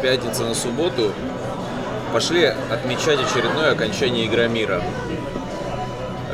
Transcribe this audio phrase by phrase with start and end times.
[0.00, 1.12] пятницы на субботу
[2.12, 4.82] пошли отмечать очередное окончание Игромира.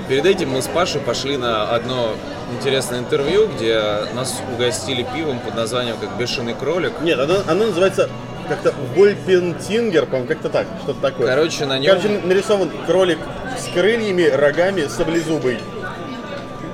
[0.09, 2.15] Перед этим мы с Пашей пошли на одно
[2.53, 3.81] интересное интервью, где
[4.15, 6.93] нас угостили пивом под названием как «Бешеный кролик».
[7.01, 8.11] Нет, оно, оно называется
[8.49, 11.29] как-то Вольпентингер, по-моему, как-то так, что-то такое.
[11.29, 11.97] Короче, на нем...
[11.97, 13.19] Короче, нарисован кролик
[13.59, 15.59] с крыльями, рогами, саблезубый.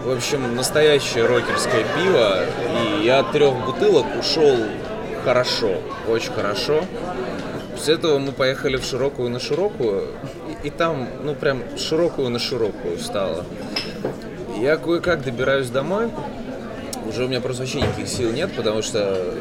[0.05, 2.45] В общем, настоящее рокерское пиво.
[3.01, 4.57] И я от трех бутылок ушел
[5.25, 6.85] хорошо, очень хорошо.
[7.73, 10.09] После этого мы поехали в широкую на широкую,
[10.63, 13.45] и, и там, ну прям широкую на широкую стало.
[14.59, 16.11] Я кое-как добираюсь домой,
[17.09, 19.35] уже у меня просто вообще никаких сил нет, потому что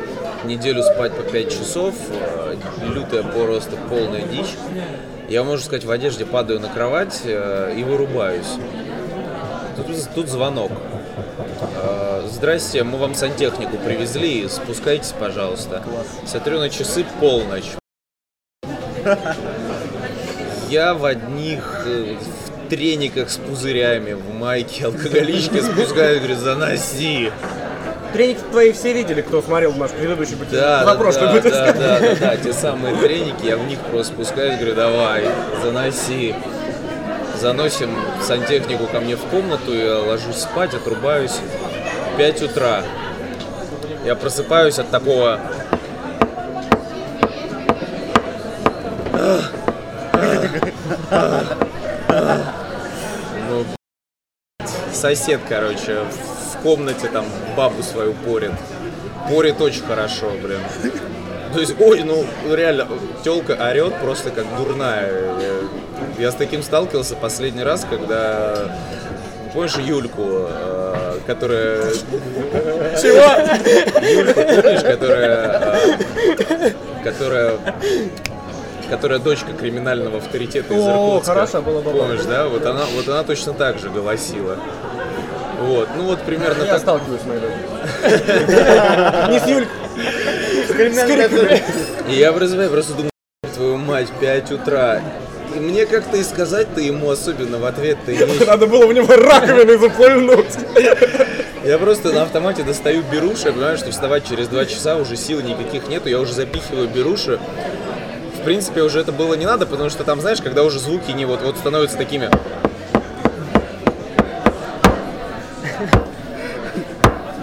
[0.45, 2.55] неделю спать по 5 часов, э,
[2.93, 4.55] лютая просто полная дичь.
[5.29, 8.53] Я, можно сказать, в одежде падаю на кровать э, и вырубаюсь.
[9.75, 10.71] Тут, тут звонок.
[12.25, 15.83] Здрасте, мы вам сантехнику привезли, спускайтесь, пожалуйста.
[16.25, 17.71] Смотрю на часы полночь.
[20.69, 27.31] Я в одних э, в трениках с пузырями, в майке алкоголичке спускаюсь, говорю, заноси.
[28.11, 30.55] Треники твои все видели, кто смотрел наш предыдущий пути.
[30.55, 34.55] Да, да, да, да, да, да, да, те самые треники, я в них просто спускаюсь,
[34.57, 35.25] говорю, давай,
[35.63, 36.35] заноси.
[37.39, 41.35] Заносим сантехнику ко мне в комнату, я ложусь спать, отрубаюсь.
[42.17, 42.83] 5 утра.
[44.03, 45.39] Я просыпаюсь от такого...
[53.49, 53.65] Ну,
[54.91, 55.99] сосед, короче,
[56.53, 58.51] в комнате там бабу свою порит.
[59.29, 60.59] Порит очень хорошо, блин.
[61.53, 62.87] То есть, ой, ну реально,
[63.23, 65.11] телка орет просто как дурная.
[66.17, 68.71] Я, я с таким сталкивался последний раз, когда
[69.53, 70.86] помнишь Юльку, э,
[71.25, 71.81] которая...
[73.01, 73.25] Чего?
[74.07, 75.61] Юльку, помнишь, которая...
[76.49, 76.71] э,
[77.03, 77.53] которая
[78.89, 81.33] которая дочка криминального авторитета из О, Иркутска.
[81.33, 81.91] хорошо было бы.
[81.91, 82.47] Помнишь, да?
[82.47, 84.57] Вот она, вот она точно так же голосила.
[85.59, 86.81] Вот, ну вот примерно Я так.
[86.81, 87.47] сталкиваюсь на это.
[89.31, 89.75] Не с Юлькой.
[92.09, 93.11] И я в РЗВ просто думаю,
[93.53, 95.01] твою мать, 5 утра.
[95.59, 98.45] Мне как-то и сказать-то ему особенно в ответ-то и нечего.
[98.45, 100.55] Надо было в него раковиной запульнуть.
[101.63, 105.41] Я просто на автомате достаю беруши, я понимаю, что вставать через 2 часа уже сил
[105.41, 107.39] никаких нету, я уже запихиваю беруши.
[108.39, 111.25] В принципе, уже это было не надо, потому что там, знаешь, когда уже звуки не
[111.25, 112.29] вот, вот становятся такими...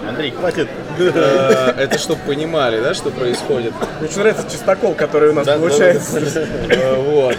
[0.08, 0.68] Андрей, хватит.
[0.98, 3.72] э, Это чтобы понимали, да, что происходит.
[4.00, 6.20] Мне очень нравится чистокол, который у нас получается.
[6.70, 7.36] Э, Вот.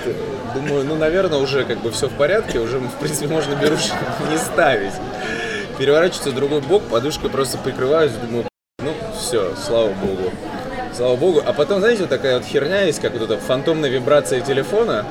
[0.55, 3.91] Думаю, ну, наверное, уже как бы все в порядке, уже, в принципе, можно беруши
[4.31, 4.93] не ставить.
[5.77, 8.45] Переворачиваться в другой бок, подушкой просто прикрываюсь, думаю,
[8.79, 10.31] ну, все, слава богу.
[10.95, 11.43] Слава богу.
[11.45, 15.05] А потом, знаете, вот такая вот херня есть, как вот эта фантомная вибрация телефона.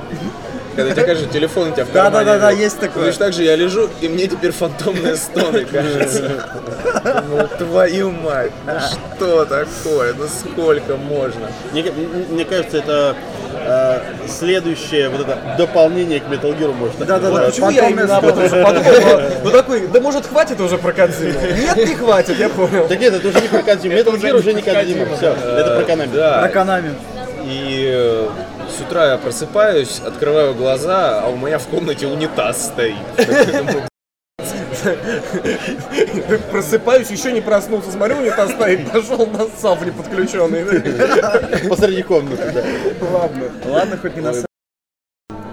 [0.75, 2.25] Когда тебе кажется, телефон у тебя в Да, кармане.
[2.25, 2.65] да, да, да, лежит.
[2.65, 3.05] есть такое.
[3.05, 6.49] Точно так же я лежу, и мне теперь фантомные стоны кажется.
[7.29, 10.15] Ну, твою мать, ну что такое?
[10.15, 11.49] Ну сколько можно?
[11.73, 13.15] Мне кажется, это
[13.65, 16.99] э, следующее вот это дополнение к Metal Gear может.
[16.99, 17.47] так Да, да, да.
[17.47, 18.85] Почему я именно об этом же подумал?
[19.45, 21.39] Ну такой, да может хватит уже про Кодзиму?
[21.41, 22.87] Нет, не хватит, я понял.
[22.89, 23.95] Так нет, это уже не про Кодзиму.
[23.95, 25.07] Metal Gear уже не Кодзима.
[25.17, 26.07] Все, это про.
[26.07, 26.95] Да, Про Konami.
[27.47, 28.29] И э,
[28.69, 32.95] с утра я просыпаюсь, открываю глаза, а у меня в комнате унитаз стоит.
[36.51, 40.65] Просыпаюсь, еще не проснулся, смотрю, унитаз стоит, пошел на сав не подключенный.
[41.69, 42.63] Посреди комнаты, да.
[43.11, 43.45] Ладно.
[43.67, 44.33] Ладно, хоть не на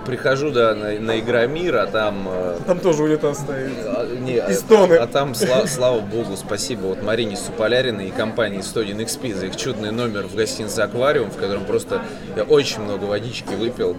[0.06, 2.28] Прихожу, да, на, на Игромир, а там...
[2.28, 3.70] э, Там тоже унитаз стоит.
[3.86, 4.96] а, не, И а- стоны.
[4.96, 9.56] А, там, сла- слава богу, спасибо вот Марине Суполяриной и компании 101 XP за их
[9.56, 12.02] чудный номер в гостинице «Аквариум», в котором просто
[12.36, 13.96] я очень много водички выпил.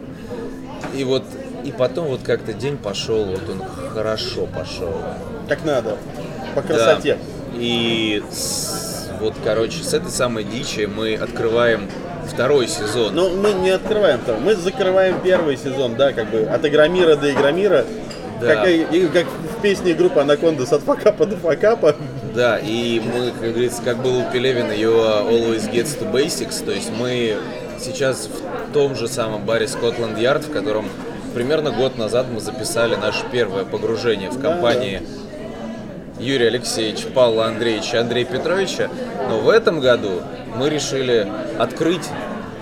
[0.92, 1.22] И вот,
[1.64, 3.62] и потом вот как-то день пошел, вот он
[3.92, 4.92] хорошо пошел.
[5.48, 5.96] Как надо.
[6.54, 7.14] По красоте.
[7.14, 7.58] Да.
[7.58, 11.88] И с- вот, короче, с этой самой дичи мы открываем
[12.30, 13.14] второй сезон.
[13.14, 14.40] Но мы не открываем второй.
[14.40, 17.84] Мы закрываем первый сезон, да, как бы от Игромира до Игромира.
[18.40, 18.56] Да.
[18.56, 21.94] Как, и- как в песне группы Анакондас от факапа до факапа.
[22.34, 24.92] Да, и мы, как говорится, как было у Пелевина, you
[25.28, 27.36] always gets to basics, то есть мы
[27.78, 30.88] сейчас в том же самом баре Scotland Yard, в котором
[31.34, 35.02] примерно год назад мы записали наше первое погружение в компании
[36.18, 38.88] Юрия Алексеевича, Павла Андреевича, Андрея Петровича,
[39.28, 40.20] но в этом году
[40.56, 41.26] мы решили
[41.58, 42.08] открыть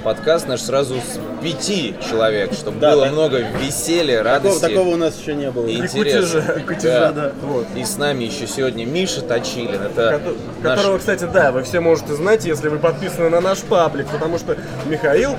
[0.02, 3.12] подкаст наш сразу с пяти человек, чтобы Да, было да.
[3.12, 4.60] много веселья, Такого, радости.
[4.62, 5.66] такого у нас еще не было.
[5.66, 7.32] и кутежа, кутежа, да.
[7.42, 7.66] Вот.
[7.76, 9.74] И с нами еще сегодня Миша Точилин.
[9.74, 13.58] Это Кото- наш Которого, кстати, да, вы все можете знать, если вы подписаны на наш
[13.58, 14.56] паблик, потому что
[14.86, 15.36] Михаил,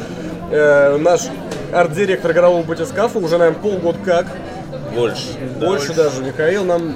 [0.52, 1.22] э, наш
[1.74, 4.26] арт-директор игрового батискафа, уже, наверное, полгода как,
[4.96, 5.24] больше.
[5.60, 5.68] да.
[5.68, 6.96] больше даже, Михаил нам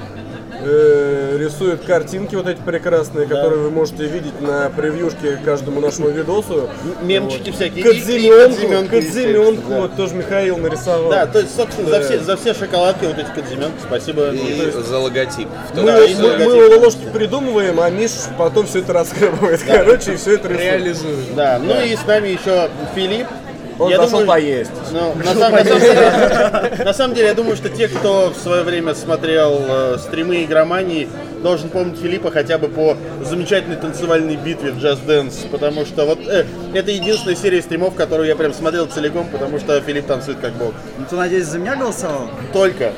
[0.62, 6.70] э, рисует картинки вот эти прекрасные, которые вы можете видеть на превьюшке каждому нашему видосу.
[7.02, 7.78] Мемчики всякие.
[7.78, 11.10] и- и Кадзименку, Кадзименку, естественно, вот тоже Михаил нарисовал.
[11.12, 11.26] Да.
[11.26, 14.30] Да, то есть, собственно, за все, за все шоколадки вот эти кадзименки, спасибо.
[14.32, 15.48] И за логотип.
[15.72, 16.46] В том Мы, Да, мы, логотип.
[16.48, 19.62] мы его ложки придумываем, а Миш потом все это раскрывает.
[19.66, 20.62] Короче, и все это рисует.
[20.66, 21.36] Реализует.
[21.36, 23.28] Да, ну и с нами еще Филипп.
[23.78, 24.72] Он Я зашел думаю- поесть.
[24.92, 28.38] Ну, на, сам- на самом деле, на самом деле, я думаю, что те, кто в
[28.42, 31.10] свое время смотрел э, стримы игромании,
[31.44, 36.20] должен помнить Филиппа хотя бы по замечательной танцевальной битве в Just Dance, потому что вот
[36.26, 40.54] э, это единственная серия стримов, которую я прям смотрел целиком, потому что Филипп танцует как
[40.54, 40.74] бог.
[40.98, 42.30] Ну, ты, надеюсь, за меня голосовал?
[42.54, 42.94] Только.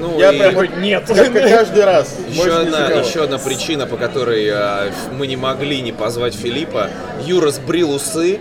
[0.00, 1.04] Ну, я и прям вот Нет.
[1.08, 2.16] как- каждый раз.
[2.28, 6.88] Еще одна, еще одна причина, по которой э, мы не могли не позвать Филиппа.
[7.26, 8.38] Юра сбрил усы.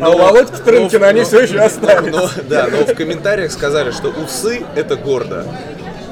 [0.00, 2.12] А у Володьки Трынкина но- они но- все еще остались.
[2.12, 5.44] но- да, но в комментариях сказали, что усы это гордо.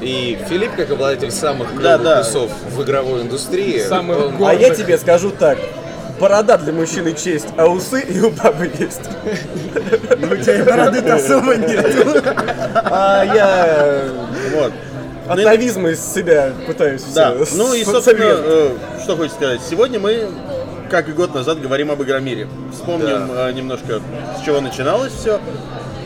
[0.01, 2.21] И Филипп, как обладатель самых Да, клевых да.
[2.21, 5.57] усов в игровой индустрии, Самых он- А я тебе скажу так.
[6.19, 9.01] Борода для мужчины честь, а усы и у бабы есть.
[10.19, 11.85] Ну, у тебя и бороды-то особо нет.
[12.75, 14.03] А я
[14.53, 14.71] Вот.
[15.27, 18.69] атовизм из себя пытаюсь Да, ну и, собственно, э,
[19.03, 19.61] что хочется сказать.
[19.67, 20.27] Сегодня мы,
[20.93, 22.47] как и год назад, говорим об Игромире.
[22.71, 23.99] Вспомним э, немножко,
[24.39, 25.39] с чего начиналось все.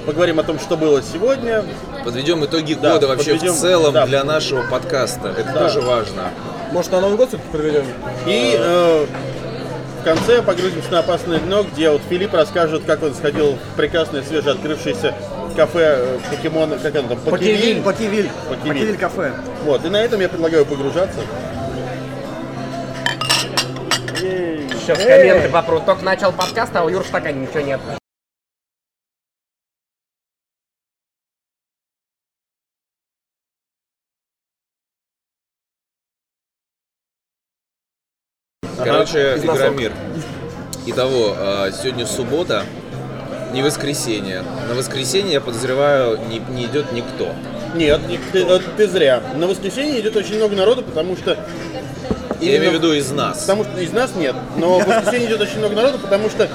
[0.05, 1.65] Поговорим о том, что было сегодня.
[2.05, 4.05] подведем итоги Да, года вообще подведем, в целом да.
[4.05, 5.35] для нашего подкаста.
[5.37, 5.59] Это Да.
[5.67, 6.29] тоже важно.
[6.71, 7.83] Может, на Новый год все-таки подведем?
[8.27, 9.05] И э,
[9.99, 14.23] в конце погрузимся на опасное дно, где вот Филипп расскажет, как он сходил в прекрасное
[14.23, 15.13] свежеоткрывшееся
[15.57, 17.81] кафе э, покемона, как оно там, Покевиль.
[17.81, 18.29] Покивиль.
[18.47, 18.73] Покивиль.
[18.73, 19.33] Покивиль кафе.
[19.65, 21.19] Вот, и на этом я предлагаю погружаться.
[24.79, 25.85] Сейчас комменты попрут.
[25.85, 27.79] Только начал подкаст, а у Юры в стакане ничего нет.
[38.77, 39.35] Короче.
[39.37, 39.91] Игромир.
[40.85, 42.63] Итого, э, сегодня суббота,
[43.51, 44.43] не воскресенье.
[44.69, 47.33] На воскресенье, я подозреваю, не, не идет никто.
[47.75, 47.99] Нет,
[48.31, 49.21] ты, э, ты зря.
[49.35, 51.37] На воскресенье идет очень много народу, потому что...
[52.39, 53.39] Я именно- имею в виду из нас.
[53.41, 56.47] Потому что из нас нет, но в воскресенье идет очень много народу, потому что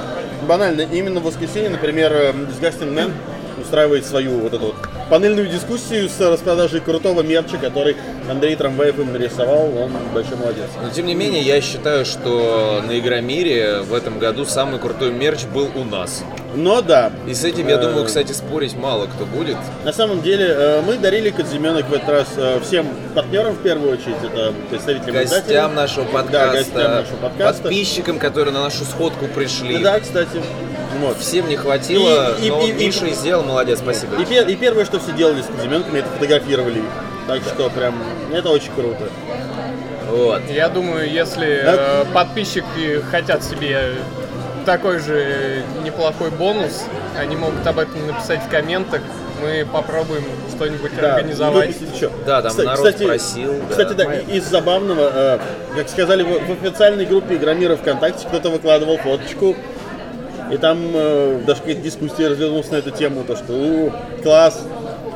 [0.46, 3.12] банально, именно в воскресенье, например, э, Disgusting Man
[3.60, 4.74] устраивает свою вот эту вот
[5.10, 7.96] панельную дискуссию с распродажей крутого мерча, который
[8.30, 10.66] Андрей Трамваев им нарисовал, он большой молодец.
[10.82, 15.44] Но тем не менее, я считаю, что на Игромире в этом году самый крутой мерч
[15.44, 16.22] был у нас.
[16.54, 19.56] Но да, И с этим, я Э, думаю, кстати, спорить мало кто будет.
[19.84, 23.92] на самом деле э, мы дарили Кадзименок в этот раз э, всем партнерам в первую
[23.92, 27.62] очередь, это представителям Гостям нашего Да, подкаста, гостям нашего подкаста.
[27.62, 29.78] подписчикам, которые на нашу сходку пришли.
[29.78, 30.42] Да, кстати.
[31.00, 31.18] Вот.
[31.18, 34.16] Всем не хватило, И- и- но и- Миша и сделал, молодец, спасибо.
[34.20, 36.84] И, пер- и первое, что все делали с Кадзименками, это фотографировали их.
[37.26, 37.94] Так что прям,
[38.32, 39.08] это очень круто.
[40.10, 40.42] Вот.
[40.50, 43.94] Я думаю, если э, подписчики хотят себе
[44.66, 46.84] такой же неплохой бонус,
[47.18, 49.00] они могут об этом написать в комментах.
[49.42, 50.22] Мы попробуем
[50.54, 51.70] что-нибудь Да, организовать.
[51.94, 52.10] еще.
[52.26, 53.60] Да, там Кста- народ просил, да.
[53.70, 55.38] Кстати, да, и- из забавного, э,
[55.76, 59.56] как сказали в, в официальной группе Игромира ВКонтакте, кто-то выкладывал фоточку,
[60.52, 63.92] и там э, даже какая-то дискуссия развернулась на эту тему, то что «У,
[64.22, 64.60] класс,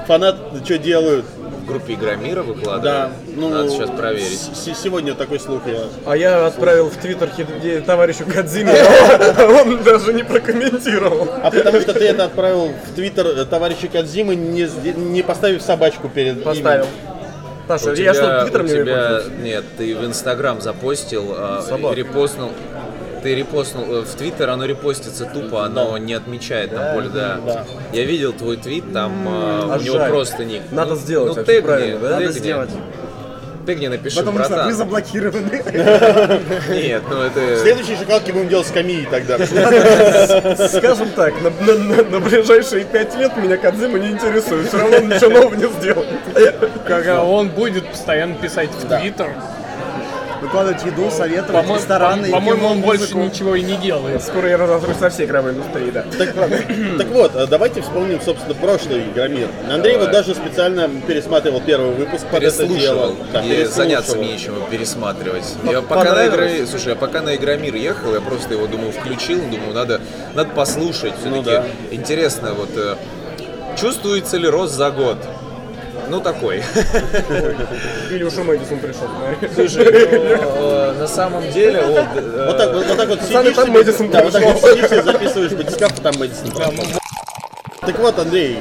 [0.06, 1.26] фанаты что делают?
[1.62, 2.82] В группе Игромира выкладывали.
[2.84, 4.50] Да, ну, Надо сейчас проверить.
[4.54, 5.80] сегодня такой слух я...
[6.06, 7.28] А я отправил в Твиттер
[7.84, 8.72] товарищу Кадзиме,
[9.62, 11.28] он даже не прокомментировал.
[11.42, 16.08] А потому что ты это отправил в Твиттер э, товарища Кадзимы, не, не поставив собачку
[16.08, 16.86] перед Поставил.
[17.66, 19.22] Саша, У я что, Твиттером у не тебя...
[19.42, 21.34] Нет, ты в Инстаграм запостил,
[21.68, 21.96] Собака.
[21.96, 22.52] репостнул.
[23.26, 27.40] Ты репостнул э, в Твиттер, оно репостится тупо, оно не отмечает там поле, да.
[27.44, 27.64] да.
[27.92, 30.10] Я видел твой твит, там а, а у него жаль.
[30.12, 30.62] просто ник.
[30.70, 32.08] Надо Ну, сделать, ну, тегни, правильно, да?
[32.10, 32.26] тегни.
[32.26, 32.70] Надо сделать.
[33.66, 34.74] Тегни напиши, Потому что вы братан.
[34.74, 35.50] заблокированы.
[36.70, 37.58] Нет, ну это...
[37.62, 39.38] Следующие шоколадки будем делать с камией тогда.
[40.68, 45.54] Скажем так, на, ближайшие пять лет меня Кадзима не интересует, все равно он ничего нового
[45.56, 46.06] не сделает.
[46.86, 49.32] Когда он будет постоянно писать в Твиттер.
[50.40, 53.20] Выкладывать еду, советовать, По-моему, рестораны, по-моему, он больше музыку.
[53.20, 54.22] ничего и не делает.
[54.22, 56.04] Скоро я разозрусь со всей игровой индустрии, да.
[56.16, 56.34] Так,
[56.98, 59.48] так вот, а давайте вспомним, собственно, прошлый Игромир.
[59.70, 63.14] Андрей вот даже специально пересматривал первый выпуск под это дело.
[63.32, 65.54] Да, и заняться мне нечем пересматривать.
[65.64, 69.40] Я пока на игре, слушай, я пока на Игромир ехал, я просто его, думаю, включил,
[69.40, 70.00] думаю, надо,
[70.34, 71.14] надо послушать.
[71.20, 71.64] Все-таки да.
[71.90, 72.96] интересно, вот э,
[73.76, 75.18] чувствуется ли рост за год?
[76.08, 76.62] Ну, такой.
[78.10, 79.08] Или уж Мэдисон пришел.
[79.54, 83.54] Слушай, ну, э, на самом деле, вот, э, Вот так вот, вот так вот сидишь,
[83.54, 87.00] там Мэдисон да, вот так вот сидишь и записываешь батискаф, там Мэдисон пришел.
[87.80, 88.58] Так вот, Андрей,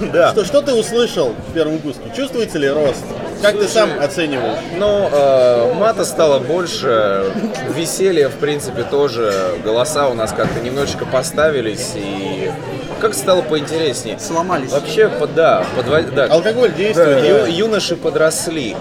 [0.12, 0.32] да.
[0.32, 2.12] что, что ты услышал в первом выпуске?
[2.14, 3.04] Чувствуется ли рост?
[3.40, 4.58] Как ты Слушай, сам оцениваешь?
[4.76, 7.32] Ну, э, мата стало больше,
[7.74, 9.32] веселья, в принципе, тоже.
[9.64, 12.50] Голоса у нас как-то немножечко поставились, и
[13.00, 14.18] как стало поинтереснее.
[14.18, 14.70] Сломались.
[14.72, 17.24] Вообще, под- да, подво- да, Алкоголь действует.
[17.24, 17.46] ю- да.
[17.46, 18.76] юноши подросли,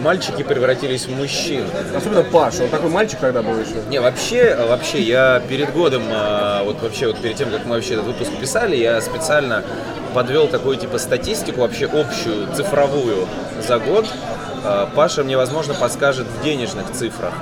[0.00, 1.64] мальчики превратились в мужчин.
[1.96, 3.74] Особенно Паша, он такой мальчик тогда был еще.
[3.90, 7.94] Не, вообще, вообще, я перед годом, а, вот вообще, вот перед тем, как мы вообще
[7.94, 9.62] этот выпуск писали, я специально
[10.14, 13.28] подвел такую, типа, статистику, вообще общую, цифровую
[13.66, 14.06] за год.
[14.64, 17.32] А, Паша мне, возможно, подскажет в денежных цифрах.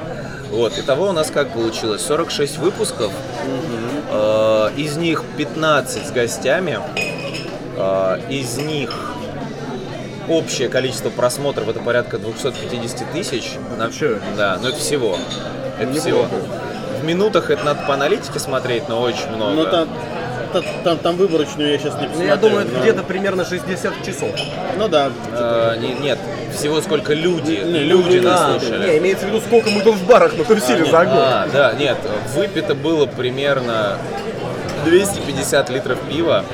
[0.51, 2.03] Вот, итого у нас как получилось?
[2.07, 3.86] 46 выпусков, А,
[4.77, 6.79] из них 15 с гостями,
[7.79, 8.91] А, из них
[10.29, 13.53] общее количество просмотров это порядка 250 тысяч.
[13.79, 14.19] На- чё?
[14.37, 15.19] Да, но это всего.
[15.79, 16.27] Это всего.
[17.01, 19.53] В минутах это надо по аналитике смотреть, но очень много.
[19.55, 19.89] Ну там,
[20.55, 22.29] та- там, там выборочную я сейчас не Ну, посмотрю.
[22.29, 24.31] я думаю, это но- где-то примерно 60 часов.
[24.79, 25.11] Ну да.
[25.33, 26.19] Э, не- нет,
[26.55, 28.91] всего сколько люди, Не, люди люди, нас А, слушали.
[28.91, 31.15] не, имеется в виду, сколько мы тут в барах натусили за год.
[31.19, 31.97] А, да, нет,
[32.35, 33.99] выпито было примерно
[34.85, 36.45] 250 литров пива.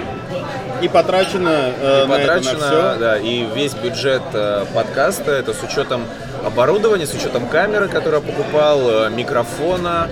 [0.81, 2.97] И потрачено, э, И на это, на потрачено, всё.
[2.99, 6.07] да, и весь бюджет э, подкаста, это с учетом
[6.45, 10.09] оборудования, с учетом камеры, которую я покупал, э, микрофона,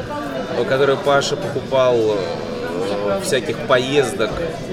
[0.59, 4.31] э, который Паша покупал, э, всяких поездок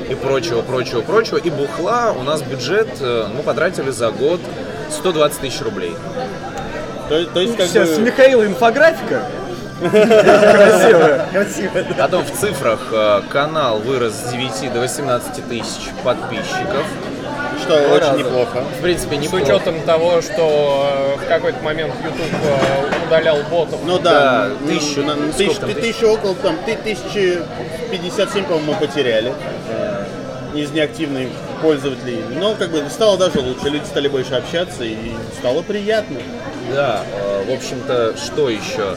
[0.07, 1.37] и прочего, прочего, прочего.
[1.37, 4.39] И бухла у нас бюджет, э, мы потратили за год
[4.91, 5.95] 120 тысяч рублей.
[7.09, 8.03] То, то есть как Сейчас с бы...
[8.05, 9.23] Михаила инфографика.
[9.79, 11.25] Красиво,
[11.73, 11.83] да.
[12.03, 16.85] Потом в цифрах э, канал вырос с 9 до 18 тысяч подписчиков.
[17.61, 18.17] Что очень раза.
[18.17, 18.63] неплохо.
[18.77, 19.43] В принципе, С неплохо.
[19.43, 23.79] учетом того, что э, в какой-то момент YouTube э, удалял ботов.
[23.85, 25.95] Ну да, Да, тысячу, на- тысяч, там, ты- тысяч?
[25.95, 27.39] тысячу около, там, ты- тысячи
[27.91, 29.33] 57, по-моему, мы потеряли
[30.53, 31.29] из неактивных
[31.61, 32.23] пользователей.
[32.39, 34.95] Но как бы стало даже лучше, люди стали больше общаться и
[35.39, 36.17] стало приятно.
[36.73, 38.95] Да, э, в общем-то, что еще?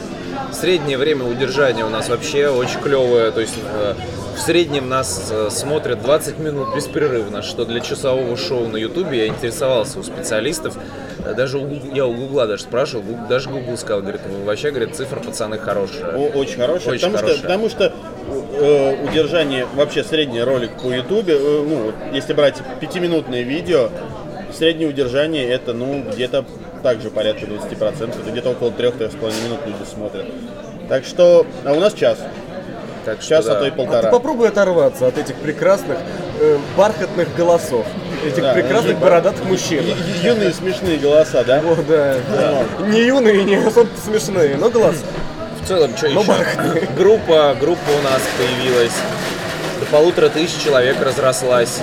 [0.51, 3.31] Среднее время удержания у нас вообще очень клевое.
[3.31, 3.93] То есть э,
[4.35, 9.27] в среднем нас э, смотрят 20 минут беспрерывно, что для часового шоу на Ютубе я
[9.27, 10.75] интересовался у специалистов.
[11.35, 15.19] Даже у я у Гугла даже спрашивал, даже Гугл сказал, говорит, «Ну, вообще, говорит, цифра,
[15.19, 16.15] пацаны, хорошая.
[16.15, 16.91] О- очень хорошее.
[16.93, 17.37] Очень потому, хорошее.
[17.37, 17.93] Что, потому что
[18.53, 23.89] э, удержание, вообще средний ролик по Ютубе, э, ну, вот если брать пятиминутное видео,
[24.57, 26.45] среднее удержание это, ну, где-то
[26.83, 30.25] также порядка 20%, это где-то около 3-3,5 минут люди смотрят.
[30.89, 32.17] Так что, а у нас час.
[33.05, 33.53] Так Час, да.
[33.53, 34.11] а то и А ты полтора.
[34.11, 35.97] попробуй оторваться от этих прекрасных
[36.39, 37.85] э, бархатных голосов.
[38.23, 39.83] Этих Да, прекрасных бородатых мужчин.
[39.83, 39.95] Ю-
[40.33, 41.61] Юные смешные голоса, да?
[41.65, 42.15] О, да.
[42.89, 44.99] Не юные, не особо смешные, но голоса.
[45.63, 46.87] В целом, что Ну, еще?
[46.97, 48.93] Группа, группа у нас появилась.
[49.79, 51.79] До полутора тысяч человек разрослась.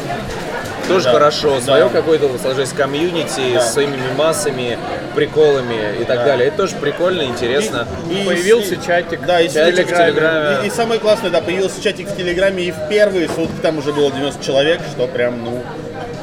[0.89, 1.57] Тоже Да, хорошо.
[1.57, 1.61] да.
[1.63, 3.61] Свое какое-то сложилось комьюнити Да.
[3.61, 4.79] с своими мемасами,
[5.15, 6.25] приколами и так Да.
[6.25, 6.49] далее.
[6.49, 7.87] Это тоже прикольно, интересно.
[8.11, 9.21] И- Появился и- чатик.
[9.27, 10.65] Да, и Чатик в Телеграме.
[10.65, 13.93] И, и самое классное, да, появился чатик в Телеграме, и в первые сутки там уже
[13.93, 15.63] было 90 человек, что прям, ну,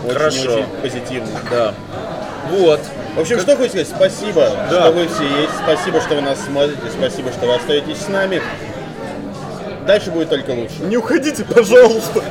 [0.09, 1.29] очень-очень позитивно.
[1.51, 1.73] Да.
[2.49, 2.79] Вот.
[3.15, 4.81] В общем, что хочу сказать, спасибо, Да.
[4.81, 8.41] что вы все есть, спасибо, что вы нас смотрите, спасибо, что вы остаетесь с нами.
[9.87, 10.75] Дальше будет только лучше.
[10.81, 12.23] Не уходите, пожалуйста.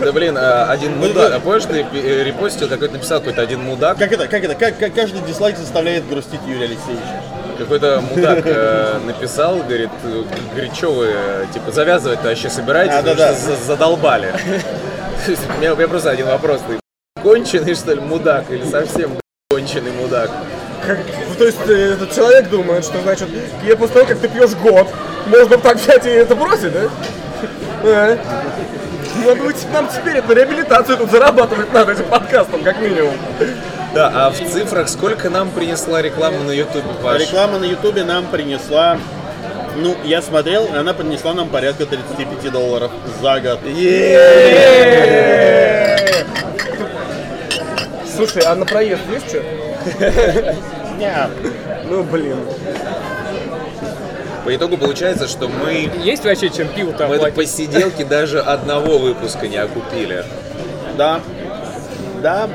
[0.00, 1.32] Это, блин, а, один Вы- мудак.
[1.34, 4.78] А помнишь, ты пи- репостил, какой-то написал какой-то один мудак, Как это, как это, как,
[4.78, 7.22] как каждый дизлайк заставляет грустить Юрия Алексеевича.
[7.58, 13.00] какой-то мудак э, написал, говорит, э, говорит, что вы, э, типа, завязывать-то вообще собираетесь, А,
[13.02, 14.32] что за- задолбали.
[15.56, 16.78] У меня просто один вопрос, ты
[17.22, 19.18] конченый, что ли, мудак, или совсем
[19.50, 20.30] конченый мудак?
[20.86, 20.98] Как-
[21.28, 23.28] ну, то есть э, этот человек думает, что значит,
[23.66, 24.86] я после того, как ты пьешь год,
[25.26, 28.18] можно так взять и это бросить, да?
[29.24, 33.14] Надо быть нам теперь на реабилитацию тут зарабатывать надо этим подкастом, как минимум.
[33.94, 37.22] Да, а в цифрах сколько нам принесла реклама на Ютубе, Паш?
[37.22, 38.98] Реклама на Ютубе нам принесла,
[39.76, 43.60] ну, я смотрел, она принесла нам порядка 35 долларов за год.
[48.18, 49.40] Слушай, а на проезд есть что?
[50.98, 51.30] Не,
[51.88, 52.38] Ну, блин.
[54.44, 57.52] По итогу получается, что мы, Есть вообще чем пиво-то мы это оплатить?
[57.52, 60.24] посиделки даже одного выпуска не окупили.
[60.96, 61.20] Да.
[62.20, 62.48] Да.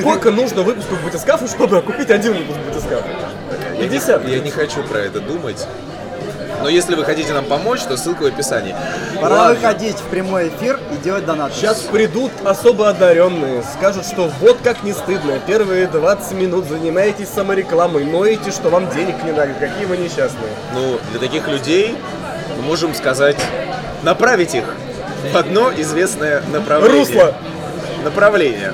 [0.00, 3.08] Сколько нужно выпусков батискафа, чтобы окупить один выпуск батискафа?
[3.80, 4.28] 50.
[4.28, 5.66] Я не хочу про это думать.
[6.62, 8.74] Но если вы хотите нам помочь, то ссылка в описании.
[9.20, 9.54] Пора Ладно.
[9.54, 11.52] выходить в прямой эфир и делать донат.
[11.54, 18.04] Сейчас придут особо одаренные, скажут, что вот как не стыдно, первые 20 минут занимаетесь саморекламой,
[18.04, 20.50] ноете, что вам денег не дали, какие вы несчастные.
[20.74, 21.96] Ну, для таких людей
[22.56, 23.36] мы можем сказать,
[24.02, 24.64] направить их
[25.32, 26.98] в одно известное направление.
[26.98, 27.34] Русло!
[28.04, 28.72] Направление.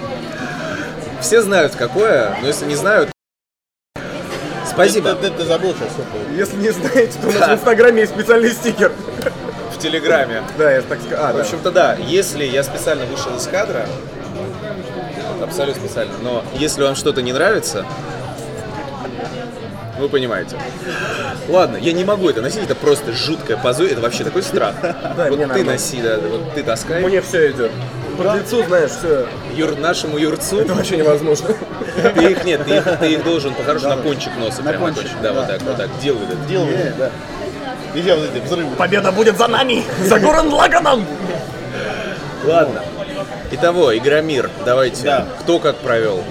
[1.20, 3.10] Все знают какое, но если не знают...
[4.74, 5.14] Спасибо.
[5.14, 5.90] Ты, ты- ты забыл сейчас.
[6.36, 7.48] Если не знаете, то у нас Да.
[7.48, 8.92] в Инстаграме есть специальный стикер.
[9.74, 10.42] В Телеграме.
[10.58, 11.16] Да, я так скажу.
[11.22, 13.86] А, В общем-то, да, если я специально вышел из кадра,
[15.42, 17.84] абсолютно специально, но если вам что-то не нравится,
[19.98, 20.56] вы понимаете.
[21.48, 24.74] Ладно, я не могу это носить, это просто жуткое позор, это вообще такой страх.
[24.82, 27.02] Да, вот ты носи, да, вот ты таскай.
[27.02, 27.70] Мне все идет.
[28.18, 29.26] По лицу, знаешь, все.
[29.54, 31.48] Юр, нашему юрцу, Это вообще невозможно.
[32.14, 35.10] ты их нет, ты их, ты их должен по-хорошему на кончик носа прямо кончик.
[35.22, 36.36] Да, вот так, вот так, делай это.
[36.48, 37.10] Делай, да.
[37.94, 38.74] Где вот эти взрывы?
[38.76, 39.84] Победа будет за нами!
[40.06, 41.06] За Гурен Лаганом!
[42.44, 42.82] Ладно.
[43.50, 45.02] Итого, Игромир, давайте.
[45.04, 45.26] Да.
[45.40, 46.22] Кто как провел?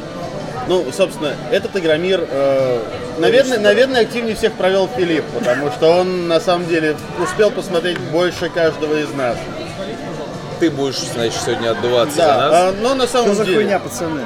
[0.68, 2.80] Ну, собственно, этот Игромир, э,
[3.20, 8.50] наверное, наверное, активнее всех провел Филипп, потому что он, на самом деле, успел посмотреть больше
[8.50, 9.38] каждого из нас.
[10.62, 12.54] Ты будешь, значит, сегодня отдуваться за Да, нас?
[12.54, 13.58] а, но на Что самом за деле...
[13.58, 14.22] хуйня, пацаны?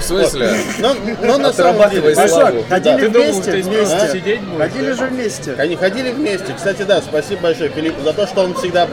[0.00, 0.56] В смысле?
[0.80, 2.16] Но, но на самом деле...
[2.16, 2.64] славу.
[2.68, 3.86] Ходили думал, вместе, ты вместе.
[3.96, 4.94] просто сидеть будешь, Ходили да?
[4.96, 5.54] же вместе.
[5.56, 6.52] Они ходили вместе.
[6.52, 8.88] Кстати, да, спасибо большое Филиппу за то, что он всегда...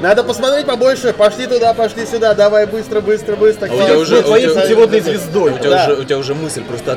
[0.00, 3.66] Надо посмотреть побольше, пошли туда, пошли сюда, давай быстро, быстро, быстро.
[3.68, 5.52] А у тебя уже- Твоей у тебя- путеводной звездой.
[5.54, 5.84] У тебя, Да.
[5.92, 6.96] уже, у тебя уже мысль просто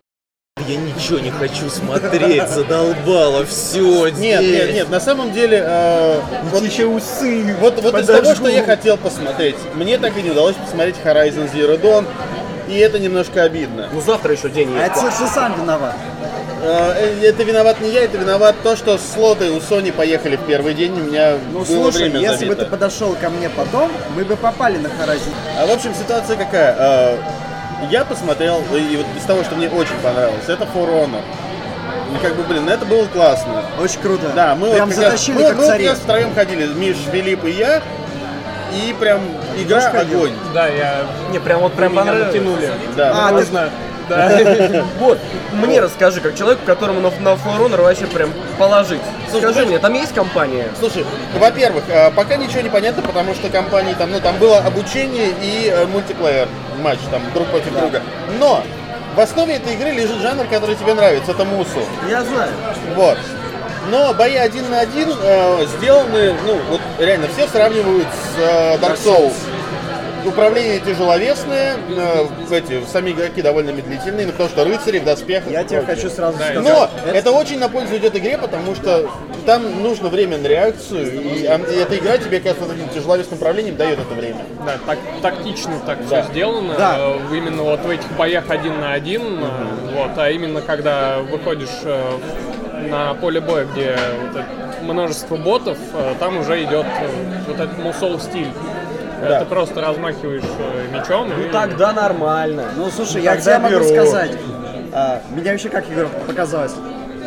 [0.67, 6.19] я ничего не хочу смотреть, задолбало, все Нет, нет, нет, на самом деле, э,
[6.51, 7.55] вот, еще усы.
[7.59, 8.23] вот, вот из подожгу.
[8.23, 12.05] того, что я хотел посмотреть, мне так и не удалось посмотреть Horizon Zero Dawn,
[12.67, 13.89] и это немножко обидно.
[13.91, 14.97] Ну завтра еще день А есть.
[14.97, 15.95] это ты сам виноват.
[16.61, 20.73] Э, Это виноват не я, это виноват то, что слоты у Sony поехали в первый
[20.73, 22.65] день, у меня Ну было слушай, время если бы забито.
[22.65, 25.31] ты подошел ко мне потом, мы бы попали на Харазин.
[25.57, 26.75] А в общем ситуация какая?
[26.77, 27.17] Э,
[27.89, 31.21] Я посмотрел, и вот из того, что мне очень понравилось, это For Honor.
[32.13, 33.63] И как бы, блин, это было классно.
[33.79, 34.29] Очень круто.
[34.35, 36.97] Да, мы Прям вот как раз- мы, как мы вот как раз втроем ходили, Миш,
[37.11, 37.81] Филипп и я,
[38.73, 39.21] и прям
[39.57, 40.33] игра огонь.
[40.53, 41.01] Да, я...
[41.31, 42.33] Не, прям вот прям меня понравилось.
[42.33, 42.71] натянули.
[42.97, 43.11] Да.
[43.13, 43.69] А, ты- Можно.
[44.09, 44.85] Да.
[44.99, 45.19] Вот,
[45.53, 49.01] мне расскажи, как человеку, которому на, на For Honor вообще прям положить.
[49.29, 50.67] Слушай, Скажи мне, там есть компания?
[50.79, 51.05] Слушай,
[51.37, 55.71] во-первых, э, пока ничего не понятно, потому что компании там, ну, там было обучение и
[55.73, 56.47] э, мультиплеер
[56.81, 58.01] матч, там, друг против друга.
[58.39, 58.63] Но
[59.15, 61.79] в основе этой игры лежит жанр, который тебе нравится, это мусу.
[62.09, 62.51] Я знаю.
[62.95, 63.17] Вот.
[63.89, 68.97] Но бои один на один э, сделаны, ну, вот реально все сравнивают с э, Dark
[69.03, 69.33] Souls.
[70.25, 75.51] Управление тяжеловесное, э, эти сами игроки довольно медлительные, ну, потому что рыцари в доспехах.
[75.51, 76.59] Я тебе хочу сразу сказать.
[76.61, 79.09] Но это очень на пользу идет игре, потому что
[79.45, 83.37] там нужно время на реакцию, и, а, и эта игра тебе, как вот этим тяжеловесным
[83.39, 84.41] управлением, дает это время.
[84.65, 86.21] Да, так, тактично так Да.
[86.23, 86.75] все сделано.
[86.77, 86.95] Да.
[86.99, 89.47] Э, Именно вот в этих боях один на один, э,
[89.93, 92.17] вот, а именно когда выходишь э,
[92.89, 94.45] на поле боя, где вот это
[94.83, 97.07] множество ботов, э, там уже идет э,
[97.47, 98.47] вот этот мусол стиль.
[99.21, 99.39] Да.
[99.39, 102.65] Ты просто размахиваешь э, мечом и Тогда нормально.
[102.75, 104.31] Ну слушай, я тебе могу сказать.
[104.93, 106.73] а, меня вообще как игра показалась.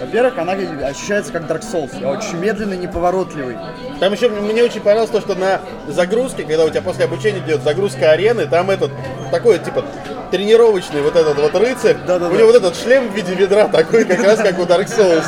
[0.00, 1.90] Во-первых, она ощущается как Dark Souls.
[2.00, 3.56] Я очень медленный, неповоротливый.
[4.02, 7.62] Там еще мне очень понравилось то, что на загрузке, когда у тебя после обучения идет
[7.62, 8.90] загрузка арены, там этот
[9.30, 9.84] такой типа
[10.32, 12.34] тренировочный вот этот вот рыцарь, Да-да-да.
[12.34, 15.22] у него вот этот шлем в виде ведра такой, как раз как у Dark Souls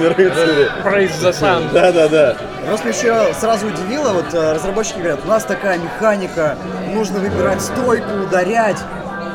[0.00, 0.68] рыцари.
[0.82, 1.70] Praise the Sun.
[1.72, 2.36] Да, да, да.
[2.66, 6.56] Просто еще сразу удивило, вот э, разработчики говорят, у нас такая механика,
[6.92, 8.78] нужно выбирать стойку, ударять.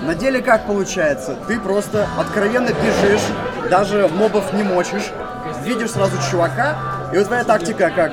[0.02, 1.38] На деле как получается?
[1.48, 3.22] Ты просто откровенно бежишь,
[3.70, 5.12] даже мобов не мочишь,
[5.64, 6.76] видишь сразу чувака,
[7.14, 8.12] и вот твоя тактика как?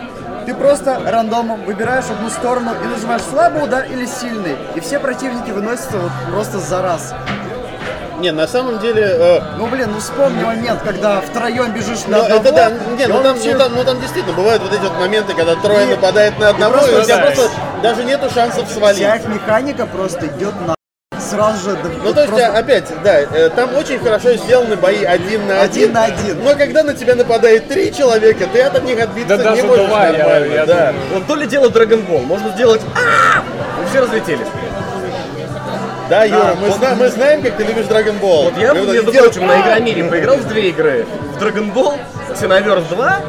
[0.48, 5.50] Ты просто рандомом выбираешь одну сторону и нажимаешь слабый удар или сильный, и все противники
[5.50, 7.12] выносятся вот просто за раз.
[8.20, 12.22] Не, на самом деле, э, Ну блин, ну вспомни момент, когда втроем бежишь на Ну,
[12.22, 14.72] одного, это да, не, и ну там, вообще- ну, там, ну там действительно бывают вот
[14.72, 17.50] эти вот моменты, когда трое И- нападает на одного, и, просто у тебя просто
[17.82, 18.96] даже нету шансов свалить.
[19.00, 20.77] Вся их механика просто идет на
[21.28, 21.76] сразу же.
[21.76, 25.46] да, Ну вот то есть, просто- опять, да, э, там очень хорошо сделаны бои один
[25.46, 25.82] на один.
[25.84, 26.44] Один на один.
[26.44, 29.86] Но когда на тебя нападает три человека, ты от них отбиться Да не даже можешь
[29.86, 30.52] два, я- нормально.
[30.54, 30.86] я да.
[30.92, 30.94] думаю.
[31.14, 33.40] Ну, то ли дело Dragon Ball, можно сделать «А!»
[33.82, 34.46] и все разлетелись.
[36.08, 38.44] Да, Юра, мы, зна- мы знаем, как ты любишь Dragon Ball.
[38.44, 41.04] Вот я, вот между прочим, на Игромире поиграл в две игры.
[41.36, 41.98] В Dragon Ball,
[42.40, 43.20] Xenoverse 2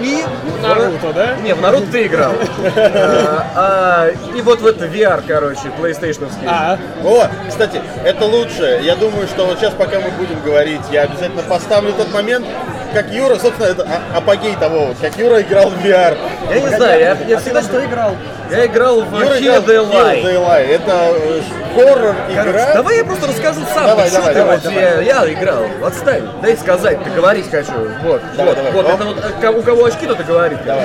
[0.00, 0.24] и...
[0.62, 1.36] Наруто, да?
[1.36, 2.32] Не, в Наруто ты играл.
[2.76, 6.28] А, а, И вот в это VR, короче, PlayStation.
[6.46, 8.80] А, О, кстати, это лучше.
[8.82, 12.46] Я думаю, что вот сейчас, пока мы будем говорить, я обязательно поставлю тот момент,
[12.92, 16.16] как Юра, собственно, это а- апогей того, вот, как Юра играл в VR.
[16.50, 18.16] Я не знаю, я, я А всегда что играл?
[18.50, 20.22] Я играл в Юра Kill the Kill Lie.
[20.24, 20.66] the Lie.
[20.74, 21.40] Это э,
[21.74, 22.74] хоррор игра.
[22.74, 23.86] давай я просто расскажу сам.
[23.86, 25.04] Давай, давай, давай, вот давай.
[25.04, 25.62] Я, я играл.
[25.84, 27.70] Отстань, дай сказать, ты говорить хочу.
[28.02, 28.72] Вот, Давай, вот, давай.
[28.72, 28.94] вот, Оп.
[28.94, 30.58] это вот э, у кого очки, тот и говорит.
[30.64, 30.84] Давай,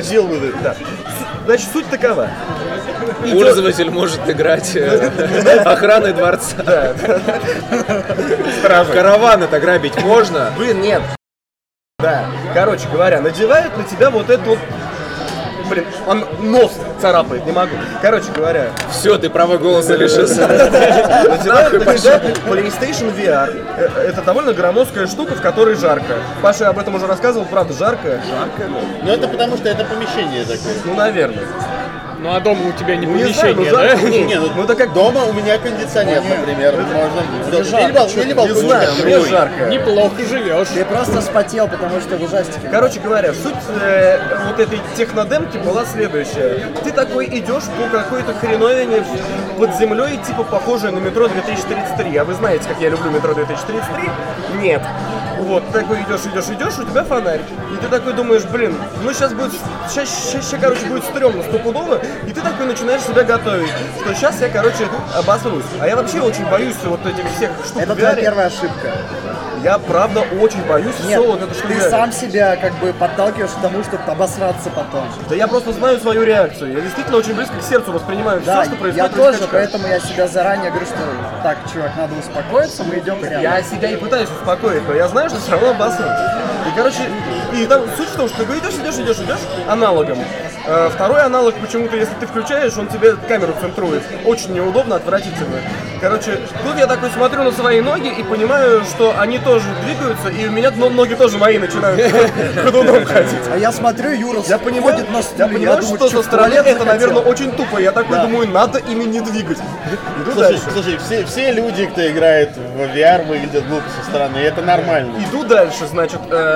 [0.00, 0.54] Deal with it.
[0.62, 0.74] Да.
[0.74, 2.28] Су- Значит, суть такова.
[3.32, 6.94] Пользователь может играть э, охраной дворца.
[8.92, 10.52] Караван это грабить можно?
[10.56, 11.02] Блин, нет.
[11.98, 12.26] Да.
[12.54, 14.58] Короче говоря, надевают на тебя вот эту вот
[15.70, 17.70] Блин, он нос царапает, не могу.
[18.02, 20.46] Короче говоря, Все, ты права голоса лишился.
[20.46, 23.64] надевают на тебя PlayStation VR.
[23.78, 26.14] Э, Это довольно громоздкая штука, в которой жарко.
[26.42, 28.20] Паша об этом уже рассказывал, правда, жарко.
[28.28, 28.70] Жарко?
[29.02, 30.74] Но это потому, что это помещение такое.
[30.84, 31.44] Ну, наверное.
[32.22, 33.96] Ну а дома у тебя не Ну, не знаю, ну, помещение, да?
[33.96, 34.08] жарко.
[34.08, 36.74] Не, не, ну, Ну, это как дома у меня кондиционер, например.
[36.76, 37.80] Можно...
[37.80, 39.64] Или, бал- или Не балкончик знаю, мне жарко.
[39.66, 40.68] Неплохо живешь.
[40.68, 42.68] Ты просто спотел, потому что в ужастике.
[42.70, 46.68] Короче говоря, суть э, вот этой технодемки была следующая.
[46.84, 49.04] Ты такой идешь по какой-то хреновине
[49.58, 52.16] под землей, типа похожее на метро 2033.
[52.18, 54.10] А вы знаете, как я люблю метро 2033?
[54.60, 54.82] Нет.
[55.40, 57.40] Вот, ты такой идешь, идешь, идешь, у тебя фонарь.
[57.72, 59.52] И ты такой думаешь, блин, ну сейчас будет,
[59.88, 62.00] сейчас, сейчас, короче, будет стрёмно, стопудово.
[62.26, 65.64] И ты такой начинаешь себя готовить, что сейчас я, короче, обосрусь.
[65.80, 68.92] А я вообще очень боюсь вот этих всех штук Это твоя первая ошибка.
[69.62, 71.90] Я, правда, очень боюсь Нет, все вот это, что ты VR.
[71.90, 75.04] сам себя как бы подталкиваешь к тому, чтобы обосраться потом.
[75.28, 76.72] Да я просто знаю свою реакцию.
[76.74, 79.14] Я действительно очень близко к сердцу воспринимаю Да, все, что я происходит.
[79.14, 79.50] тоже, в скачках.
[79.52, 80.96] поэтому я себя заранее говорю, что
[81.42, 83.40] так, чувак, надо успокоиться, мы идем прямо.
[83.42, 86.04] Я себя и пытаюсь успокоить, но я знаю, что все равно обосру.
[86.66, 87.08] И, короче,
[87.54, 90.18] и там суть в том, что ты идешь, идешь, идешь, идешь аналогом.
[90.66, 94.02] Э, Второй аналог почему-то, если ты включаешь, он тебе камеру центрует.
[94.24, 95.58] Очень неудобно, отвратительно.
[96.00, 100.48] Короче, тут я такой смотрю на свои ноги и понимаю, что они тоже двигаются, и
[100.48, 102.00] у меня но ноги тоже мои начинают
[102.64, 103.38] ходуном ходить.
[103.52, 106.84] А я смотрю, Юра Я понимаю, на я стуле, понимаю, думаю, что со стороны это,
[106.84, 107.78] наверное, очень тупо.
[107.78, 109.58] Я такой думаю, надо ими не двигать.
[109.58, 110.62] Иду Слушай, дальше.
[110.72, 115.12] слушай, все, все люди, кто играет в VR, выглядят глупо со стороны, и это нормально.
[115.28, 116.51] Иду дальше, значит, э,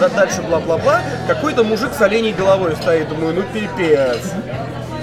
[0.00, 1.00] да- дальше бла-бла-бла.
[1.28, 4.18] Какой-то мужик с оленей головой стоит, думаю, ну пипец.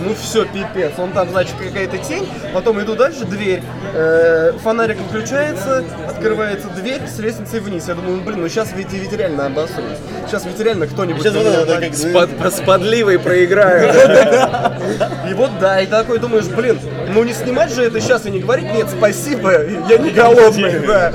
[0.04, 0.94] Ну все, пипец.
[0.98, 2.28] Он там, значит, какая-то тень.
[2.56, 3.62] Потом иду дальше, дверь.
[3.94, 7.88] Э, фонарик включается, открывается дверь с лестницей вниз.
[7.88, 10.00] Я думаю, ну, блин, ну сейчас ведь, ведь реально обосрусь.
[10.28, 11.22] Сейчас ведь реально кто-нибудь...
[11.22, 11.96] Сейчас вот меня нападет.
[12.14, 12.14] как...
[12.42, 13.94] Под- С подливой проиграю.
[15.30, 16.80] И вот да, и такой думаешь, блин,
[17.14, 19.52] ну не снимать же это сейчас и не говорить, нет, спасибо,
[19.88, 21.14] я не голодный, да.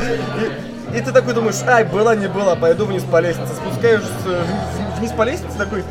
[0.95, 3.55] И, ты такой думаешь, ай, была не была, пойду вниз по лестнице.
[3.55, 5.85] Спускаешься в- вниз по лестнице, такой,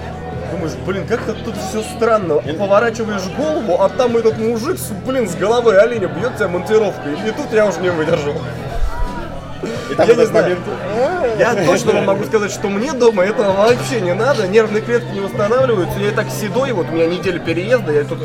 [0.51, 2.35] думаешь, блин, как-то тут все странно.
[2.57, 7.13] Поворачиваешь голову, а там этот мужик, блин, с головой оленя бьет тебя монтировкой.
[7.27, 8.33] И тут я уже не выдержал.
[9.89, 10.43] И там Я не знаю.
[10.45, 15.07] момент- Я точно вам могу сказать, что мне дома этого вообще не надо, нервные клетки
[15.13, 18.19] не восстанавливаются, я и так седой, вот у меня неделя переезда, я тут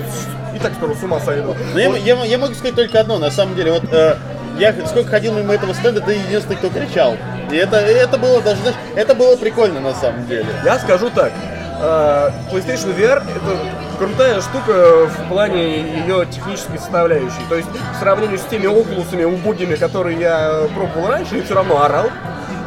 [0.55, 1.55] и так скоро с ума сойду.
[1.75, 4.17] Ну, я, я- я могу сказать только одно, на самом деле, вот э,
[4.61, 7.17] я сколько ходил мимо этого стенда, ты единственный, кто кричал.
[7.51, 10.47] И это, это было даже, знаешь, это было прикольно на самом деле.
[10.65, 11.33] Я скажу так,
[11.81, 13.57] э, PlayStation VR это
[13.99, 17.43] крутая штука в плане ее технической составляющей.
[17.49, 21.83] То есть в сравнении с теми окулусами убогими, которые я пробовал раньше, и все равно
[21.83, 22.07] орал.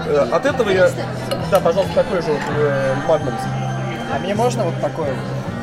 [0.07, 0.89] Э, От этого я...
[1.51, 3.33] Да, пожалуйста, такой же вот э, Magnum.
[4.13, 5.13] А мне можно вот такое?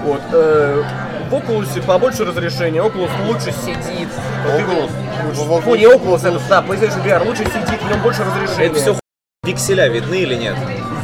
[0.05, 0.23] Вот.
[0.33, 0.83] э,
[1.31, 4.09] в Oculus побольше разрешения, Oculus лучше сидит.
[4.47, 5.63] Oculus?
[5.63, 8.67] Фу, не Oculus, это, да, PlayStation VR лучше сидит, в нем больше разрешения.
[8.67, 9.01] Это все
[9.45, 10.57] пикселя видны или нет?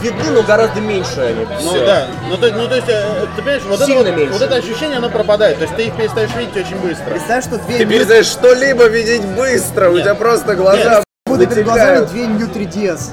[0.02, 1.46] видны, но гораздо меньше они.
[1.62, 1.86] Ну Всё.
[1.86, 4.32] да, ну то, ну, то есть, э, ты понимаешь, вот это, Сильно вот, меньше.
[4.34, 5.56] вот это ощущение, оно пропадает.
[5.56, 7.10] То есть ты их перестаешь видеть очень быстро.
[7.10, 10.04] Представь, что две Ты перестаешь что-либо видеть быстро, у Нет.
[10.04, 13.10] тебя просто глаза будут перед глазами две New 3DS.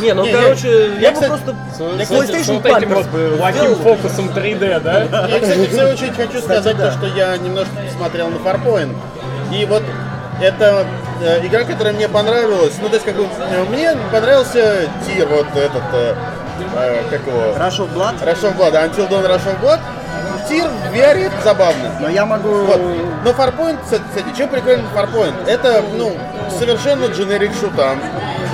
[0.00, 2.62] Не, ну короче, я- бы просто PlayStation
[3.10, 5.26] бы плохим фокусом 3D, да?
[5.26, 8.94] Я, кстати, в свою очередь хочу сказать то, что я немножко посмотрел на Farpoint.
[9.52, 9.82] И вот
[10.40, 10.86] это
[11.22, 12.74] э, игра, которая мне понравилась.
[12.80, 16.14] Ну, то есть, как бы, э, мне понравился тир, вот этот, э,
[17.10, 18.24] как его, Rush of Blood.
[18.24, 19.80] Rush of Blood, Until Dawn Rush of Blood.
[20.48, 21.92] Тир в VR это забавно.
[22.00, 22.48] Но я могу...
[22.64, 22.80] Вот.
[23.24, 25.34] Но Farpoint, кстати, чем прикольно Farpoint?
[25.46, 26.16] Это, ну,
[26.58, 27.98] совершенно generic шутан.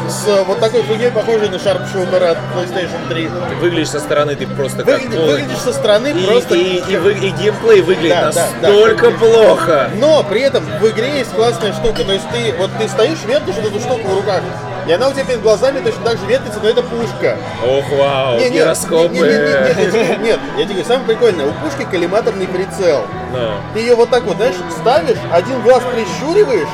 [0.08, 3.28] С э, вот такой фигней, похожей на Sharpshooter от PlayStation 3.
[3.60, 5.32] Выглядишь со стороны, ты просто как Выглядишь, полный.
[5.32, 6.54] выглядишь со стороны И, просто...
[6.54, 8.68] и, и вы- и геймплей выглядит Да, да, да.
[8.68, 9.90] настолько плохо.
[9.96, 12.04] Но при этом в игре есть классная штука.
[12.04, 14.40] То есть ты вот ты стоишь, вертишь вот эту штуку в руках,
[14.86, 17.36] и она у тебя перед глазами точно так же вертится, но это пушка.
[17.66, 19.08] Ох, вау, Не, не, гироскопы.
[19.14, 23.04] не, не, не, не, тебе- нет, я тебе говорю, самое прикольное, у пушки коллиматорный прицел.
[23.32, 23.50] Ну.
[23.74, 26.68] Ты ее вот так вот, знаешь, ставишь, один глаз прищуриваешь,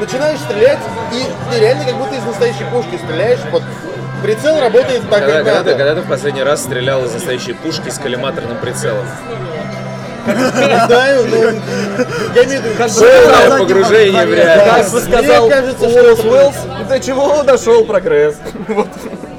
[0.00, 0.78] начинаешь стрелять,
[1.12, 3.40] и ты реально как будто из настоящей пушки стреляешь.
[3.50, 3.62] Вот
[4.22, 5.70] прицел работает так, Когда, как когда надо.
[5.72, 9.04] ты, когда ты в последний раз стрелял из настоящей пушки с коллиматорным прицелом?
[10.26, 11.36] Не знаю, но
[12.34, 14.92] я имею в виду, как Полное погружение в Как реальность.
[14.92, 16.56] бы Мне сказал кажется, Уоллес что- Уэллс,
[16.88, 18.36] до чего дошел прогресс.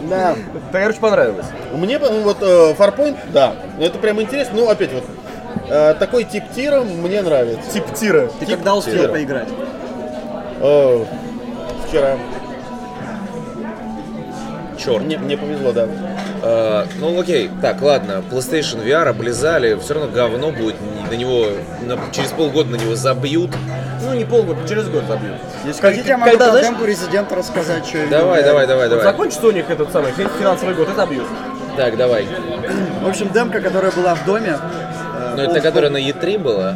[0.10, 0.34] Да.
[0.72, 1.46] Так, короче, понравилось.
[1.72, 4.56] Мне ну, вот э, Farpoint, да, это прям интересно.
[4.56, 5.04] Ну, опять вот,
[5.70, 7.62] э, такой тип тира мне нравится.
[7.72, 8.28] Тип тира.
[8.40, 9.50] Ты когда успел поиграть?
[10.60, 11.06] Э,
[11.88, 12.18] вчера.
[14.78, 15.04] Черт.
[15.04, 15.88] Мне, мне повезло, да.
[16.42, 20.76] Э, ну окей, так, ладно, PlayStation VR облизали, все равно говно будет,
[21.12, 21.48] на него,
[21.82, 23.52] на- через полгода на него забьют.
[24.06, 25.36] Ну, не полгода, через год забьют.
[25.66, 28.98] Если хотите, я могу когда, про знаешь- демку Резидента рассказать, что Давай, давай, давай, Вот
[28.98, 29.12] давай.
[29.12, 31.26] закончится у них этот самый фин- финансовый год и забьют.
[31.76, 32.26] Так, давай.
[33.04, 34.58] В общем, демка, которая была в доме.
[34.58, 36.76] э, Ну это которая на E3 была?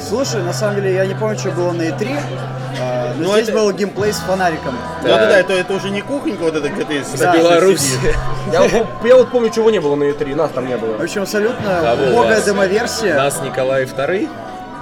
[0.00, 2.16] Слушай, на самом деле, я не помню, что было на E3,
[2.80, 4.76] а, но Ну, здесь это- был геймплей с фонариком.
[5.02, 7.34] Да, да, да, это, это уже не кухонька, вот это где ты с Да.
[7.36, 7.94] Беларусь.
[8.52, 11.02] Я, вот- я вот помню, чего не было на E3, нас там не В было.
[11.02, 13.16] общем, абсолютно убогая демоверсия.
[13.16, 14.28] Нас Николай II?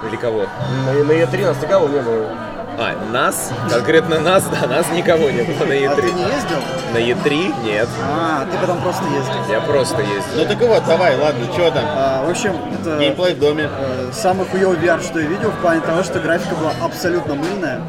[0.07, 0.45] Или кого?
[0.85, 2.27] На, на E3 нас никого не было.
[2.77, 3.51] А, нас?
[3.69, 6.13] Конкретно нас, да, нас никого не было на А ты E3.
[6.13, 6.57] не ездил?
[6.93, 7.63] На E3?
[7.63, 7.87] Нет.
[8.03, 9.33] А, ты потом просто ездил.
[9.49, 10.35] Я просто ездил.
[10.35, 11.83] Ну так и вот, давай, ладно, что там?
[11.87, 13.69] А, в общем, это Геймплей в доме.
[13.71, 17.79] э, самый хуёвый VR, что я видел, в плане того, что графика была абсолютно мыльная.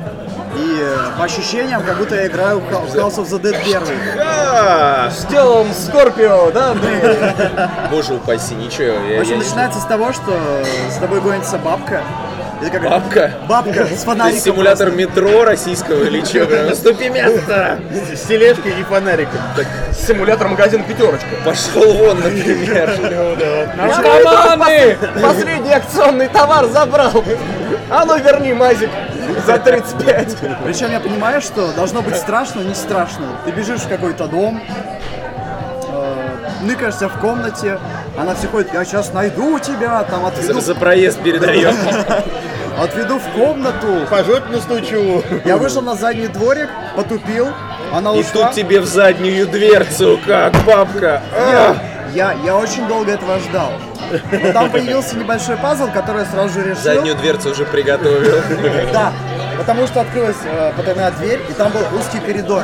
[0.56, 3.56] И э, по ощущениям, как будто я играю в Hou- в House of the Dead
[3.62, 3.82] 1.
[4.20, 7.00] А, С телом Скорпио, да, Андрей?
[7.90, 8.96] Боже упаси, ничего.
[9.08, 10.32] Я, В общем, я- начинается с того, что
[10.90, 12.02] с тобой гонится бабка.
[12.60, 13.30] Это как Бабка?
[13.48, 14.40] Бабка с фонариком.
[14.40, 16.46] симулятор метро российского или что?
[16.46, 17.78] Прям, Ступи место!
[18.14, 19.38] С тележкой и фонариком.
[19.92, 21.26] Симулятор магазин пятерочка.
[21.44, 22.98] Пошел вон, например.
[23.76, 24.96] Наркоманы!
[25.22, 27.24] Последний акционный товар забрал.
[27.90, 28.90] А ну верни, Мазик,
[29.46, 30.36] за 35.
[30.64, 33.26] Причем я понимаю, что должно быть страшно, не страшно.
[33.44, 34.62] Ты бежишь в какой-то дом,
[36.62, 37.78] ныкаешься в комнате,
[38.16, 41.74] она все ходит, я сейчас найду тебя, там За, отведу, за проезд передаем.
[42.82, 44.06] отведу в комнату.
[44.10, 45.22] По жопе настучу.
[45.44, 47.48] Я вышел на задний дворик, потупил,
[47.92, 48.46] она И ушла.
[48.46, 51.22] тут тебе в заднюю дверцу, как бабка.
[52.14, 53.72] Я, я очень долго этого ждал.
[54.30, 56.82] Но там появился небольшой пазл, который я сразу же решил.
[56.82, 58.40] Заднюю дверцу уже приготовил.
[58.92, 59.12] Да,
[59.58, 62.62] потому что открылась э, потайная дверь, и там был узкий коридор,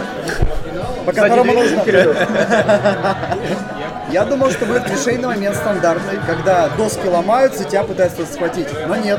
[1.05, 1.83] по которому нужно...
[4.12, 8.68] Я думал, что будет клишейный момент стандартный, когда доски ломаются, тебя пытаются схватить.
[8.87, 9.18] Но нет.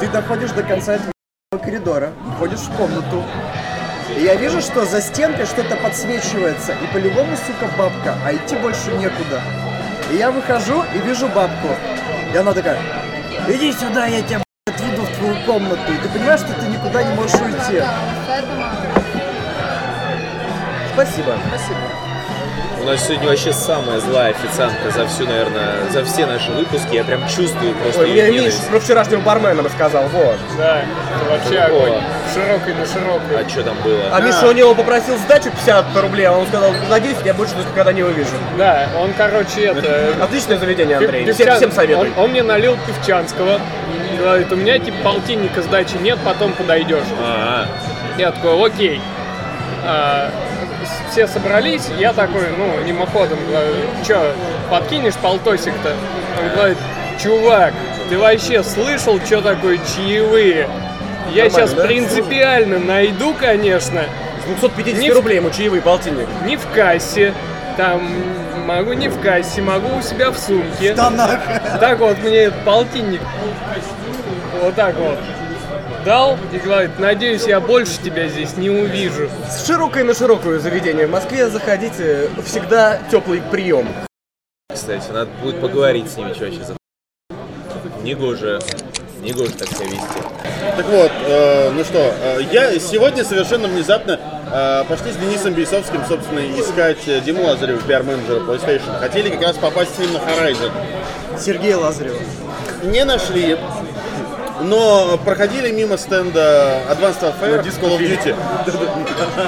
[0.00, 1.12] Ты доходишь до конца этого
[1.62, 3.22] коридора, входишь в комнату.
[4.16, 6.72] И я вижу, что за стенкой что-то подсвечивается.
[6.72, 8.14] И по-любому, сука, бабка.
[8.24, 9.42] А идти больше некуда.
[10.10, 11.68] И я выхожу и вижу бабку.
[12.32, 12.78] И она такая,
[13.48, 15.92] иди сюда, я тебя отведу в твою комнату.
[15.92, 17.82] И ты понимаешь, что ты никуда не можешь уйти.
[20.94, 21.36] Спасибо.
[22.82, 26.96] У нас сегодня вообще самая злая официантка за всю, наверное, за все наши выпуски.
[26.96, 28.68] Я прям чувствую просто Ой, ее Миш ненависть.
[28.70, 30.36] про вчерашнего бармена рассказал, вот.
[30.58, 31.92] Да, это вообще огонь.
[32.34, 33.38] Широкой на широкую.
[33.38, 34.02] А что там было?
[34.10, 37.92] А Миша у него попросил сдачу 50 рублей, а он сказал, надеюсь, я больше никогда
[37.92, 38.30] не увижу.
[38.58, 40.08] Да, он, короче, это...
[40.20, 41.24] Отличное заведение, Андрей.
[41.24, 42.12] Пив- Всем, всем советую.
[42.16, 43.60] Он, он мне налил певчанского.
[44.18, 47.04] Говорит, у меня типа полтинника сдачи нет, потом подойдешь.
[47.20, 47.66] А,
[48.18, 49.00] Я такой, окей.
[49.84, 50.30] А,
[51.10, 53.74] все собрались, я такой, ну, мимоходом, говорю,
[54.06, 54.32] чё,
[54.70, 55.94] подкинешь полтосик-то?
[56.42, 56.78] Он говорит,
[57.22, 57.72] чувак,
[58.08, 60.68] ты вообще слышал, что такое чаевые?
[61.32, 61.84] Я Нормально, сейчас да?
[61.86, 64.02] принципиально найду, конечно,
[64.42, 66.26] С 250 Не в- рублей ему чаевые полтинник.
[66.44, 67.32] не в кассе,
[67.76, 68.02] там,
[68.66, 70.94] могу не в кассе, могу у себя в сумке.
[70.94, 71.38] Тонах.
[71.80, 73.20] Так вот мне этот полтинник
[74.60, 75.18] вот так вот
[76.04, 79.28] дал и говорит, надеюсь, я больше тебя здесь не увижу.
[79.48, 81.06] С широкой на широкую заведение.
[81.06, 83.88] В Москве заходите, всегда теплый прием.
[84.72, 86.76] кстати, надо будет поговорить с ними, что вообще за
[88.02, 88.60] Негоже.
[89.20, 90.22] Негоже так себя вести.
[90.76, 94.18] Так вот, э, ну что, э, я сегодня совершенно внезапно
[94.52, 98.98] э, пошли с Денисом Бейсовским, собственно, искать э, Диму Лазарева, пиар-менеджера PlayStation.
[98.98, 100.72] Хотели как раз попасть с ним на Horizon.
[101.38, 102.16] Сергей Лазарев.
[102.82, 103.56] Не нашли.
[104.64, 108.34] Но проходили мимо стенда Advanced Warfare Call of Duty.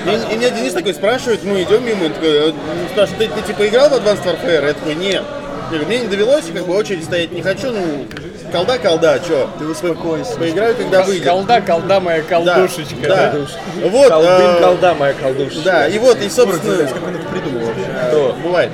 [0.06, 2.52] И, и меня Денис такой спрашивает, мы идем мимо, он такой, э,
[2.90, 4.66] спрашивает, ты, ты типа играл в Advanced Warfare?
[4.66, 5.22] Я такой, нет.
[5.70, 8.06] Я говорю, мне не довелось, как бы очередь стоять не хочу, ну,
[8.54, 9.50] колда, колда, чё?
[9.58, 10.36] Ты успокойся.
[10.36, 11.28] Поиграю, когда выйдет.
[11.28, 12.94] Колда, колда моя Да, колдушечка.
[13.08, 13.34] да.
[13.82, 15.58] Вот, Колдын, э, колда моя колдушка.
[15.64, 17.84] да, и вот, и собственно, Как он это придумал вообще?
[18.08, 18.36] Кто?
[18.44, 18.70] Бывает.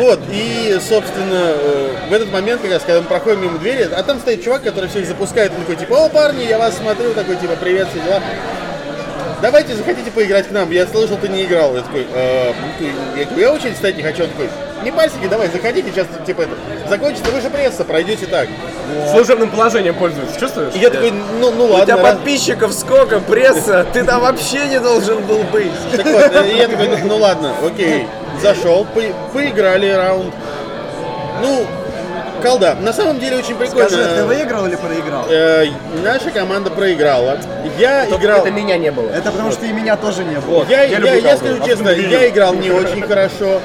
[0.00, 4.02] Вот, и, собственно, э, в этот момент, как раз, когда мы проходим мимо двери, а
[4.02, 7.36] там стоит чувак, который всех запускает, он такой, типа, о, парни, я вас смотрю, такой,
[7.36, 8.20] типа, привет, все дела.
[9.44, 10.70] Давайте, захотите поиграть к нам?
[10.70, 11.76] Я слышал, ты не играл.
[11.76, 12.54] Я такой, «Э,
[13.14, 14.22] я говорю, я очередь стоять не хочу.
[14.22, 14.48] Он такой,
[14.82, 16.52] не пальчики, давай, заходите, сейчас, типа, это,
[16.88, 18.48] закончится, вы же пресса, пройдете так.
[19.10, 20.72] Служебным положением пользуется, чувствуешь?
[20.74, 21.84] И я такой, ну, ну У ладно.
[21.84, 23.84] тебя раз- подписчиков сколько, пресса?
[23.92, 25.72] Ты там вообще не должен был быть.
[25.94, 28.06] Так вот, э, я такой, ну, ну ладно, окей.
[28.40, 30.32] Зашел, по- поиграли раунд.
[31.42, 31.66] Ну,
[32.44, 32.76] колда.
[32.80, 33.88] На самом деле очень прикольно.
[33.88, 35.26] Скажи, ты выиграл или проиграл?
[35.28, 35.66] Э,
[36.02, 37.38] наша команда проиграла.
[37.78, 38.40] Я играл.
[38.40, 39.08] Это меня не было.
[39.08, 40.64] Это потому что и меня тоже не было.
[40.68, 41.38] Я, я я, люблю я колду.
[41.38, 43.60] скажу честно, я играл не очень хорошо,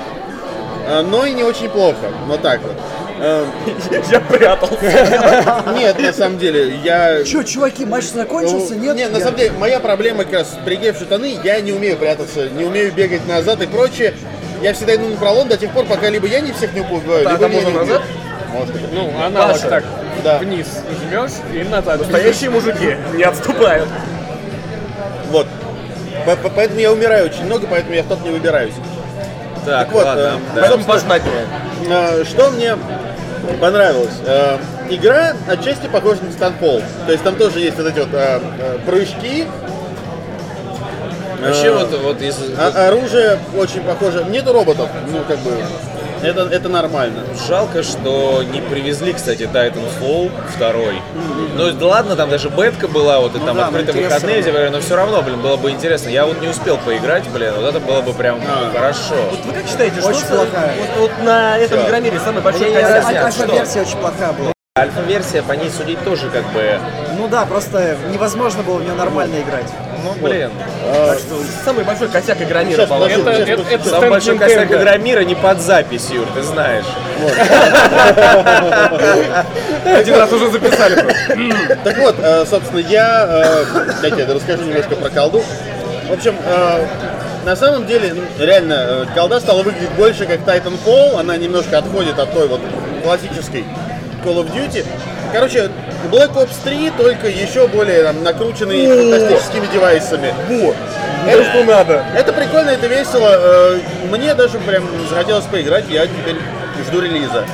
[0.87, 2.09] э, но и не очень плохо.
[2.27, 2.75] Вот так вот.
[3.21, 3.45] Э,
[4.11, 5.73] Я прятался.
[5.75, 7.23] Нет, на самом деле, я...
[7.25, 8.75] Че, чуваки, матч закончился?
[8.75, 8.95] Нет?
[8.95, 12.63] Нет, на самом деле, моя проблема как раз пригев штаны, я не умею прятаться, не
[12.63, 14.13] умею бегать назад и прочее.
[14.61, 17.27] Я всегда иду на пролом до тех пор, пока либо я не всех не убиваю,
[17.29, 18.01] либо не назад?
[18.53, 18.91] Может быть.
[18.91, 19.69] Ну, аналог Паша.
[19.69, 19.83] так
[20.23, 20.38] Да.
[20.39, 20.67] вниз
[21.01, 21.99] жмешь и назад.
[21.99, 23.88] Настоящие мужики не отступают.
[25.31, 25.47] Вот.
[26.25, 28.73] По- по- Поэтому я умираю очень много, поэтому я в топ не выбираюсь.
[29.65, 30.21] Так, Так вот, ладно.
[30.21, 30.62] э, да.
[31.81, 32.09] Меня.
[32.12, 32.75] Э, Что мне
[33.62, 34.13] понравилось?
[34.25, 34.57] Э,
[34.89, 36.81] Игра отчасти похожа на Станпол.
[37.05, 38.39] То есть там тоже есть вот эти вот э,
[38.88, 39.45] прыжки.
[41.41, 42.35] Вообще Э, вот, вот из...
[42.57, 44.25] а- оружие очень похоже.
[44.25, 44.89] Нету роботов.
[45.07, 45.51] Ну, как бы.
[46.21, 47.23] Это, это нормально.
[47.47, 51.01] Жалко, что не привезли, кстати, Titanfall второй.
[51.55, 54.79] Ну, да ладно, там даже бетка была, вот и там да, открытые интересно выходные, но
[54.82, 56.10] все равно, блин, было бы интересно.
[56.10, 58.71] Я вот не успел поиграть, блин, вот это было бы прям А.
[58.73, 59.15] хорошо.
[59.45, 60.73] Вы как считаете, Очень что плохая.
[60.79, 63.05] Вот, вот на этом игромире самый большой косяк?
[63.05, 64.53] Альфа-версия очень плохая была.
[64.77, 66.79] Альфа-версия, по ней судить тоже как бы...
[67.17, 69.67] Ну да, просто невозможно было в нее нормально играть.
[70.03, 70.51] Ну, блин.
[71.65, 73.23] Самый большой косяк игромира, Сейчас, по-моему.
[73.23, 73.51] подожди.
[73.51, 74.81] Это, Сейчас, это, это Самый большой косяк Nintendo.
[74.81, 76.85] Игромира не под запись, Юр, ты знаешь.
[79.85, 81.01] Один раз уже записали.
[81.01, 81.77] просто.
[81.83, 83.25] Так вот, э, собственно, я...
[83.27, 83.65] э,
[84.01, 85.43] Дайте я расскажу немножко про колду.
[86.09, 86.85] В общем, э,
[87.45, 91.19] на самом деле, ну, реально, э, колда стала выглядеть больше как Titanfall.
[91.19, 92.62] Она немножко отходит от той вот
[93.03, 93.65] классической
[94.25, 94.85] Call of Duty.
[95.31, 95.69] Короче,
[96.11, 100.33] Black Ops 3, только еще более там, накрученный фантастическими девайсами.
[100.49, 100.75] Вот.
[101.27, 102.03] Это что надо.
[102.15, 103.29] Это прикольно, это весело.
[103.31, 106.37] Э, Мне даже прям захотелось поиграть, я теперь
[106.87, 107.45] жду релиза.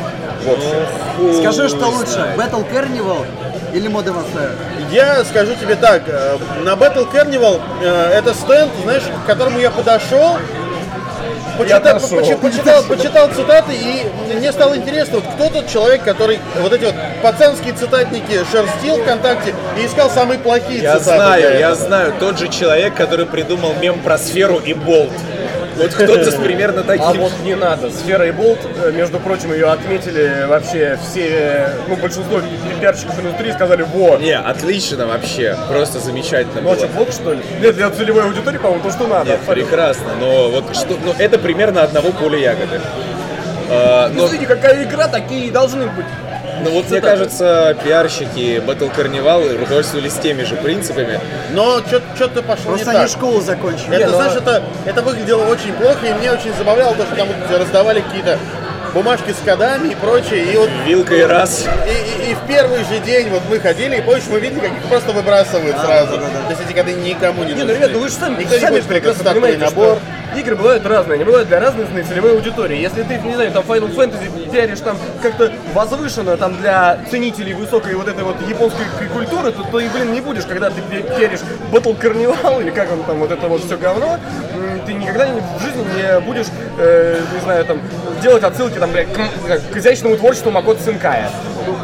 [0.44, 1.42] В общем.
[1.42, 3.26] Скажи, что лучше, Battle Carnival
[3.74, 4.52] или Modern Warfare?
[4.92, 9.72] Я скажу тебе так, э, на Battle Carnival э, это стенд, знаешь, к которому я
[9.72, 10.38] подошел,
[11.58, 12.20] почитал, дошел.
[12.20, 16.86] почи- почитал, почитал цитаты, и мне стало интересно, вот кто тот человек, который вот эти
[16.86, 21.04] вот пацанские цитатники шерстил ВКонтакте и искал самые плохие Я цитаты.
[21.06, 25.12] для знаю, я знаю, тот же человек, который придумал мем про сферу и болт.
[25.78, 27.22] Вот кто-то примерно А таким.
[27.22, 27.90] вот не надо.
[27.92, 32.40] Сфера и Болт, э, между прочим, ее отметили вообще все, ну, большинство
[32.80, 34.22] пиарщиков индустрии сказали, вот.
[34.22, 37.42] Не, отлично вообще, просто замечательно Ну, а что, плохо, что ли?
[37.62, 39.32] Нет, для целевой аудитории, по-моему, то, что надо.
[39.32, 42.80] Нет, прекрасно, но вот что, ну это примерно одного поля ягоды.
[43.70, 46.06] А, Ну, но, смотрите, какая игра, такие и должны быть.
[46.64, 51.20] Но вот мне кажется, пиарщики Battle Carnival руководствовались теми же принципами.
[51.52, 51.82] Но
[52.16, 53.18] что-то пошло Просто не они так.
[53.18, 53.96] школу закончили.
[53.96, 57.28] Это, ну, знаешь, это, это выглядело очень плохо, и мне очень забавляло то, что там
[57.52, 58.38] раздавали какие-то
[58.96, 61.66] бумажки с кодами и прочее, и вот Вилкой раз.
[61.86, 64.72] И, и- и в первый же день вот мы ходили, и помнишь, мы видели, как
[64.72, 66.14] их просто выбрасывают сразу.
[66.18, 67.74] То есть эти коды никому не Не, ну, нужны.
[67.78, 69.98] ребят, ну вы же сами, Никто не сами хочет прекрасно понимаете, набор.
[70.32, 72.78] что игры бывают разные, они бывают для разной целевой аудитории.
[72.80, 77.94] Если ты, не знаю, там Final Fantasy пиаришь там как-то возвышенно там для ценителей высокой
[77.96, 81.42] вот этой вот японской культуры, то, то и, блин, не будешь, когда ты пи- пиаришь
[81.72, 84.18] Battle Carnival или как он там, вот это вот все говно,
[84.86, 86.48] ты никогда не- в жизни не будешь,
[86.80, 87.80] э, не знаю, там,
[88.22, 89.18] делать отсылки там, блядь, к,
[89.74, 91.30] к изящному творчеству Макото Синкая.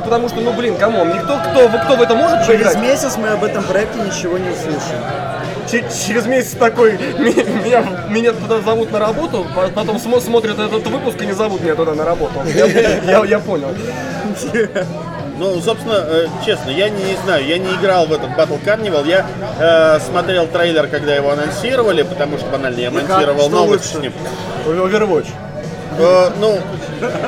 [0.04, 2.78] Потому что, ну, блин, come on, никто, кто, кто в это может Через поиграть?
[2.78, 5.00] месяц мы об этом проекте ничего не услышим.
[5.70, 10.86] Че- через месяц такой, меня, меня туда зовут на работу, по- потом смо- смотрят этот
[10.88, 12.34] выпуск и не зовут меня туда на работу.
[12.54, 13.70] Я, я- я понял.
[15.42, 19.08] Ну, собственно, э, честно, я не, не знаю, я не играл в этот Battle Carnival,
[19.08, 19.26] я
[19.60, 24.14] э, смотрел трейлер, когда его анонсировали, потому что банально я монтировал новости с ним.
[24.68, 25.30] Overwatch.
[25.98, 26.60] Э, ну,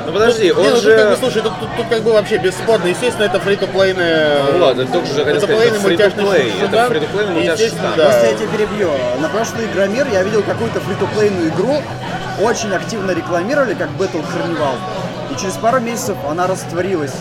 [0.05, 0.95] Ну подожди, он ну, тут же...
[0.95, 2.85] как бы, слушай, тут, тут- тут как бы вообще бесспорно.
[2.85, 4.43] Естественно, это фри-то-плейная...
[4.53, 7.93] Ну ладно, только что хотел сказать, это free-to-play, это free-to-play И, мультяшный шутан.
[7.97, 8.03] да.
[8.03, 8.91] Просто я тебя перебью.
[9.21, 11.81] На прошлый Игромир я видел какую-то фри-то-плейную игру,
[12.39, 14.75] очень активно рекламировали, как Battle Carnival.
[15.35, 17.13] И через пару месяцев она растворилась.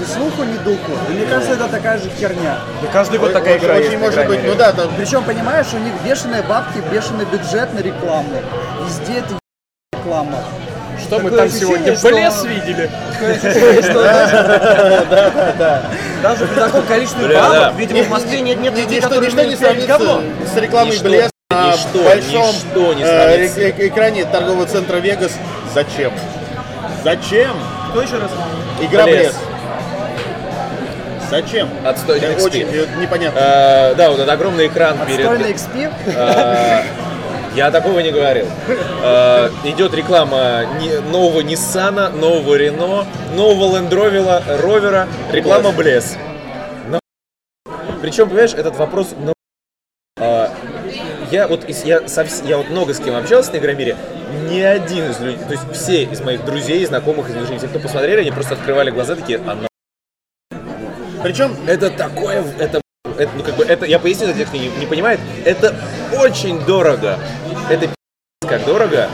[0.00, 0.92] Ни слуху, ни духу.
[1.10, 2.56] И мне кажется, это такая же херня.
[2.82, 5.78] И каждый год такая игра Очень есть может быть, ну да, там Причем, понимаешь, у
[5.78, 8.40] них бешеные бабки, бешеный бюджет на рекламу.
[8.86, 9.38] Везде это
[9.92, 10.38] реклама.
[10.98, 11.92] Что мы Такое там сегодня?
[11.92, 12.90] ощущение, что- Блес видели?
[16.22, 17.48] Даже при таком количестве да.
[17.48, 20.22] бабок, видимо, в Москве нет, нет Ни- людей, которые не говно.
[20.52, 25.32] с рекламой Ничто, Блеса на ничто, большом ничто не э, экране торгового центра Вегас.
[25.74, 26.12] Зачем?
[27.02, 27.56] Зачем?
[27.90, 28.30] Кто еще раз?
[28.80, 29.04] Игра.
[29.04, 29.34] Блес.
[31.30, 31.68] Зачем?
[31.84, 32.42] Отстойный XP.
[32.44, 33.38] Очень э, непонятно.
[33.38, 35.20] Э, Да, вот этот огромный экран перед...
[35.26, 35.92] Отстойный XP.
[36.16, 36.82] Э,
[37.54, 38.46] Я такого не говорил.
[39.02, 40.62] Э, Идет реклама
[41.10, 46.16] нового Ниссана, нового Рено, нового Land Rover, Ровера, реклама Блес.
[48.02, 49.08] Причем, понимаешь, этот вопрос...
[49.18, 49.32] ну,
[50.18, 50.48] э,
[51.30, 53.94] Я вот, я, со вс- я вот много с кем общался на Игромире,
[54.48, 57.78] ни один из людей, то есть все из моих друзей, знакомых из людей, все, кто
[57.78, 59.56] посмотрели, они просто открывали глаза такие, а
[61.22, 64.68] Причем это такое, это, это, ну, как бы, это, я поясню для тех, кто не,
[64.68, 65.74] не понимает, это
[66.18, 67.18] очень дорого.
[67.68, 67.88] Это
[68.48, 69.08] как дорого.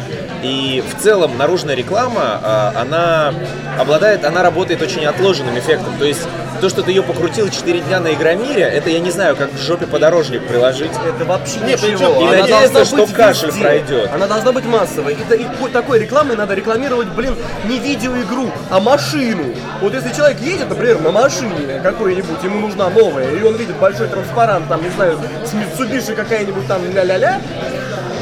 [0.47, 3.35] И в целом наружная реклама, а, она
[3.81, 5.93] обладает, она работает очень отложенным эффектом.
[5.99, 6.21] То есть
[6.61, 9.59] то, что ты ее покрутил 4 дня на Игромире, это я не знаю, как в
[9.61, 10.93] жопе подорожник приложить.
[10.93, 12.21] Это вообще Не, ничего.
[12.23, 13.61] и Она надеяться, что кашель везде.
[13.61, 14.11] пройдет.
[14.15, 15.15] Она должна быть массовой.
[15.15, 17.35] И, и такой рекламой надо рекламировать, блин,
[17.65, 19.53] не видеоигру, а машину.
[19.81, 24.07] Вот если человек едет, например, на машине какой-нибудь, ему нужна новая, и он видит большой
[24.07, 27.41] транспарант, там, не знаю, с Mitsubishi какая-нибудь там ля-ля-ля,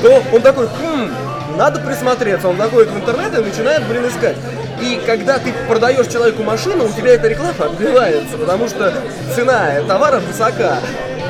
[0.03, 1.11] то он такой, хм,
[1.57, 2.49] надо присмотреться.
[2.49, 4.37] Он заходит в интернет и начинает, блин, искать.
[4.81, 8.93] И когда ты продаешь человеку машину, у тебя эта реклама отбивается, потому что
[9.35, 10.79] цена товара высока.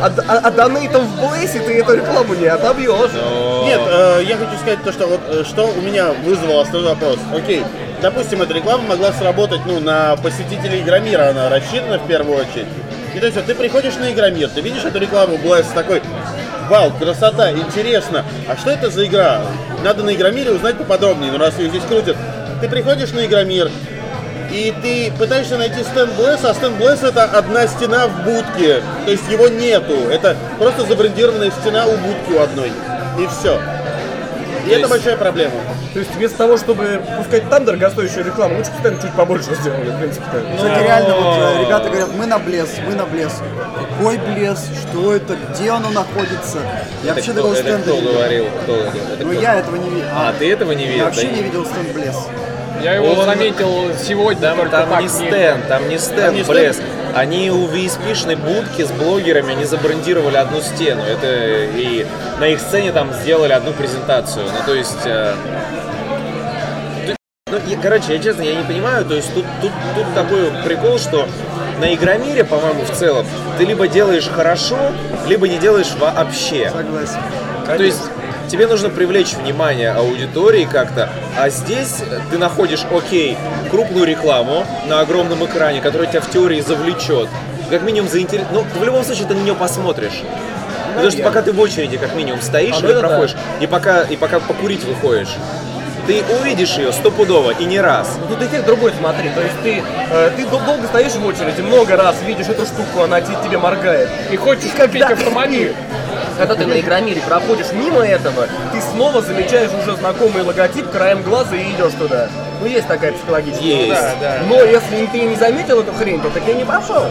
[0.01, 3.13] А, а, а донейтом в Блэсе ты эту рекламу не отобьешь.
[3.65, 7.19] Нет, э, я хочу сказать то, что вот э, что у меня вызвало основной вопрос.
[7.35, 7.63] Окей,
[8.03, 12.67] допустим, эта реклама могла сработать, ну, на посетителей Игромира, она рассчитана в первую очередь.
[13.15, 16.03] И то есть вот ты приходишь на Игромир, ты видишь эту рекламу Блэс такой,
[16.69, 18.25] вау, красота, интересно.
[18.49, 19.41] А что это за игра?
[19.83, 22.17] Надо на Игромире узнать поподробнее, ну раз ее здесь крутят.
[22.61, 23.71] Ты приходишь на Игромир,
[24.51, 28.83] и ты пытаешься найти стенд Блэс, а стенд Блэс это одна стена в будке.
[29.05, 29.95] То есть его нету.
[30.11, 32.73] Это просто забрендированная стена у будки у одной.
[33.19, 33.61] И все.
[34.67, 35.53] И это есть- большая проблема.
[35.93, 39.91] То есть вместо того, чтобы пускать там дорогостоящую рекламу, лучше бы стенд чуть побольше сделали,
[39.91, 40.43] в принципе-то.
[40.57, 43.33] Кстати, реально, вот э, ребята говорят, мы на блес, мы на блес.
[43.97, 44.67] Какой блес?
[44.89, 45.37] Что это?
[45.51, 46.59] Где оно находится?
[47.03, 48.13] Я Это вообще кто, такого это стенда кто не видел.
[48.15, 48.45] говорил?
[48.65, 48.89] Кто это?
[49.15, 50.07] Это Ну я этого не видел.
[50.13, 50.99] А, ты этого не видел?
[50.99, 52.17] Я вообще Да не видел стенд блес.
[52.83, 55.03] Я его Он- заметил сегодня Там, только там так.
[55.03, 56.75] не стенд, там не стенд, не блеск.
[56.81, 56.91] стенд?
[57.15, 61.03] Они у VSP-шной будки с блогерами, они забрендировали одну стену.
[61.03, 62.05] Это и
[62.41, 64.47] на их сцене там сделали одну презентацию.
[64.47, 64.99] Ну, то есть...
[65.07, 65.35] э,
[67.49, 70.99] ну, я- короче, я честно, я не понимаю, то есть тут, тут, тут такой прикол,
[70.99, 71.29] что
[71.79, 73.25] на Игромире, по-моему, в целом,
[73.59, 74.77] ты либо делаешь хорошо,
[75.29, 76.71] либо не делаешь вообще.
[76.71, 77.21] Согласен.
[77.67, 78.03] То есть
[78.49, 83.37] тебе нужно привлечь внимание аудитории как-то, а здесь ты находишь, окей,
[83.71, 87.29] крупную рекламу на огромном экране, которая тебя в теории завлечет.
[87.71, 88.53] Как минимум заинтересует.
[88.53, 90.23] Ну, в любом случае ты на нее посмотришь.
[90.95, 93.01] Потому что пока ты в очереди как минимум стоишь А, ну или да.
[93.01, 95.31] проходишь, и пока, и пока покурить выходишь,
[96.07, 98.17] ты увидишь ее стопудово и не раз.
[98.21, 99.31] Ну, Тут эффект другой, смотри.
[99.31, 99.83] То есть ты,
[100.13, 103.57] э, ты дол- долго стоишь в очереди, много раз видишь эту штуку, она те- тебе
[103.59, 104.09] моргает.
[104.31, 105.75] И хочешь купить автомобиль.
[106.37, 111.55] Когда ты на Игромире проходишь мимо этого, ты снова замечаешь уже знакомый логотип краем глаза
[111.57, 112.29] и идешь туда.
[112.61, 113.69] Ну, есть такая психологическая.
[113.69, 113.91] Есть.
[113.91, 114.37] Да, да.
[114.49, 117.05] Но если ты не заметил эту хрень, то так и не пошел.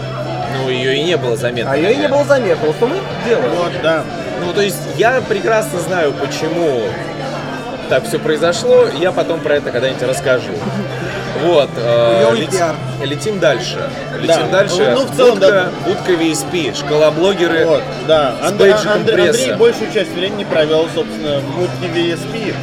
[0.57, 1.71] Ну, ее и не было заметно.
[1.71, 2.67] А ее и не было заметно.
[2.67, 2.97] Вот что мы
[3.27, 3.51] делаем.
[3.55, 4.03] Вот, да.
[4.43, 6.81] Ну, то есть я прекрасно знаю, почему
[7.89, 10.51] так все произошло, я потом про это когда-нибудь расскажу.
[11.41, 12.49] Вот, э, лет-
[13.03, 13.89] летим дальше.
[14.19, 14.59] Летим Да.
[14.59, 14.91] дальше.
[14.95, 15.69] Ну, в целом, будка, да.
[15.85, 17.65] будка VSP, школоблогеры.
[17.65, 18.35] Вот, да.
[18.41, 18.61] Анд-.
[18.85, 22.53] Андрей большую часть времени провел, собственно, в будке VSP.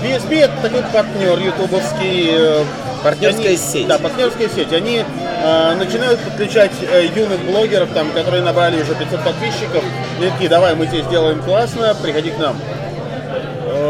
[0.00, 2.28] VSP это такой партнер ютубовский.
[2.32, 2.64] э,
[3.02, 3.86] Партнерская они- сеть.
[3.86, 4.72] Да, партнерская сеть.
[4.72, 5.04] Они
[5.42, 9.82] э, начинают подключать э, юных блогеров, там, которые набрали уже 500 подписчиков.
[10.20, 12.56] И такие, давай, мы тебе сделаем классно, приходи к нам.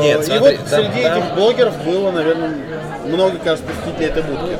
[0.03, 2.51] Нет, и смотри, вот там- среди там- этих блогеров было, наверное,
[3.07, 4.57] много раз посетителей этой будки.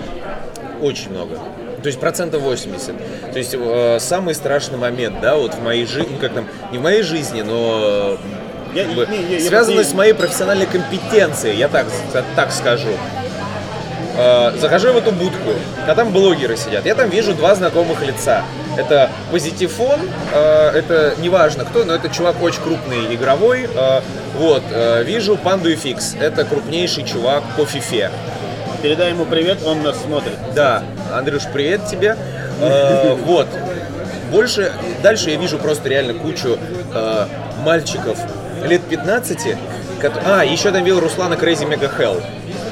[0.81, 1.37] Очень много.
[1.83, 2.95] То есть процентов 80.
[3.33, 6.79] То есть э, самый страшный момент, да, вот в моей жизни, ну как там, не
[6.79, 8.17] в моей жизни, но
[8.75, 11.87] Я- как бы не, я- связаны я- с моей профессиональной компетенцией, я так,
[12.37, 12.89] так скажу.
[14.17, 15.51] Э, захожу в эту будку,
[15.89, 16.87] а там блогеры сидят.
[16.87, 18.43] Я там вижу два знакомых лица.
[18.77, 20.01] Это Позитифон,
[20.33, 23.69] э, это неважно кто, но это чувак очень крупный игровой.
[23.73, 24.01] э,
[24.39, 28.11] вот, э, вижу Панду FX, это крупнейший чувак по фифе.
[28.83, 30.37] Передай ему привет, он нас смотрит.
[30.55, 32.17] Да, Андрюш, привет тебе.
[33.27, 33.47] Вот.
[34.31, 34.73] Больше,
[35.03, 36.59] дальше я вижу просто реально кучу
[37.65, 38.19] мальчиков
[38.65, 39.57] лет 15.
[40.01, 42.23] кото- А, еще там видел Руслана Crazy Mega Hell.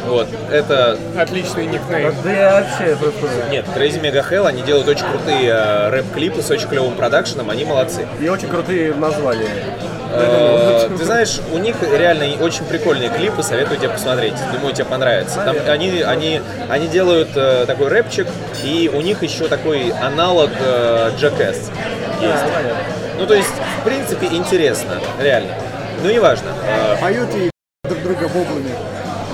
[0.06, 0.98] Вот, это...
[1.16, 2.14] Отличный никнейм.
[2.24, 3.28] Да я вообще просто...
[3.50, 7.64] Нет, Crazy Mega Hell, они делают очень крутые э, рэп-клипы с очень клевым продакшеном, они
[7.64, 8.06] молодцы.
[8.20, 9.48] И очень крутые названия.
[10.14, 14.34] Э, Ты знаешь, у них реально очень прикольные клипы, советую тебе посмотреть.
[14.52, 15.40] Думаю, тебе понравится.
[15.44, 18.26] Там они, они, они делают э, такой рэпчик,
[18.64, 21.70] и у них еще такой аналог э, Jackass
[22.20, 22.44] есть.
[23.18, 25.52] Ну, то есть, в принципе, интересно, реально.
[26.02, 26.48] Ну, неважно.
[26.66, 27.51] Э, Поют и.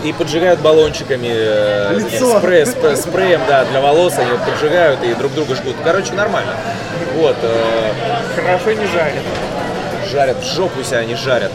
[0.08, 2.38] И поджигают баллончиками э, Лицо.
[2.38, 5.76] спрей, спре- спреем, да, для волос они вот поджигают и друг друга жгут.
[5.84, 6.52] Короче, нормально.
[7.16, 7.36] Вот.
[7.42, 7.92] э,
[8.34, 9.22] Хорошо не жарит.
[10.10, 11.52] жарят, в жопу себя они жарят.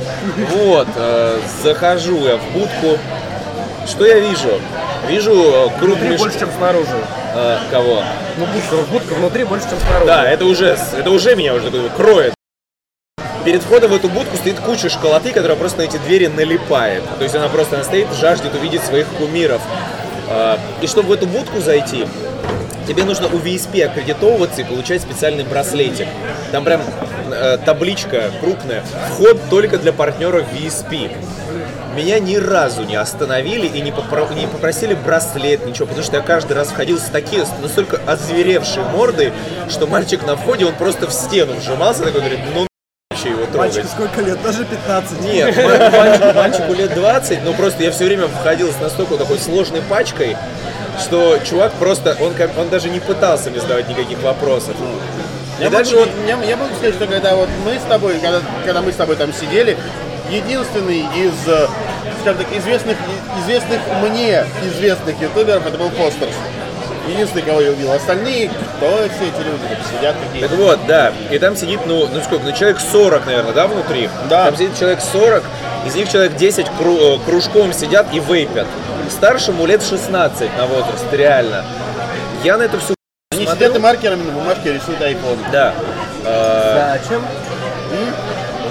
[0.51, 2.99] Вот, э, захожу я в будку.
[3.87, 4.61] Что я вижу?
[5.07, 6.89] Вижу э, круг Внутри меш- больше, чем снаружи.
[7.35, 8.03] э, кого?
[8.37, 10.05] Ну, будка, будка внутри больше, чем снаружи.
[10.05, 12.33] Да, это уже, это уже меня уже такой кроет.
[13.45, 17.03] Перед входом в эту будку стоит куча школоты, которая просто на эти двери налипает.
[17.17, 19.61] То есть она просто она стоит, жаждет увидеть своих кумиров.
[20.29, 22.07] Э, И чтобы в эту будку зайти,
[22.87, 26.07] тебе нужно у VSP аккредитовываться и получать специальный браслетик.
[26.53, 26.81] Там прям
[27.31, 28.81] э, табличка крупная.
[29.11, 31.11] Вход только для партнеров VSP.
[31.97, 36.23] Меня ни разу не остановили и не, попро- не попросили браслет, ничего, потому что я
[36.23, 39.31] каждый раз входил с такие, настолько озверевшей мордой,
[39.69, 42.65] что мальчик на входе, он просто в стену вжимался, такой говорит, ну
[43.53, 43.75] трогать.
[43.75, 44.41] Мальчику сколько лет?
[44.43, 45.21] Даже 15.
[45.21, 49.37] Нет, ма- мальчику, мальчику лет 20, но просто я все время входил с настолько такой
[49.39, 50.35] сложной пачкой,
[50.99, 54.75] что чувак просто, он, он даже не пытался мне задавать никаких вопросов.
[55.59, 58.15] И Я дальше могу, вот я, я могу сказать, что когда вот мы с тобой,
[58.19, 59.77] когда, когда мы с тобой там сидели,
[60.29, 61.67] единственный из, э,
[62.21, 62.97] скажем так, известных,
[63.43, 66.33] известных мне известных ютуберов это был Фостерс.
[67.07, 67.91] Единственный, кого я увидел.
[67.91, 71.11] Остальные, кто все эти люди, как сидят какие Так вот, да.
[71.31, 74.09] И там сидит, ну, ну сколько, ну человек 40, наверное, да, внутри?
[74.29, 74.45] Да.
[74.45, 75.43] Там сидит человек 40,
[75.85, 78.67] из них человек 10 кру- э, кружком сидят и вейпят.
[79.09, 81.65] Старшему лет 16 на возраст, реально.
[82.43, 82.93] Я на это все
[83.31, 83.59] Они смотрю.
[83.65, 85.37] сидят и маркерами на бумажке рисуют iPhone.
[85.51, 85.73] Да.
[86.23, 87.21] Э, Зачем?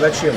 [0.01, 0.35] Зачем?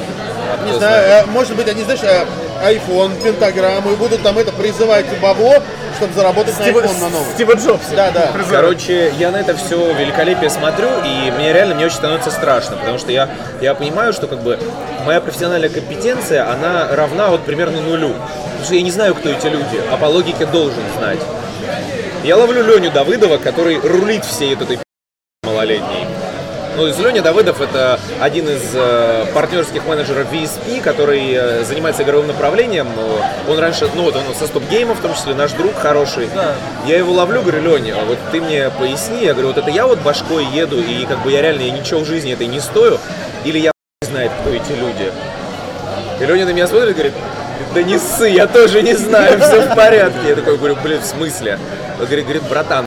[0.65, 2.25] Не кто знаю, э, может быть, они, знаешь, э,
[2.63, 5.55] iPhone, пентаграмму, и будут там это призывать бабло,
[5.97, 7.33] чтобы заработать на Стива, iPhone на новый.
[7.33, 7.87] Стива Джобс.
[7.95, 8.31] Да, да.
[8.49, 12.97] Короче, я на это все великолепие смотрю, и мне реально мне очень становится страшно, потому
[12.97, 13.29] что я,
[13.61, 14.59] я понимаю, что как бы
[15.05, 18.13] моя профессиональная компетенция, она равна вот примерно нулю.
[18.43, 21.19] Потому что я не знаю, кто эти люди, а по логике должен знать.
[22.23, 24.84] Я ловлю Леню Давыдова, который рулит всей вот этой.
[26.77, 32.27] Ну, есть Леня Давыдов это один из э, партнерских менеджеров VSP, который э, занимается игровым
[32.27, 32.87] направлением.
[33.47, 36.27] Он раньше, ну вот он со Стоп Гейма, в том числе наш друг хороший.
[36.85, 39.99] Я его ловлю, говорю, Леня, вот ты мне поясни, я говорю, вот это я вот
[39.99, 42.97] башкой еду, и как бы я реально я ничего в жизни этой не стою,
[43.45, 43.71] или я
[44.01, 45.13] знает, кто эти люди.
[46.19, 47.13] И Леня на меня смотрит и говорит,
[47.73, 50.27] да не ссы, я тоже не знаю, все в порядке.
[50.27, 51.57] Я такой говорю, блин, в смысле?
[51.99, 52.85] Он говорит, говорит, братан.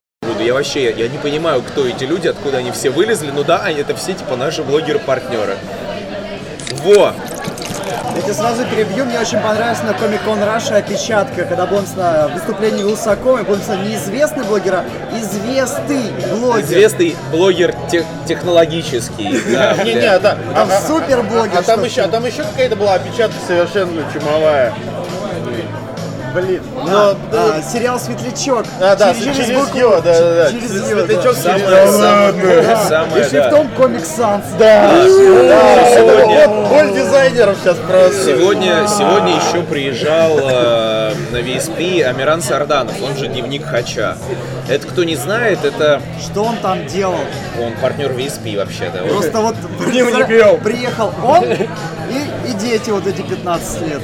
[0.49, 3.31] Я вообще, я, не понимаю, кто эти люди, откуда они все вылезли.
[3.31, 5.59] Ну да, они это все типа наши блогеры-партнеры.
[6.83, 7.13] Во!
[8.17, 12.29] Я тебя сразу перебью, мне очень понравилась на Comic Con Russia опечатка, когда был на
[12.29, 14.85] выступлении Вилсаком, и был написано не известный блогер, а
[15.21, 16.01] известный
[16.33, 16.65] блогер.
[16.65, 19.39] Известный блогер тех- технологический.
[19.53, 21.59] да, Не-не, а, а- Там а- супер блогер.
[21.59, 24.73] а там что еще, а там еще какая-то была опечатка совершенно чумовая.
[26.35, 26.63] Блин.
[26.87, 28.65] Но, А, сериал Светлячок.
[28.81, 30.51] А, да, через Ё, да, да, да.
[30.51, 31.43] Через Через Ё, Светлячок, да.
[31.43, 32.85] Самое, через самое, Да.
[32.89, 33.51] самое, И да.
[33.79, 34.43] Comic Sans.
[34.59, 38.25] Да, да, Сегодня- вот боль дизайнеров сейчас просто.
[38.25, 44.17] Сегодня, сегодня еще приезжал э, на VSP Амиран Сарданов, он же дневник Хача.
[44.69, 47.17] Это кто не знает, это Что он там делал?
[47.61, 48.99] он партнер VSP вообще-то.
[49.09, 49.57] Просто вот
[49.91, 50.59] Дневник вел.
[50.59, 54.03] приехал он и, и дети вот эти 15 лет.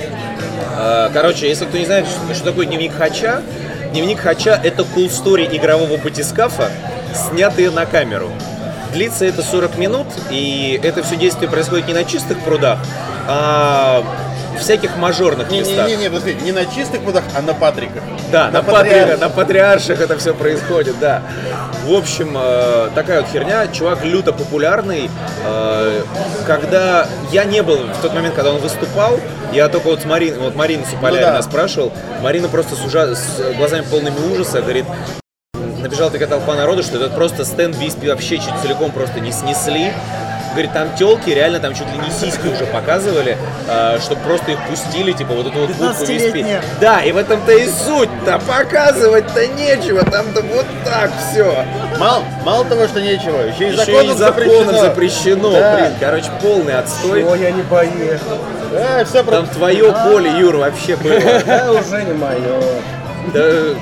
[0.76, 3.42] Э, Короче, если кто не знает, что такое дневник Хача,
[3.92, 6.70] дневник Хача это cool story игрового батискафа,
[7.14, 8.30] снятые на камеру.
[8.92, 12.78] Длится это 40 минут, и это все действие происходит не на чистых прудах,
[13.26, 14.04] а
[14.60, 15.86] всяких мажорных местах.
[15.88, 18.02] Не-не-не, подожди, не на чистых водах, а на Патриках.
[18.32, 18.74] Да, на, патриарших.
[18.88, 21.22] патриарших, на патриарших это все происходит, да.
[21.84, 23.66] В общем, э, такая вот херня.
[23.68, 25.10] Чувак люто популярный.
[25.44, 26.02] Э,
[26.46, 29.20] когда я не был в тот момент, когда он выступал,
[29.52, 31.42] я только вот с Мариной, вот Марина Суполярина Ну да.
[31.42, 31.92] спрашивал.
[32.22, 34.86] Марина просто с, ужа- с глазами полными ужаса говорит,
[35.80, 39.92] набежала такая толпа народу, что этот просто стенд Виспи вообще чуть целиком просто не снесли.
[40.54, 43.36] Говорит, там телки реально там чуть ли не сиськи уже показывали,
[44.00, 46.14] чтобы просто их пустили, типа вот эту вот будку Виспи.
[46.42, 46.62] 15-летние.
[46.80, 51.64] Да, и в этом-то и суть-то, показывать-то нечего, там-то вот так все.
[51.98, 55.76] Мало, мало того, что нечего, еще и Еще законом и законом запрещено, Да.
[55.76, 57.24] блин, короче, полный отстой.
[57.24, 58.38] Ой, я не поехал.
[58.72, 61.18] Да, все Там твое поле, Юр, вообще было.
[61.46, 62.60] Да, уже не мое.
[63.32, 63.74] Да,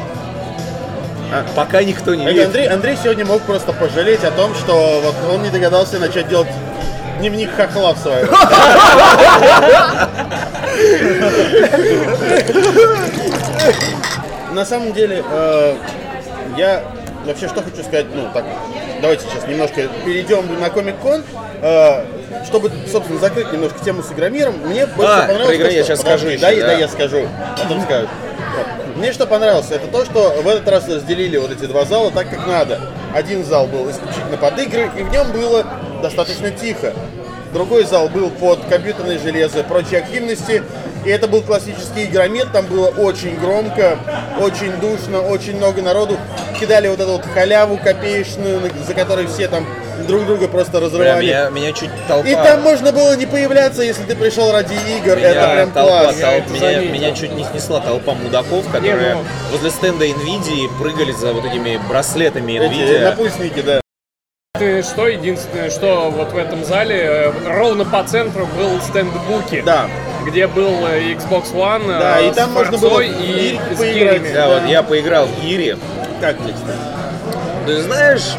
[1.54, 2.46] пока никто не видит.
[2.46, 6.48] Андрей, Андрей сегодня мог просто пожалеть о том, что вот он не догадался начать делать
[7.18, 8.28] дневник хохла в своем.
[14.52, 15.76] На самом деле, э,
[16.56, 16.82] я
[17.24, 18.44] вообще что хочу сказать, ну так,
[19.00, 21.22] давайте сейчас немножко перейдем на Комик-кон,
[21.62, 22.04] э,
[22.44, 24.54] чтобы, собственно, закрыть немножко тему с Игромиром.
[24.66, 25.46] Мне больше А, понравилось...
[25.46, 26.38] про Игромир я сейчас скажу да.
[26.40, 28.08] дай я скажу, потом скажу.
[28.96, 32.28] Мне что понравилось, это то, что в этот раз разделили вот эти два зала так,
[32.28, 32.80] как надо.
[33.14, 35.64] Один зал был исключительно под игры, и в нем было
[36.02, 36.92] достаточно тихо.
[37.54, 40.62] Другой зал был под компьютерное железо прочие активности.
[41.04, 43.98] И это был классический игромет, там было очень громко,
[44.40, 46.16] очень душно, очень много народу.
[46.60, 49.66] Кидали вот эту вот халяву копеечную, за которой все там
[50.06, 51.24] друг друга просто Прям разрывали.
[51.24, 52.28] меня, меня чуть толпа...
[52.28, 55.16] И там можно было не появляться, если ты пришел ради игр.
[55.16, 56.16] Меня это прям толпа, класс.
[56.20, 56.92] тол- это меня, заметил.
[56.92, 61.80] меня чуть не снесла толпа мудаков, которые ну- возле стенда Nvidia прыгали за вот этими
[61.88, 63.04] браслетами Эти Nvidia.
[63.04, 63.80] напульсники, да.
[64.58, 69.62] Ты что, единственное, что вот в этом зале, э, ровно по центру был стенд Буки.
[69.66, 69.88] Да.
[70.26, 74.32] Где был э, Xbox One э, Да, и с там можно было и с поиграть.
[74.32, 75.76] Да, вот я поиграл в Гири.
[76.20, 76.78] Как тебе, кстати?
[77.66, 78.34] Ты знаешь,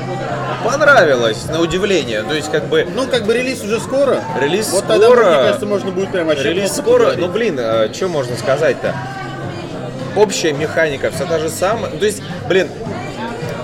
[0.64, 2.24] понравилось, на удивление.
[2.24, 4.22] То есть, как бы, Ну, как бы релиз уже скоро.
[4.40, 5.26] Релиз вот тогда, скоро.
[5.26, 7.10] мне кажется, можно будет прям вообще релиз скоро.
[7.12, 7.20] поговорить.
[7.20, 7.60] Ну, блин,
[7.94, 8.96] что можно сказать-то?
[10.16, 11.92] Общая механика все та же самая.
[11.92, 12.68] То есть, блин,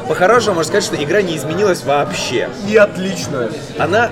[0.08, 2.50] по-хорошему можно сказать, что игра не изменилась вообще.
[2.68, 3.50] И отлично.
[3.78, 4.10] она...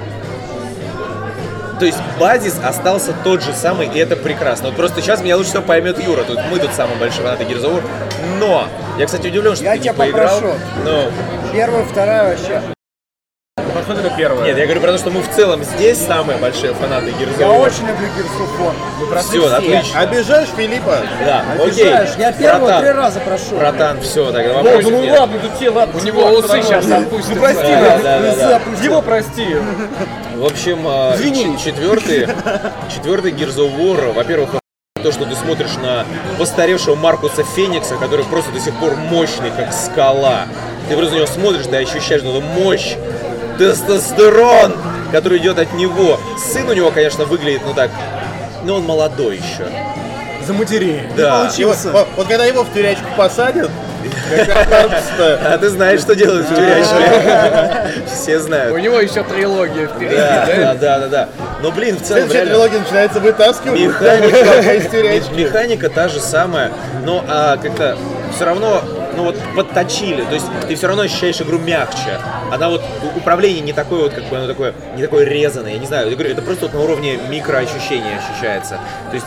[1.80, 4.67] То есть базис остался тот же самый, и это прекрасно.
[4.67, 6.23] Вот просто сейчас меня лучше всего поймет Юра.
[6.23, 7.84] Тут мы тут самые большие фанаты War.
[8.39, 8.67] Но
[8.97, 10.39] я, кстати, удивлен, что Я ты не тебя поиграл.
[10.39, 10.55] попрошу.
[10.84, 11.11] Но
[11.53, 12.61] Первая, вторая вообще.
[13.88, 14.45] Посмотри на первое.
[14.45, 17.49] нет, я говорю про то, что мы в целом здесь самые большие фанаты Gears Я
[17.49, 18.73] очень люблю Gears of War.
[18.99, 19.55] Мы прошли Все, все.
[19.55, 19.99] отлично.
[20.01, 20.97] Обижаешь Филиппа?
[21.25, 21.65] Да, окей.
[21.91, 22.09] Обижаешь.
[22.17, 23.57] Я первого Братан, три раза прошел.
[23.57, 25.19] Братан, все, тогда О, вопросов ну нет.
[25.19, 25.99] ладно, тут тебе ладно.
[26.01, 27.35] У него усы сейчас опустятся.
[27.35, 28.01] Ну прости Да, нас.
[28.03, 28.55] да, да, Усы да.
[28.57, 28.91] опустил.
[28.91, 29.55] Его прости.
[30.35, 31.57] В общем, Извини.
[31.57, 32.27] ч- четвертый,
[32.93, 34.49] четвертый Gears of War, во-первых,
[35.01, 36.05] то, что ты смотришь на
[36.38, 40.41] постаревшего Маркуса Феникса, который просто до сих пор мощный, как скала.
[40.89, 42.95] Ты просто на него смотришь, ты ощущаешь эту мощь,
[43.57, 44.73] тестостерон,
[45.11, 46.19] который идет от него.
[46.37, 47.89] Сын у него, конечно, выглядит, ну так,
[48.63, 49.67] но он молодой еще.
[50.45, 51.01] Заматерей.
[51.17, 51.49] Да.
[51.57, 53.69] Его- вот, вот когда его в тюрячку посадят,
[55.19, 58.03] А ты знаешь, что делают в тюрячке?
[58.13, 58.77] Все У знают.
[58.81, 60.15] него еще трилогия впереди.
[60.15, 61.29] Да, да, да, да, да.
[61.61, 65.33] Но, блин, в целом, следующая трилогия начинается вытаскивать Механика, из тюрячки.
[65.33, 66.71] механика та же самая,
[67.05, 67.97] но а, как-то
[68.35, 68.81] все равно,
[69.18, 72.20] ну вот подточили, то есть ты все равно ощущаешь игру мягче.
[72.51, 72.82] Она вот
[73.15, 76.15] управление не такое вот как бы оно такое, не такое резаное, я не знаю, я
[76.15, 78.80] говорю, это просто вот на уровне микроощущения ощущается.
[79.09, 79.26] То есть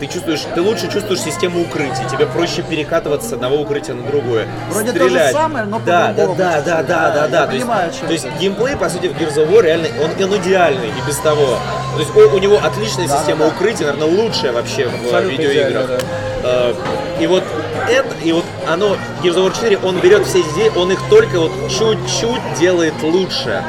[0.00, 4.46] ты чувствуешь, ты лучше чувствуешь систему укрытий, тебе проще перекатываться с одного укрытия на другое.
[4.70, 5.32] Вроде то же стрелять.
[5.32, 7.46] самое, но да, да, да, да, да, да, Да, да.
[7.46, 10.10] То есть, понимаю, чем то есть геймплей, по сути, в Gears of War реально, он,
[10.24, 11.58] он идеальный и без того.
[11.94, 15.84] То есть у, у него отличная система укрытия, наверное, лучшая вообще в Абсолютно видеоиграх.
[15.84, 16.00] идеально,
[16.44, 16.74] Э,
[17.20, 17.42] И вот
[17.88, 21.00] это, и вот оно, Gears of War 4, он берет все эти идеи, он их
[21.08, 23.62] только вот чуть-чуть делает лучше.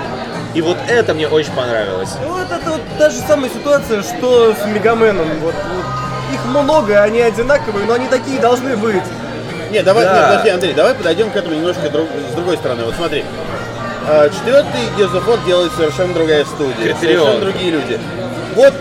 [0.53, 2.11] И вот это мне очень понравилось.
[2.21, 5.27] Ну, вот это вот та же самая ситуация, что с Мегаменом.
[5.41, 5.85] Вот, вот
[6.33, 9.03] их много, они одинаковые, но они такие должны быть.
[9.71, 10.13] Не, давай, Да.
[10.15, 12.83] нет, подожди, Андрей, давай подойдем к этому немножко друг- с другой стороны.
[12.85, 13.25] Вот смотри.
[14.07, 17.01] А, Четвертый Gears of War делает совершенно другая студия, Критерион.
[17.25, 17.99] совершенно другие люди.
[18.55, 18.73] Вот,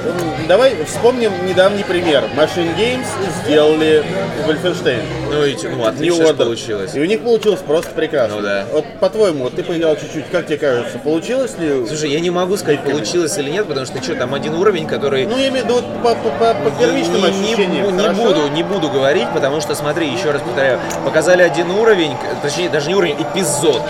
[0.46, 2.22] давай вспомним недавний пример.
[2.36, 3.06] Machine Games
[3.44, 4.04] сделали
[4.46, 5.02] Wolfenstein.
[5.32, 6.36] Ну и ну, New отлично Order.
[6.36, 6.94] получилось.
[6.94, 8.36] И у них получилось просто прекрасно.
[8.36, 8.66] Ну да.
[8.72, 11.84] Вот по-твоему, вот ты поиграл чуть-чуть, как тебе кажется, получилось ли?
[11.88, 15.26] Слушай, я не могу сказать, получилось или нет, потому что что, там один уровень, который
[15.26, 17.96] Ну, я имею в виду по, по- по- по первичным не, не ощущениям.
[17.96, 18.22] не хорошо?
[18.22, 22.12] буду, не буду говорить, потому что смотри, еще раз повторяю, показали один уровень,
[22.42, 23.82] точнее даже не уровень, эпизод.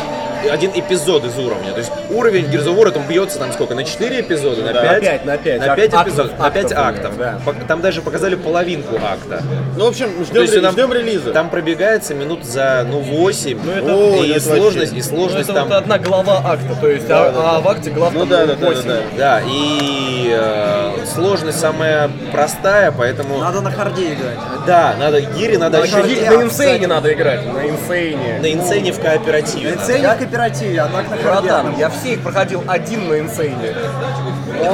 [0.51, 1.73] Один эпизод из уровня.
[1.73, 5.01] То есть уровень Gears of War там бьется там сколько, на 4 эпизода, на 5?
[5.01, 5.61] пять, на пять.
[5.67, 6.79] На 5 Актов, эпизодов, на 5 актов,
[7.13, 7.17] актов.
[7.19, 7.39] да.
[7.69, 9.43] Там даже показали половинку акта.
[9.77, 11.33] Ну, в общем, ждем, есть ре- там, ждем релиза.
[11.33, 13.59] там пробегается минут за ну 8.
[13.91, 14.97] О, и, это сложность, вообще.
[14.99, 15.69] и сложность это там.
[15.69, 18.67] вот одна глава акта, то есть, а, а в акте глав Ну да, да, да,
[18.67, 18.83] 8.
[18.89, 19.01] да, да.
[19.19, 24.39] Да, и э, сложность самая простая, поэтому Надо на харде играть.
[24.67, 28.39] да, надо гири, надо На, еще на инсейне надо играть, на инсейне.
[28.41, 29.71] на инсейне в кооперативе.
[29.71, 29.85] надо.
[29.85, 31.17] Ценник в кооперативе, а так на.
[31.17, 33.75] Братан, я все их проходил один на инсейне.
[34.49, 34.71] Мне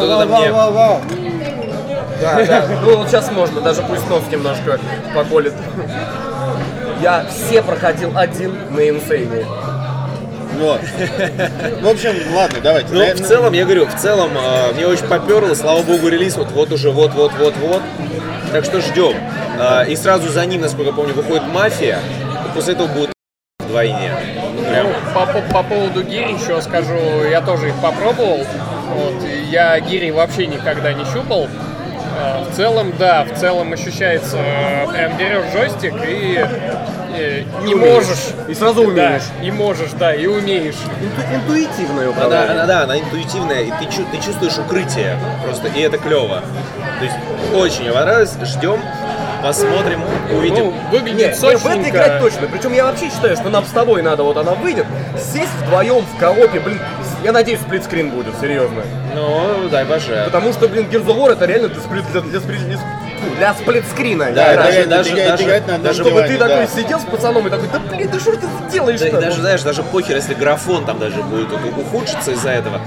[2.20, 2.66] Да, да.
[2.82, 4.78] Ну вот сейчас можно, даже пусть нос немножко
[5.14, 5.54] поколет.
[7.02, 9.46] Я все проходил один на инсейне.
[10.58, 10.80] Вот.
[11.80, 12.92] В общем, ладно, давайте.
[12.92, 16.50] Ну, в целом, я говорю, в целом, э, мне очень поперло, слава богу, релиз вот,
[16.50, 17.82] вот уже, вот, вот, вот, вот.
[18.52, 19.14] Так что ждем.
[19.58, 21.98] Э, и сразу за ним, насколько я помню, выходит «Мафия»,
[22.44, 23.12] и после этого будет
[23.60, 24.12] вдвойне.
[24.70, 24.86] Прям.
[24.86, 26.94] Ну, по, по- по поводу гири еще скажу,
[27.30, 28.46] я тоже их попробовал.
[28.94, 29.14] Вот,
[29.50, 31.48] я гири вообще никогда не щупал.
[32.18, 36.44] Э, В целом, да, в целом ощущается, э, прям берешь джойстик и
[37.16, 38.28] э, не можешь.
[38.48, 39.22] И сразу умеешь.
[39.40, 40.74] Да, и можешь, да, и умеешь.
[41.00, 42.50] Инту- интуитивное Она, управление.
[42.50, 46.42] она, да, она интуитивная, и ты, ты чувствуешь укрытие просто, и это клево.
[46.98, 47.16] То есть
[47.54, 48.80] очень понравилось, ждем,
[49.42, 50.00] посмотрим,
[50.32, 50.66] увидим.
[50.66, 52.46] Ну, выглядит Нет, не, в это играть точно.
[52.48, 54.86] Причем я вообще считаю, что нам с тобой надо, вот она выйдет,
[55.16, 56.78] сесть вдвоем в коопе, блин,
[57.22, 58.82] я надеюсь, сплитскрин будет, серьезно.
[59.14, 60.22] Ну, дай боже.
[60.24, 62.78] Потому что, блин, Gears of War это реально для, сплит, для, для, сплит-
[63.36, 64.32] для, сплитскрина.
[64.32, 64.64] Да, игра.
[64.64, 66.48] даже, даже, играть- даже, играть на одном даже, Чтобы ты да.
[66.48, 69.20] такой сидел с пацаном и такой, да блин, да что ты да, делаешь-то?
[69.20, 72.80] даже, знаешь, даже похер, если графон там даже будет ухудшиться из-за этого.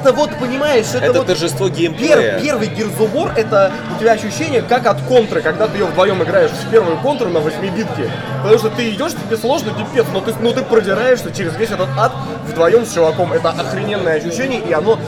[0.00, 2.40] Это вот, понимаешь, это, Это вот торжество пер- геймплея.
[2.40, 6.22] первый Gears of War, это у тебя ощущение как от контры, когда ты ее вдвоем
[6.22, 8.10] играешь в первую контру на 8 битке.
[8.42, 11.88] Потому что ты идешь, тебе сложно, пипец, но ты, но ты продираешься через весь этот
[11.98, 12.12] ад
[12.46, 13.32] вдвоем с чуваком.
[13.34, 14.98] Это охрененное ощущение, и оно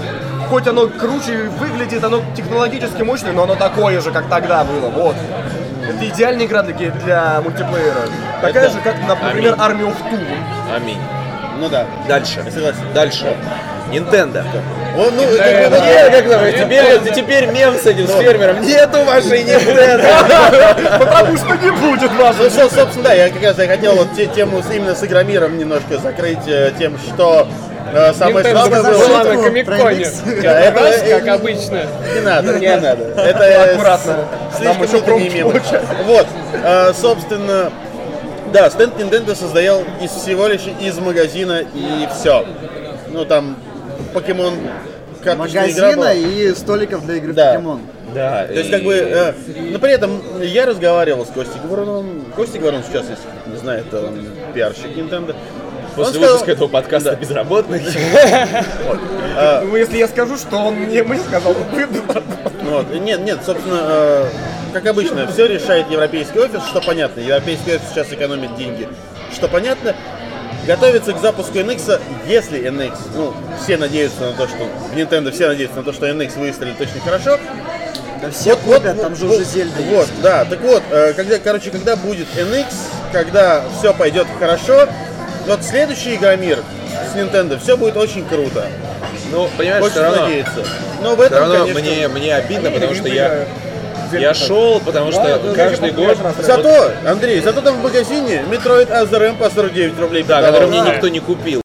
[0.51, 4.90] хоть оно круче выглядит, оно технологически мощное, но оно такое же, как тогда было.
[4.90, 5.16] Вот.
[5.88, 8.03] Это идеальная игра для, для мультиплеера.
[8.43, 10.76] Такая Это- же, как, например, Army of Two.
[10.76, 10.99] Аминь.
[11.59, 11.86] Ну да.
[12.07, 12.43] Дальше.
[12.45, 12.80] Я согласен.
[12.95, 13.34] Дальше.
[13.90, 14.43] Nintendo.
[14.97, 18.61] Он, ну, как бы, Э, как давай, теперь, теперь мем с этим, с фермером.
[18.62, 20.99] Нету вашей Nintendo.
[20.99, 22.36] Потому что не будет вас.
[22.38, 25.57] Ну, со- собственно, да, я как раз я хотел вот те- тему именно с Игромиром
[25.59, 27.49] немножко закрыть э, тем, что
[27.95, 28.93] э, самое слабое было...
[28.93, 28.95] на
[30.43, 31.82] Да, это- как обычно.
[32.14, 33.03] Не надо, не надо.
[33.22, 34.16] Это Аккуратно.
[34.57, 34.82] слишком
[35.18, 35.53] еще мемы.
[35.53, 35.88] получается.
[36.05, 36.26] Вот,
[36.64, 37.72] э, собственно,
[38.53, 42.45] да, стенд Nintendo создал из всего лишь из магазина и все.
[43.09, 43.57] Ну там
[44.13, 44.55] покемон.
[45.25, 47.53] Магазина и столиков для игры в Да.
[47.53, 47.81] покемон.
[48.15, 48.45] Да.
[48.47, 49.33] То есть, как бы, э,
[49.71, 52.25] но при этом я разговаривал с Костей Говоруновым.
[52.37, 54.19] Костя Говорун сейчас, если не знает, это он
[54.53, 55.35] пиарщик Nintendo.
[55.95, 57.83] После Он сказал- выпуска этого подкаста безработных.
[59.65, 61.87] Ну, если я скажу, что он мне мы сказал, вы
[62.65, 62.95] Вот.
[63.01, 64.27] Нет, нет, собственно, э,
[64.75, 67.21] как обычно, все решает европейский офис, что понятно.
[67.21, 68.89] Европейский офис сейчас экономит деньги,
[69.35, 69.95] что понятно.
[70.67, 75.49] Готовится к запуску NX, если NX, ну, все надеются на то, что в Nintendo все
[75.49, 77.39] надеются на то, что NX выстрелит точно хорошо.
[78.21, 80.23] Да все купят, там же вот, уже Зельда Вот, есть.
[80.23, 82.67] да, так вот, э, когда, короче, когда будет NX,
[83.11, 84.87] когда все пойдет хорошо,
[85.49, 86.63] вот следующий Игромир
[87.13, 88.67] с Nintendo, все будет очень круто.
[89.33, 90.65] Ну, понимаешь, Очень все равно, надеяться.
[91.03, 93.47] Но в все этом, равно конечно, мне, мне обидно, потому что я,
[94.21, 96.17] я шел, потому что каждый год...
[96.39, 100.23] Зато, Андрей, зато там в магазине Metroid Other M по 49 рублей.
[100.23, 101.61] Да, который мне никто не купил.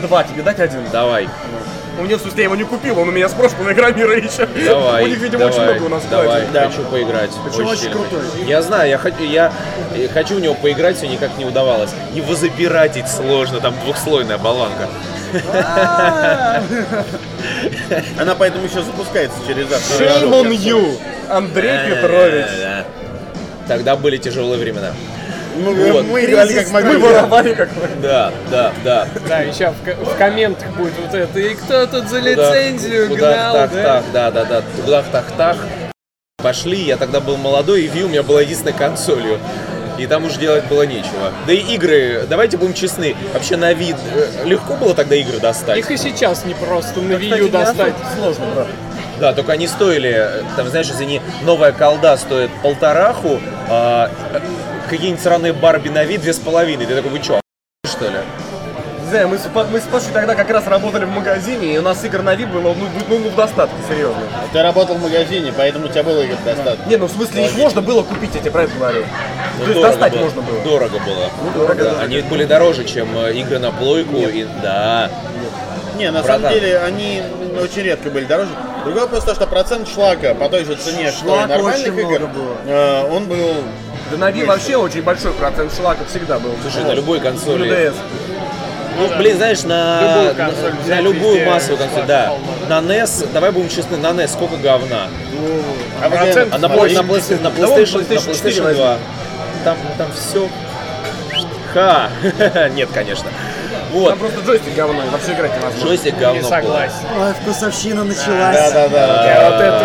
[0.00, 0.80] Два, тебе дать один.
[0.90, 1.28] Давай,
[1.98, 4.46] У меня, в смысле, я его не купил, он у меня с прошлого игромира еще.
[4.66, 6.42] давай, У них, видимо, очень давай, много у нас давай.
[6.52, 6.68] Да.
[6.68, 7.30] хочу поиграть.
[7.44, 7.96] Причем очень сильно.
[7.96, 8.20] крутой.
[8.46, 9.52] Я знаю, я хочу, я
[10.12, 11.90] хочу в него поиграть, все никак не удавалось.
[12.14, 14.88] Его запиратить сложно, там двухслойная болванка.
[18.18, 20.04] Она поэтому еще запускается через завтра.
[20.06, 22.46] Shame on you, Андрей Петрович.
[22.60, 22.84] Да.
[23.68, 24.92] Тогда были тяжелые времена.
[25.56, 26.06] Мы, Вот.
[26.06, 26.96] мы играли как Мы могли.
[26.96, 27.88] воровали как мы.
[28.00, 29.06] Да, да, да.
[29.28, 31.38] Да, еще в, ко- в комментах будет вот это.
[31.38, 33.82] И кто тут за Куда- лицензию куда гнал, так, да?
[33.82, 34.62] так, да, да, да.
[34.82, 35.56] Куда так, так.
[36.42, 39.38] Пошли, я тогда был молодой, и Wii у меня была единственной консолью.
[40.02, 41.32] И там уж делать было нечего.
[41.46, 45.78] Да и игры, давайте будем честны, вообще на вид э, легко было тогда игры достать.
[45.78, 47.94] Их и сейчас не просто на Wii не достать.
[48.16, 48.66] Сложно, брат.
[49.20, 54.40] Да, только они стоили, э, там, знаешь, извини, новая колда стоит полтораху, а э,
[54.90, 56.86] какие-нибудь сраные Барби на вид две с половиной.
[56.86, 57.41] Ты такой, вы чё?
[59.12, 62.02] Знаю, мы с, мы с Пашей тогда как раз работали в магазине, и у нас
[62.04, 64.20] игр на вид было ну, ну, ну, в достатке, серьезно.
[64.52, 66.88] Ты работал в магазине, поэтому у тебя было игр достаточно.
[66.88, 69.04] Не, ну в смысле их можно было купить, я тебе про это говорю.
[69.58, 70.20] Ну, То есть дорого достать было.
[70.22, 70.60] можно было.
[70.64, 71.30] Дорого было.
[71.54, 72.00] дорого, Да, да.
[72.02, 74.16] Они были дороже, чем э, игры на плойку.
[74.16, 75.10] И, да.
[75.98, 76.42] Не, на Братан.
[76.42, 77.22] самом деле они
[77.62, 78.48] очень редко были дороже.
[78.84, 82.18] Другой вопрос то, что процент шлака по той же цене, что и нормальных очень игр,
[82.20, 82.56] много было.
[82.66, 83.54] э, он был
[84.10, 86.50] Да на Wii вообще очень большой процент шлака всегда был.
[86.62, 87.92] Слушай, на любой консоли.
[88.98, 92.32] Ну, блин, знаешь, на Любую на- консоль на, взять, любую массовую консоль, да.
[92.68, 95.08] На NES, давай будем честны, на NES сколько говна.
[96.02, 96.06] А
[96.52, 98.98] А на, на, PlayStation, на PlayStation, на PlayStation 4 PlayStation 2
[99.64, 100.48] там, там все.
[101.72, 102.10] Ха!
[102.74, 103.28] Нет, конечно.
[103.92, 105.86] Вот, Там просто джойстик говно, и вообще играть невозможно.
[105.86, 106.48] джойстик Не говно.
[106.48, 106.94] согласен.
[107.20, 108.72] Ой, вкусовщина Да, началась.
[108.72, 109.26] да, да.
[109.26, 109.78] Я вот это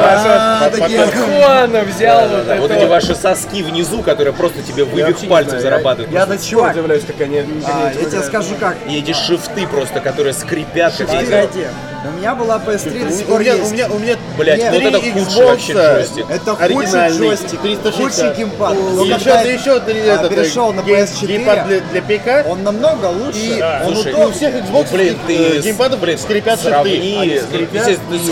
[0.97, 5.59] под- Хуана взял вот Вот это эти ваши соски внизу, которые просто тебе не пальцев
[5.59, 6.11] зарабатывают.
[6.11, 6.71] Я, до Чувак.
[6.73, 7.39] удивляюсь, как они...
[7.65, 8.77] А, я тебе скажу как.
[8.87, 10.93] И эти шифты просто, которые скрипят.
[10.97, 11.67] Погоди,
[12.07, 13.71] у меня была PS3, до сих У пор меня, у есть.
[13.71, 15.95] меня, у меня Блять, Нет, вот это три худший вообще Xbox'а.
[15.95, 16.25] джойстик.
[16.29, 17.95] Это худший джойстик, 360.
[17.95, 18.73] худший геймпад.
[18.73, 21.79] И Но еще, когда да еще три, а, этот, перешел на гейм- PS4, геймпад для,
[21.81, 22.47] для ПК.
[22.47, 23.39] он намного лучше.
[23.39, 24.27] И он Слушай, удобный.
[24.27, 27.07] у всех Ну, Xbox блин, ты геймпадов блин, скрипят сравни, ну, ты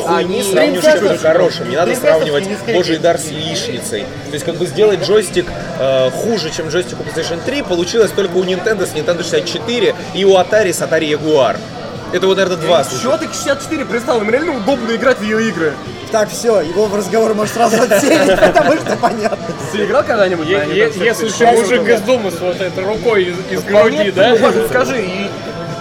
[0.01, 1.69] хуйней они- сравниваешь с чем-то Dreamcast- хорошим.
[1.69, 4.01] Не надо сравнивать божий дар с яичницей.
[4.01, 5.47] То есть, как бы сделать джойстик
[5.80, 10.26] э, хуже, чем джойстик у PlayStation 3, получилось только у Nintendo с Nintendo 64 и
[10.26, 11.57] у Atari с Atari Jaguar.
[12.14, 13.03] Это вот, наверное, два случая.
[13.03, 14.22] Чего ты к 64 пристал?
[14.22, 15.74] Им реально удобно играть в ее игры.
[16.12, 19.38] Так, все, его в разговор можешь сразу отсеять, потому что понятно.
[19.72, 20.47] Ты играл когда-нибудь?
[20.47, 21.51] Если 64?
[21.51, 24.36] ты мужик из дома с вот этой рукой из, груди, да?
[24.70, 25.30] скажи, и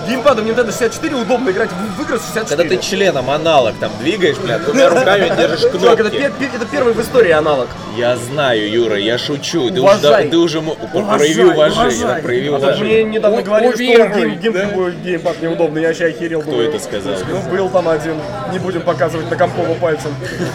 [0.07, 2.57] геймпадом Nintendo 64 удобно играть в, в игры с 64.
[2.57, 6.17] Когда ты членом аналог там двигаешь, блядь, двумя руками держишь Чувак, это, кнопки.
[6.17, 7.69] пер- пер- это первый в истории аналог.
[7.97, 9.69] Я знаю, Юра, я шучу.
[9.71, 10.25] Ты уже, Уважай.
[10.25, 12.05] да- ты уже Уважай, прояви уважение.
[12.05, 12.17] уважай.
[12.17, 13.05] да, прояви А уважение.
[13.05, 16.41] мне недавно У- говорили, что гейм, гейм, геймпад неудобный, я вообще охерел.
[16.43, 16.69] Кто думаю.
[16.71, 17.13] это сказал?
[17.29, 18.15] Ну, был там один,
[18.53, 20.15] не будем показывать на Комкову пальцем.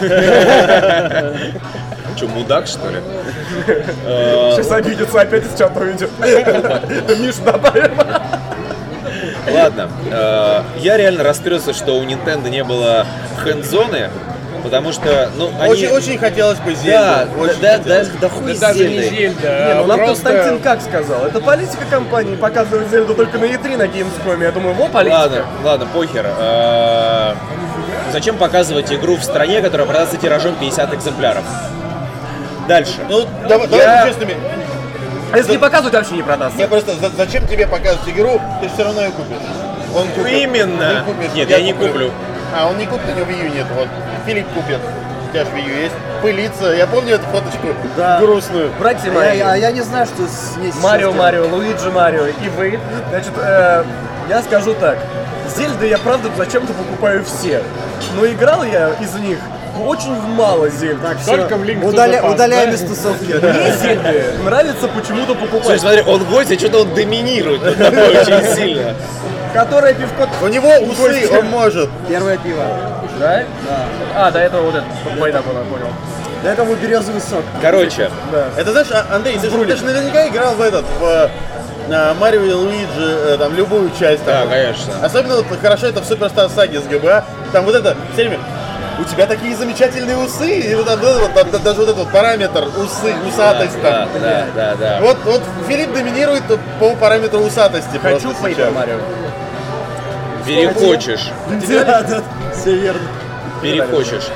[2.18, 2.98] Че, мудак, что ли?
[3.66, 6.10] Сейчас обидится, опять из чата уйдет.
[7.18, 7.92] Миша добавим.
[9.54, 13.06] Ладно, э, я реально расстроился, что у Nintendo не было
[13.44, 14.10] хендзоны,
[14.62, 15.72] потому что, ну, они...
[15.72, 16.90] Очень, очень хотелось бы Зельду.
[16.90, 18.08] Да, очень да, да, хотелось.
[18.20, 19.02] да хуй Да с даже не.
[19.02, 20.24] Зельда, Не, а ну нам просто...
[20.30, 21.24] Константин как сказал?
[21.24, 24.42] Это политика компании, показывать Зельду только на E3 на Gamescom.
[24.42, 25.14] Я думаю, во политика.
[25.18, 26.26] Ладно, ладно, похер.
[26.38, 27.34] Э,
[28.12, 31.44] Зачем показывать игру в стране, которая продастся тиражом 50 экземпляров?
[32.66, 32.94] Дальше.
[33.08, 34.34] Ну, давай, Я- давай честными.
[35.32, 36.56] А если не показывать, вообще не продастся.
[36.56, 39.36] Мне просто, за- зачем тебе показывать игру, ты все равно ее купишь.
[39.94, 40.32] Он купит.
[40.32, 41.04] Именно.
[41.06, 41.32] Ты купишь.
[41.34, 42.10] Нет, я не куплю.
[42.56, 43.66] А, он не купит, у него Wii U нет.
[43.76, 43.88] Вот.
[44.26, 44.78] Филипп купит.
[45.28, 45.94] У тебя же Wii U есть.
[46.22, 46.66] Пылится.
[46.72, 48.18] Я помню эту фоточку Да.
[48.20, 48.70] грустную.
[48.78, 51.16] Братья мои, я- я не знаю, что с ней сейчас Марио, делать.
[51.18, 52.78] Марио, Луиджи, Марио и вы.
[53.10, 53.84] Значит, э,
[54.28, 54.98] я скажу так.
[55.56, 57.62] Зельды я правда зачем-то покупаю все.
[58.16, 59.38] Но играл я из них
[59.86, 61.00] очень в мало Зельд.
[61.02, 62.76] Так, Только в Link to удаля- удаляем да?
[62.76, 63.34] из тусовки.
[64.44, 65.80] Нравится почему-то Слушай, покупать.
[65.80, 68.94] смотри, он гость, а что-то он доминирует очень сильно.
[69.52, 70.28] Которое пивко...
[70.42, 71.90] У него усы, он может.
[72.08, 72.62] Первое пиво.
[73.18, 73.42] Да?
[73.68, 73.86] Да.
[74.14, 74.84] А, до этого вот это
[75.18, 75.88] война была, понял.
[76.42, 77.42] До этого березовый сок.
[77.60, 78.10] Короче,
[78.56, 81.30] Это знаешь, а- Андрей, ты же, ты же наверняка играл в этот, в
[81.90, 84.24] э, Марио и Луиджи, э, там, любую часть.
[84.24, 84.48] да, там.
[84.50, 84.92] конечно.
[85.02, 87.24] Особенно вот хорошо это в Суперстар Саге с ГБА.
[87.52, 88.38] Там вот это все время
[89.00, 92.64] у тебя такие замечательные усы, и вот, там, вот, вот, даже вот этот вот параметр
[92.76, 94.22] усы, усатость Да, там.
[94.22, 94.98] да, да, да.
[95.00, 96.42] Вот, вот Филипп доминирует
[96.78, 98.72] по параметру усатости Хочу просто сейчас.
[98.74, 98.98] Марио.
[100.46, 101.30] Перехочешь,
[101.68, 102.22] Да, да,
[102.54, 103.00] все верно.
[103.62, 104.28] перехочешь.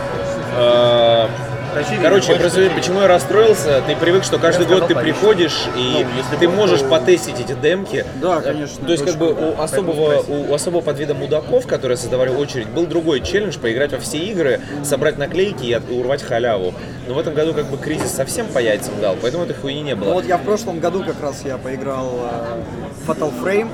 [2.03, 6.05] Короче, просто почему я расстроился, ты привык, что каждый Я сказал, год ты приходишь и
[6.39, 8.05] ты можешь потестить эти демки.
[8.21, 12.69] Да, конечно, То есть, как бы у особого, у особого подвида мудаков, которые создавали очередь,
[12.69, 16.75] был другой челлендж поиграть во все игры, собрать наклейки и от- и урвать халяву.
[17.09, 19.95] Но в этом году как бы кризис совсем по яйцам дал, поэтому этой хуйни не
[19.95, 20.15] Ну было.
[20.15, 23.69] вот я в прошлом году как раз я поиграл э, Fatal Frame,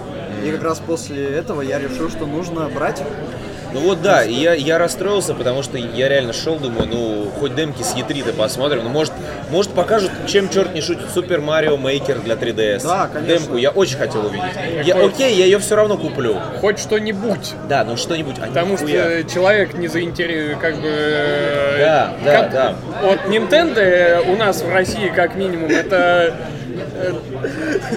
[0.44, 3.02] и как раз после этого я решил, что нужно брать.
[3.72, 7.54] Ну вот да, и я, я расстроился, потому что я реально шел, думаю, ну хоть
[7.54, 9.12] демки с E3-то посмотрим, ну может,
[9.50, 12.82] может покажут, чем черт не шутит, Супер Марио Мейкер для 3DS.
[12.82, 13.38] Да, конечно.
[13.38, 14.44] Демку я очень хотел увидеть.
[14.84, 16.36] Я, окей, я ее все равно куплю.
[16.60, 17.54] Хоть что-нибудь.
[17.68, 18.36] Да, ну что-нибудь.
[18.42, 19.22] а Потому что нихуя.
[19.24, 20.90] человек не заинтересован, как бы...
[21.78, 22.74] Да, да, как- да.
[23.02, 26.34] Вот Nintendo у нас в России, как минимум, это...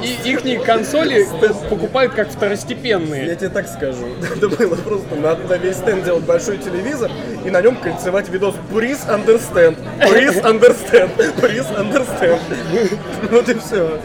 [0.01, 1.25] и ихние консоли
[1.69, 3.35] покупают как Я второстепенные.
[3.35, 4.07] тебе так скажу.
[4.35, 7.11] Это было просто надо на весь стенд делать большой телевизор
[7.45, 12.39] и на нем кольцевать видос Please understand, please understand, please understand.
[13.31, 13.99] Вот и все.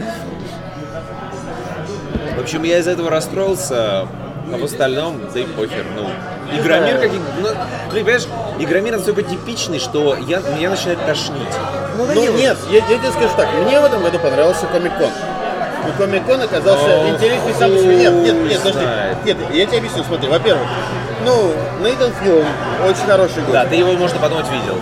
[2.35, 4.07] В общем, я из этого расстроился.
[4.53, 6.09] А в остальном, да и похер, ну.
[6.57, 7.11] Игромир как...
[7.11, 7.47] Ну,
[7.91, 8.23] ты понимаешь,
[8.59, 11.53] Игромир настолько типичный, что я, меня начинает тошнить.
[11.97, 15.09] Ну нет, я, я тебе скажу так, мне в этом году понравился Комик-кон.
[15.87, 17.95] И Комик-кон оказался Ох, интересней сам по себе.
[17.97, 18.85] Нет, нет, нет, подожди.
[19.25, 20.67] Нет, я тебе объясню, смотри, во-первых,
[21.25, 22.43] ну, Нейтан Филл,
[22.87, 23.51] очень хороший год.
[23.51, 24.77] Да, ты его, можно подумать, видел.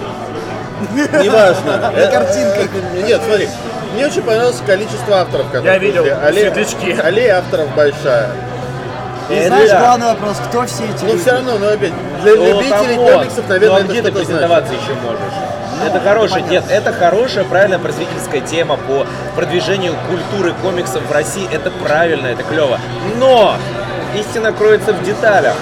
[1.23, 1.77] Неважно.
[1.95, 2.67] На Э, картинках.
[3.05, 3.49] Нет, смотри,
[3.95, 6.91] мне очень понравилось количество авторов, которые Я видел светлячки.
[7.01, 8.29] аллея авторов большая.
[9.29, 11.21] И знаешь, главный вопрос, кто все эти Но люди?
[11.21, 14.73] все равно, ну опять, для Ну, любителей комиксов, наверное, ну, а это где ты презентоваться
[14.73, 15.19] еще можешь?
[15.85, 19.05] Это хорошая, нет, это хорошая, правильная просветительская тема по
[19.35, 21.47] продвижению культуры комиксов в России.
[21.51, 22.79] Это правильно, это клево.
[23.17, 23.55] Но
[24.17, 25.55] истина кроется в деталях.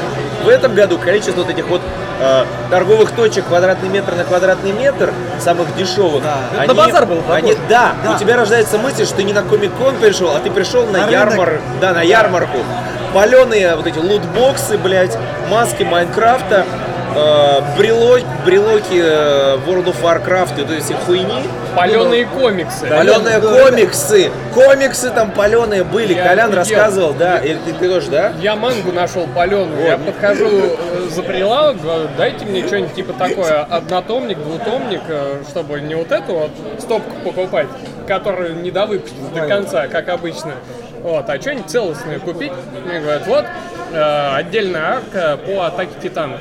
[0.45, 1.81] В этом году количество вот этих вот
[2.21, 6.35] э, торговых точек квадратный метр на квадратный метр, самых дешевых, Да.
[6.59, 8.11] они, на базар был они- да, Да.
[8.11, 11.09] у тебя рождается мысль, что ты не на комик-кон пришел, а ты пришел на, На
[11.09, 11.61] ярмар, рынок.
[11.81, 12.59] да, на ярмарку.
[13.13, 15.17] Паленые вот эти лутбоксы, блядь,
[15.49, 16.65] маски Майнкрафта,
[17.15, 21.43] э, брелоки, брелоки э, World of Warcraft и вот эти хуйни.
[21.75, 22.87] Паленые комиксы.
[22.87, 26.13] Паленые комиксы, комиксы там паленые были.
[26.13, 26.59] Я Колян офигел.
[26.59, 28.33] рассказывал, да, и ты, ты тоже, да?
[28.39, 29.83] Я мангу нашел паленую.
[29.83, 35.81] Я подхожу э, за прилавок, говорю, дайте мне что-нибудь типа такое, однотомник, двутомник, э, чтобы
[35.81, 37.67] не вот эту вот стопку покупать,
[38.07, 40.53] которую не довыпустят до конца, как обычно.
[41.01, 42.51] Вот, а что-нибудь целостное купить.
[42.85, 43.45] Мне говорят, вот
[43.95, 46.39] э, отдельная арка по атаке титанов.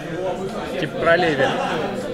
[0.80, 1.44] Типа про Леви.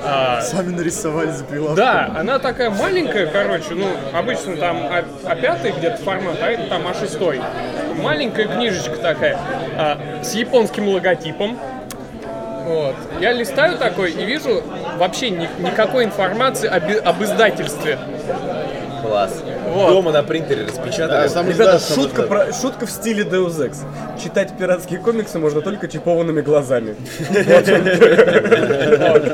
[0.02, 1.76] А, Сами нарисовали за прилавком.
[1.76, 6.86] да, она такая маленькая, короче, ну, обычно там А, А5 где-то формат, а это там
[6.86, 7.42] А6.
[8.00, 9.36] Маленькая книжечка такая,
[9.76, 11.58] а, с японским логотипом.
[12.64, 12.94] Вот.
[13.20, 14.62] Я листаю такой и вижу
[14.96, 17.98] вообще ни- никакой информации об, об издательстве.
[19.02, 19.42] Класс.
[19.68, 19.90] Вот.
[19.90, 21.28] Дома на принтере распечатали.
[21.28, 23.78] Да, Ребята, сам шутка, про, шутка в стиле Deus Ex.
[24.22, 26.96] Читать пиратские комиксы можно только чипованными глазами.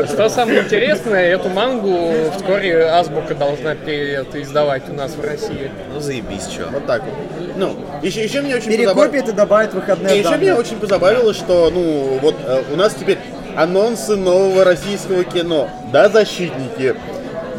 [0.07, 5.71] Что самое интересное, эту мангу вскоре Азбука должна издавать у нас в России.
[5.93, 6.69] Ну заебись, чё.
[6.71, 7.15] Вот так вот.
[7.57, 11.71] Ну, еще, еще меня очень Перекопит и добавит выходные И еще меня очень позабавило, что,
[11.73, 13.19] ну, вот э, у нас теперь
[13.57, 15.69] анонсы нового российского кино.
[15.93, 16.95] Да, защитники.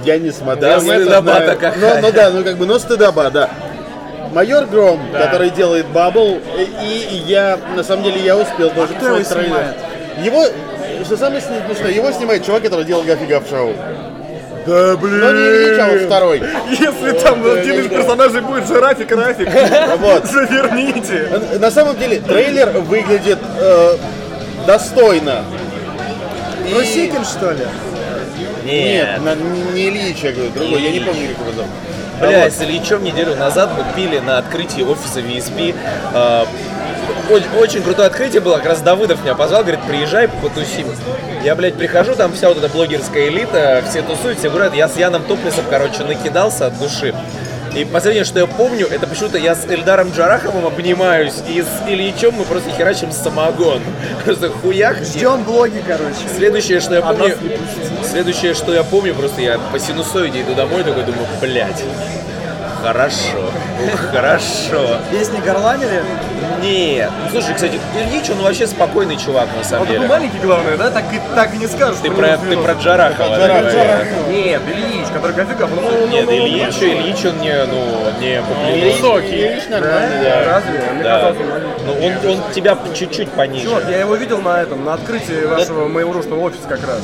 [0.04, 0.80] Я не смотрел.
[0.80, 1.58] Да, не стыдоба-то знаю.
[1.60, 2.02] какая.
[2.02, 3.50] Но, ну да, ну как бы, но стыдоба, да.
[4.34, 6.40] Майор Гром, который делает Бабл,
[6.84, 9.74] и, я, на самом деле, я успел тоже кто его посмотреть трейлер.
[10.24, 10.44] Его,
[11.06, 13.74] что самое смешное, его снимает чувак, который делал Гафи Гаф Шоу.
[14.66, 15.20] Да, блин.
[15.22, 16.44] Но не Ильич, а вот второй.
[16.70, 19.48] Если там один из персонажей будет жирафик Рафик,
[20.00, 20.26] Вот.
[20.26, 21.30] заверните.
[21.60, 23.94] На самом деле, трейлер выглядит э,
[24.68, 25.46] достойно.
[26.70, 27.66] И- Русикин, что ли?
[28.68, 29.36] Нет, на-
[29.74, 31.72] не Ильич, я говорю, другой, я не помню, как его зовут.
[32.20, 35.76] Бля, с Ильичом неделю назад мы пили на открытии офиса VSP.
[36.14, 36.46] э,
[37.30, 40.88] очень, очень крутое открытие было, как раз Давыдов меня позвал, говорит, приезжай, потусим.
[41.44, 44.98] Я, блядь, прихожу, там вся вот эта блогерская элита, все тусуют, все говорят, я с
[44.98, 47.14] Яном Топлисом, короче, накидался от души.
[47.78, 52.34] И последнее, что я помню, это почему-то я с Эльдаром Джараховым обнимаюсь, и с Ильичом
[52.34, 53.82] мы просто херачим самогон.
[54.26, 55.00] Просто хуях.
[55.02, 56.16] и- Ждем блоги, короче.
[56.36, 57.38] Следующее, что я А помню,
[58.04, 61.84] следующее, что я помню, просто я по синусоиде иду домой, такой думаю, блядь,
[62.82, 63.52] хорошо,
[64.12, 64.98] хорошо.
[65.12, 66.02] Песни горланили?
[66.62, 70.10] Нет, ну, слушай, кстати, Ильич, он вообще спокойный чувак, на самом Он такой деле.
[70.10, 70.90] маленький, главное, да?
[70.90, 72.00] Так и, так и не скажешь.
[72.02, 73.70] Ты про, ты про Джарахова, Джарахова.
[73.70, 74.08] говоришь?
[74.30, 75.70] Нет, Ильич, который Гафиков.
[75.76, 78.92] Ну, ну, Нет, ну, ну, Ильич, Ильич, он не, ну, не Он популярный.
[78.92, 79.48] высокий.
[79.48, 80.46] Ильич нормальный, Да, да.
[80.46, 80.84] разве?
[80.94, 81.16] Мне Да.
[81.16, 81.84] казалось, он маленький.
[81.86, 83.66] Ну, он, он тебя чуть-чуть пониже.
[83.66, 87.02] Чувак, я его видел на этом, на открытии вашего моего русского офиса как раз.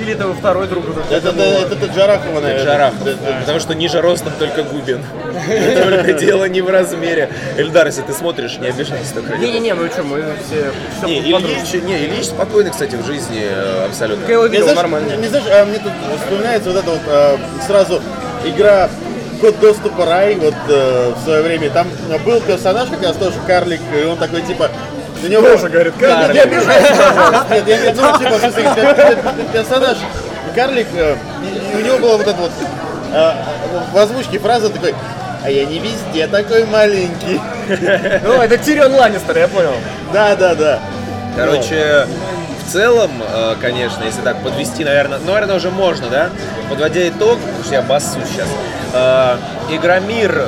[0.00, 1.00] Или это его второй друг уже.
[1.10, 2.64] Это, это, это, это Джарахова, наверное.
[2.64, 3.40] Джарахов, Да, да.
[3.40, 5.04] потому что ниже ростом только Губин.
[5.84, 7.30] Только дело не в размере.
[7.56, 9.36] Эльдар, если ты смотришь, не обижайся только.
[9.36, 14.24] Не-не-не, ну что, мы все, Не, Ильич, не, Ильич спокойный, кстати, в жизни э, абсолютно.
[14.26, 15.16] Я его видел нормально.
[15.16, 15.92] не знаешь, а мне тут
[16.22, 17.36] вспоминается вот это вот э,
[17.66, 18.02] сразу
[18.44, 18.88] игра
[19.40, 21.70] Код доступа рай, вот э, в свое время.
[21.70, 21.88] Там
[22.26, 24.70] был персонаж, как раз тоже карлик, и он такой типа.
[25.22, 25.42] На него...
[25.42, 27.46] Тоже, говорит, не обижайся, пожалуйста.
[27.50, 29.18] Нет, я виду, типа, в смысле,
[29.52, 29.96] персонаж,
[30.54, 32.50] карлик, э, и- у него была вот эта вот
[33.12, 33.32] э,
[33.92, 34.94] в озвучке фраза такой,
[35.44, 37.40] а я не везде такой маленький.
[38.24, 39.72] Ну, это Тирион Ланнистер, я понял.
[40.12, 40.78] Да, да, да.
[41.36, 42.06] Короче,
[42.66, 46.30] в целом, э, конечно, если так подвести, наверное, ну, наверное, уже можно, да?
[46.68, 48.48] Подводя итог, потому что я басу сейчас.
[49.70, 50.46] Игромир,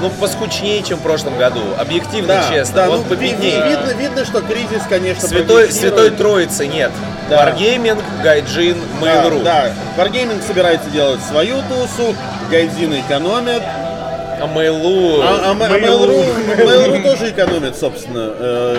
[0.00, 1.60] ну, поскучнее, чем в прошлом году.
[1.78, 3.62] Объективно, Да, честно, да, он ну, победнее.
[3.68, 5.70] Видно, видно, что кризис, конечно, Святой.
[5.70, 6.90] Святой Троицы нет.
[7.28, 7.50] Да.
[7.50, 9.42] Wargaming, Гайджин, Да, Mail.ru.
[9.42, 9.72] да.
[9.96, 12.14] Wargaming собирается делать свою тусу,
[12.50, 13.62] гайдзины экономят.
[14.42, 15.20] А Mail.ru...
[15.22, 16.24] А, а а Mail.ru
[16.56, 18.32] Mail.ru тоже экономит, собственно.
[18.38, 18.76] Э,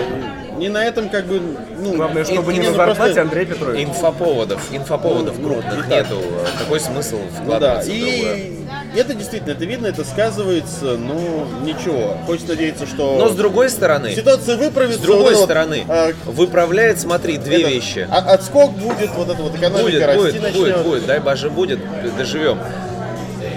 [0.58, 1.40] Не на этом как бы,
[1.78, 1.94] ну...
[1.94, 3.84] Главное, чтобы не не, на ну, зарплате просто- Андрей Петрович.
[3.88, 6.18] Инфоповодов, инфоповодов крупных нету.
[6.58, 8.34] Какой смысл Ну да, вкладываться в другое?
[8.36, 8.61] и
[8.96, 12.16] это действительно, это видно, это сказывается, но ничего.
[12.26, 14.98] Хочется надеяться, что Но с другой стороны, ситуация выправится.
[14.98, 18.06] с другой вот это вот, стороны, а, выправляет, смотри, две этот, вещи.
[18.10, 20.58] а- отскок будет, вот это вот экономика Будет, расти будет, начнет.
[20.62, 21.78] будет, будет, дай боже, будет,
[22.16, 22.58] доживем.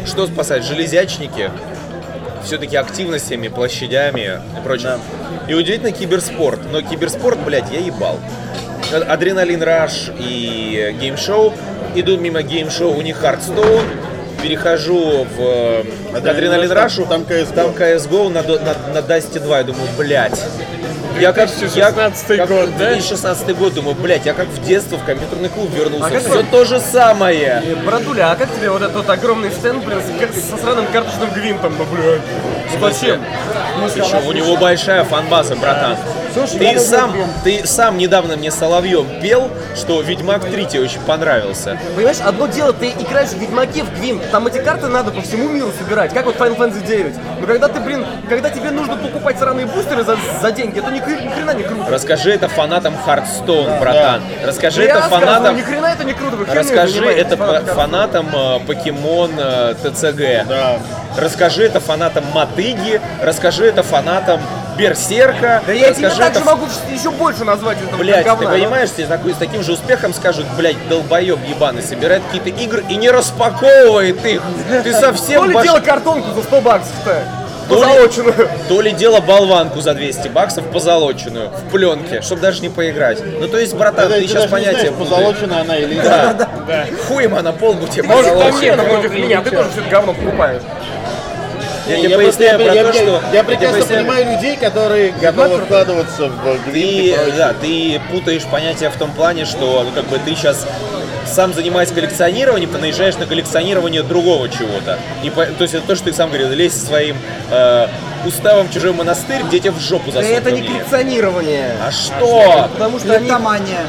[0.06, 0.64] Что спасать?
[0.64, 1.50] Железячники,
[2.44, 5.00] все-таки активностями, площадями и прочим.
[5.48, 6.60] И удивительно киберспорт.
[6.72, 8.20] Но киберспорт, блядь, я ебал.
[8.94, 11.54] Adrenaline Rush и GameShow.
[11.96, 13.84] Иду мимо GameShow, у них Hearthstone.
[14.48, 15.84] Перехожу в э,
[16.16, 18.30] Adrenaline Rush у, там- CS:GO.
[18.30, 19.58] на, на, на Dust 2.
[19.58, 20.40] Я думаю, блядь.
[21.20, 22.88] Я как, я, 2016 как год, да?
[22.90, 26.08] 2016 год, думаю, блядь, я как в детство в компьютерный клуб вернулся.
[26.08, 27.64] А как Все вы- то же самое.
[27.66, 30.00] Э, Братуля, а как тебе вот этот огромный стенд, блин,
[30.34, 32.22] со сраным карточным гвинтом, ну, блядь?
[32.80, 33.22] Зачем?
[33.96, 35.98] Еще у него большая фанбаза, братан.
[36.36, 37.14] Слушай, ты сам,
[37.46, 41.80] ты сам недавно мне Соловьем пел, что Ведьмак 3 тебе очень понравился.
[41.96, 45.48] Понимаешь, одно дело, ты играешь в Ведьмаке в Гвинт, там эти карты надо по всему
[45.48, 47.14] миру собирать, как вот Final Fantasy 9.
[47.40, 50.98] Но когда ты, блин, когда тебе нужно покупать сраные бустеры за, за деньги, это ни,
[50.98, 51.90] ни хрена не круто.
[51.90, 54.22] Расскажи это фанатам Hearthstone, братан.
[54.44, 55.56] Расскажи Я это фанатам.
[55.56, 60.48] ни хрена это не круто, вы Расскажи занимаетесь, это фанаты фанатам э, Покемон э, ТЦГ.
[60.50, 60.80] Да.
[61.18, 63.00] Расскажи это фанатам Мотыги.
[63.22, 64.42] Расскажи это фанатам
[64.78, 65.62] Берсерка.
[65.66, 68.50] Да я тебе также это могу еще больше назвать этого Блять, ты ну.
[68.50, 73.10] понимаешь, тебе с таким же успехом скажут, блять, долбоеб ебаный, собирает какие-то игры и не
[73.10, 74.42] распаковывает их.
[74.84, 77.24] Ты совсем То ли дело картонку за 100 баксов-то?
[77.68, 78.50] То ли- Позолоченную.
[78.70, 83.20] То ли дело болванку за 200 баксов позолоченную в пленке, чтобы даже не поиграть.
[83.40, 86.04] Ну то есть, братан, Ты ты даже сейчас не понятия знаешь, позолочена она или нет.
[86.68, 86.86] Да.
[87.08, 90.62] Хуем она полбу тебе Может, там нет напротив меня, ты тоже все это говно покупаешь.
[91.88, 93.22] Я тебе поясняю про то, что...
[93.34, 97.16] я прекрасно понимаю людей, которые готовы вкладываться в прочее.
[97.38, 100.68] да, ты путаешь понятия в том плане, что ну, как бы ты сейчас
[101.36, 104.98] сам занимаясь коллекционированием, ты наезжаешь на коллекционирование другого чего-то.
[105.22, 107.18] И по- то есть это то, что ты сам говорил, лезь своим
[107.52, 107.88] э,
[108.26, 110.38] уставом в чужой монастырь, где тебя в жопу Да засунут.
[110.40, 111.72] это не коллекционирование.
[111.86, 112.70] А что?
[112.74, 113.26] Потому что они...
[113.26, 113.80] Лептомания.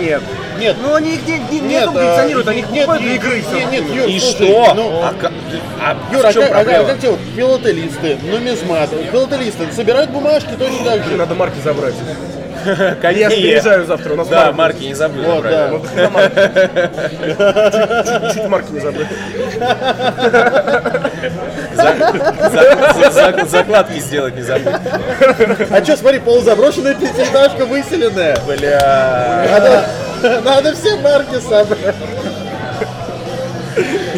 [0.00, 0.20] Нет.
[0.58, 3.14] Нет, Ну они их не, не, не нет, коллекционируют, а, они их нет, покупают для
[3.14, 3.44] игры.
[3.54, 4.74] Нет, нет, Юр, И слушай, что?
[4.74, 5.32] ну, а, ка-
[5.80, 6.84] а Юр, в а чем как, а проблема?
[6.84, 11.16] как тебе вот филателисты, нумизматы, филателисты собирают бумажки точно так же.
[11.16, 11.94] Надо марки забрать.
[13.00, 13.20] Какие?
[13.22, 14.84] Я приезжаю завтра, у нас Да, марки.
[14.84, 15.24] не забудь.
[15.24, 15.70] Вот, да.
[18.32, 19.06] Чуть марки не забрать.
[21.74, 21.94] За-
[22.50, 24.72] за- за- Закладки сделать не забудь.
[25.70, 28.36] А что, смотри, полузаброшенная пятиэтажка выселенная.
[28.46, 29.46] Бля.
[30.22, 31.94] Надо, надо все марки собрать.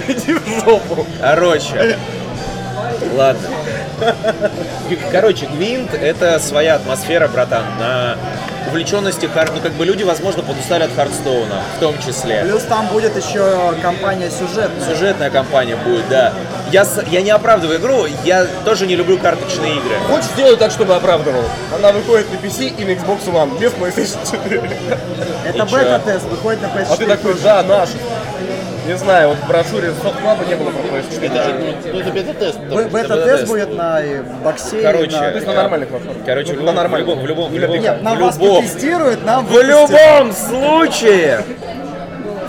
[0.09, 1.07] Иди в жопу.
[1.21, 1.97] Короче.
[3.17, 3.49] Ладно.
[5.11, 8.17] Короче, Гвинт это своя атмосфера, братан, на
[8.69, 9.51] увлеченности Хар...
[9.55, 12.43] Ну, как бы люди, возможно, подустали от Хардстоуна, в том числе.
[12.45, 14.89] Плюс там будет еще компания сюжетная.
[14.89, 16.33] Сюжетная кампания будет, да.
[16.71, 19.97] Я, с- я не оправдываю игру, я тоже не люблю карточные игры.
[20.09, 21.45] Хочешь сделать так, чтобы оправдывал?
[21.75, 24.63] Она выходит на PC и на Xbox One, без PlayStation 4.
[25.49, 26.87] Это бета-тест, выходит на PS4.
[26.91, 27.91] А ты такой, да, наш.
[28.87, 31.27] Не знаю, вот в брошюре софт-клаба не было про PlayStation 4.
[31.29, 31.55] Это же,
[31.93, 32.59] ну, это бета-тест.
[32.59, 33.47] Б- бета-тест.
[33.47, 34.01] Будет на
[34.43, 34.83] боксе.
[34.83, 36.25] Короче, на- То есть на нормальных платформах.
[36.27, 37.09] Короче, Ну, на в нормальных.
[37.09, 40.33] любом, в любом, в на любом, Нет, нам в вас любом, потестируют, нам в любом
[40.33, 41.45] случае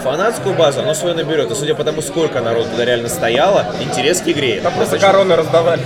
[0.04, 1.52] фанатскую базу оно свое наберет.
[1.52, 4.60] И судя по тому, сколько народу туда реально стояло, интерес к игре.
[4.62, 5.82] Там просто достаточно- короны раздавали.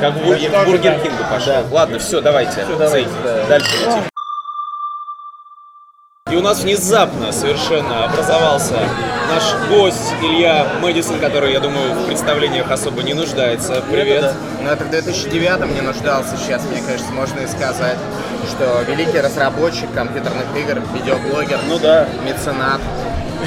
[0.00, 1.54] Как в Бургер, в Бургер Кингу пошел.
[1.70, 2.64] Ладно, все, давайте.
[2.68, 3.06] давайте, Цей.
[3.24, 3.44] да.
[3.48, 4.02] Дальше летим.
[6.30, 8.74] И у нас внезапно совершенно образовался
[9.30, 13.82] наш гость Илья Мэддисон, который, я думаю, в представлениях особо не нуждается.
[13.90, 14.34] Привет.
[14.62, 17.96] Ну, это в 2009 не нуждался, сейчас, мне кажется, можно и сказать,
[18.46, 22.06] что великий разработчик компьютерных игр, видеоблогер, Ну да.
[22.26, 22.80] меценат.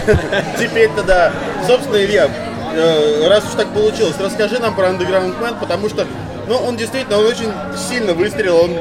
[0.59, 1.31] Теперь-то да.
[1.67, 2.29] Собственно, Илья,
[2.73, 6.07] э, раз уж так получилось, расскажи нам про Underground Man, потому что,
[6.47, 8.71] ну, он действительно, он очень сильно выстрелил, он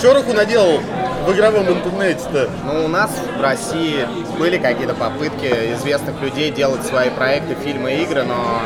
[0.00, 0.80] шороху наделал
[1.26, 2.48] в игровом интернете-то.
[2.64, 4.06] Ну, у нас в России
[4.38, 8.62] были какие-то попытки известных людей делать свои проекты, фильмы, игры, но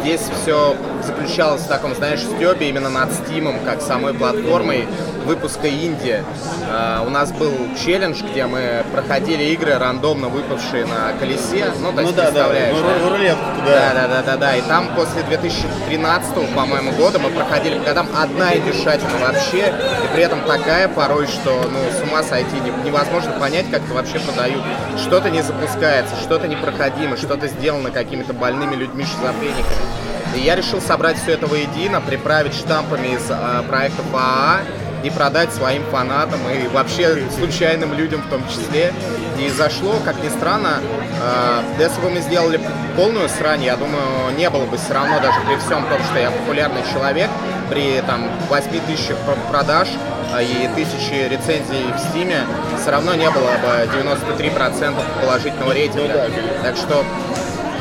[0.00, 4.86] здесь все заключалось в таком, знаешь, стебе именно над Стимом, как самой платформой
[5.24, 6.24] выпуска инди.
[6.68, 7.52] А, у нас был
[7.84, 11.66] челлендж, где мы проходили игры, рандомно выпавшие на колесе.
[11.80, 12.94] Ну, то Ну есть, да, да, представляешь, ну, да?
[12.94, 14.56] ру- рулетку Да, да, да, да, да.
[14.56, 19.68] И там после 2013, по-моему, года мы проходили, когда там одна индюшатина вообще,
[20.04, 23.94] и при этом такая порой, что ну с ума сойти не- невозможно понять, как это
[23.94, 24.62] вообще подают.
[24.98, 30.09] Что-то не запускается, что-то непроходимо, что-то сделано какими-то больными людьми шизофрениками.
[30.34, 34.60] И я решил собрать все это воедино, приправить штампами из э, проектов АА
[35.02, 38.92] и продать своим фанатам и вообще случайным людям в том числе.
[39.38, 40.78] И зашло, как ни странно,
[41.20, 42.60] э, если бы мы сделали
[42.96, 46.30] полную срань, я думаю, не было бы все равно, даже при всем том, что я
[46.30, 47.30] популярный человек,
[47.68, 49.88] при там 8 тысячах пр- продаж
[50.34, 52.42] э, и тысячи рецензий в Стиме,
[52.80, 56.28] все равно не было бы 93% положительного рейтинга.
[56.62, 57.04] Так что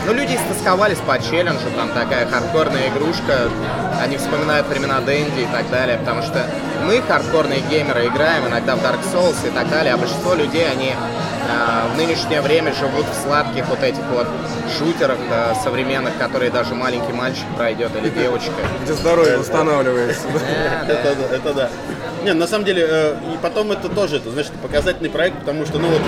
[0.10, 3.50] ну, люди истосковались по челленджу, там такая хардкорная игрушка,
[4.02, 6.48] они вспоминают времена Дэнди и так далее, потому что
[6.84, 10.94] мы, хардкорные геймеры, играем иногда в Dark Souls и так далее, а большинство людей, они
[10.94, 14.28] э, в нынешнее время живут в сладких вот этих вот
[14.80, 18.52] шутерах э, современных, которые даже маленький мальчик пройдет или девочка.
[18.84, 20.28] Где здоровье восстанавливается.
[21.32, 21.70] Это да.
[22.24, 25.80] Не, на самом деле, э, и потом это тоже, это, значит, показательный проект, потому что,
[25.80, 26.02] ну вот,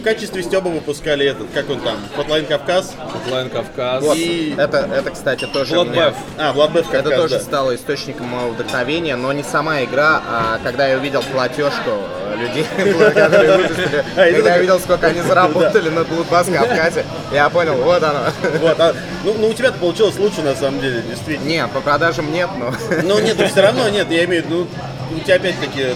[0.00, 2.94] в качестве Стеба выпускали этот, как он там, Hotline Кавказ.
[3.28, 4.04] Hotline Кавказ.
[4.04, 6.14] Вот, И- это, это, кстати, тоже меня- Bloodbath.
[6.38, 7.40] А, Bloodbath Кавказ, Это тоже да.
[7.40, 11.90] стало источником моего вдохновения, но не сама игра, а когда я увидел платежку
[12.36, 12.66] людей,
[13.14, 18.20] которые выпустили, когда я увидел, сколько они заработали на Bloodbath Кавказе, я понял, вот оно.
[18.60, 18.94] Вот, а,
[19.24, 21.48] ну, ну, у тебя-то получилось лучше, на самом деле, действительно.
[21.48, 22.72] Не, по продажам нет, но...
[23.02, 24.68] Но нет, все равно нет, я имею в виду,
[25.10, 25.94] ну, у тебя опять-таки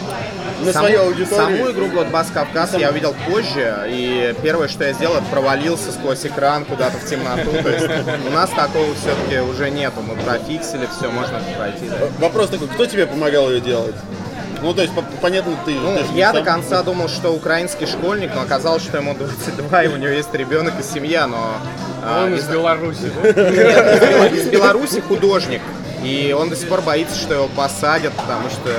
[0.65, 1.37] на Саму- свою аудиторию.
[1.37, 6.65] Саму игру Bloodbath Кавказ я увидел позже, и первое, что я сделал, провалился сквозь экран
[6.65, 7.51] куда-то в темноту.
[7.63, 7.87] То есть
[8.29, 10.01] у нас такого все-таки уже нету.
[10.03, 11.89] Мы профиксили, все, можно пройти.
[11.89, 12.07] да.
[12.19, 13.95] Вопрос такой, кто тебе помогал ее делать?
[14.63, 15.75] Ну, то есть, по- понятно, ты...
[15.75, 19.83] Ну, ты я сам- до конца думал, что украинский школьник, но оказалось, что ему 22,
[19.85, 21.55] и у него есть ребенок и семья, но...
[22.05, 23.33] а, Он из Беларуси, да?
[23.51, 25.63] Нет, из Беларуси художник.
[26.03, 28.71] И он до сих пор боится, что его посадят, потому что,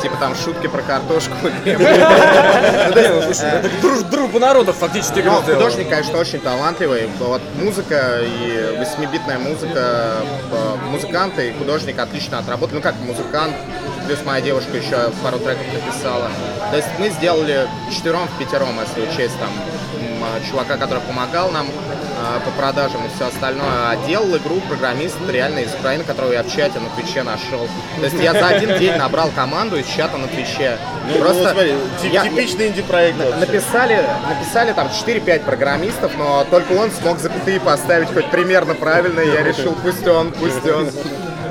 [0.00, 1.34] типа, там шутки про картошку.
[1.64, 3.34] Это
[3.82, 7.10] друж- дружба народов фактически художник, конечно, очень талантливый.
[7.18, 10.16] Вот музыка и 8-битная музыка,
[10.50, 12.76] э, музыканты и художник отлично отработали.
[12.76, 13.54] Ну как музыкант,
[14.10, 16.28] плюс моя девушка еще пару треков написала.
[16.72, 19.50] То есть мы сделали четвером в пятером, если учесть там
[20.00, 23.68] э, чувака, который помогал нам э, по продажам и все остальное.
[23.68, 27.68] А делал игру программист реально из Украины, которого я в чате на Твиче нашел.
[28.00, 30.76] То есть я за один день набрал команду из чата на Твиче.
[31.08, 33.16] Ну, ну, вот смотри, ти- я- типичный инди-проект.
[33.38, 39.28] Написали, написали там 4-5 программистов, но только он смог запятые поставить хоть примерно правильно, и
[39.30, 40.90] я решил, пусть он, пусть он.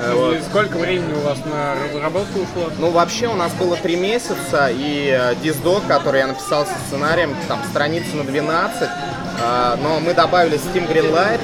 [0.02, 0.36] Э, вот.
[0.36, 2.72] И сколько времени у вас на разработку ушло?
[2.78, 7.36] Ну, вообще у нас было 3 месяца, и э, диздок, который я написал со сценарием,
[7.48, 11.42] там страницы на 12, э, но мы добавили Steam Greenlight,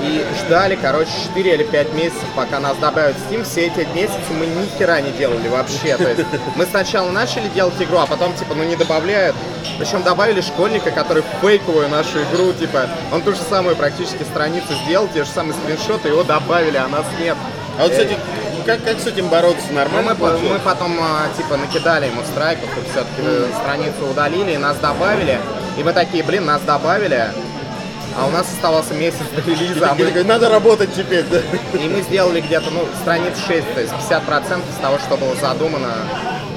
[0.00, 3.42] и ждали, короче, 4 или 5 месяцев, пока нас добавят в Steam.
[3.44, 5.96] Все эти месяцы мы ни хера не делали вообще.
[5.96, 6.24] То есть
[6.56, 9.34] мы сначала начали делать игру, а потом, типа, ну не добавляют.
[9.78, 15.08] Причем добавили школьника, который фейковую нашу игру, типа, он ту же самую практически страницу сделал,
[15.08, 17.36] те же самые скриншоты, его добавили, а нас нет.
[17.78, 18.16] А вот, кстати,
[18.66, 19.66] как, как с этим бороться?
[19.70, 20.52] Ну, Нормально мы, по- получилось?
[20.52, 25.38] мы потом, а, типа, накидали ему страйков, и все-таки страницу удалили, и нас добавили.
[25.78, 27.30] И мы такие, блин, нас добавили,
[28.20, 31.38] а у нас оставался месяц до релиза, а мы- Такой, Надо работать теперь, да?
[31.78, 35.92] и мы сделали где-то, ну, страниц 6, то есть 50% из того, что было задумано,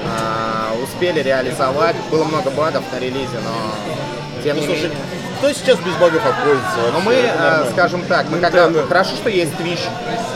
[0.04, 1.94] а, успели реализовать.
[2.10, 4.98] Было много багов на релизе, но тем Ну, не слушай, менее.
[5.42, 6.76] Кто сейчас без багов обходится?
[6.92, 7.04] Но вообще?
[7.04, 8.70] мы, э, скажем так, мы когда...
[8.86, 9.80] Хорошо, что есть Twitch.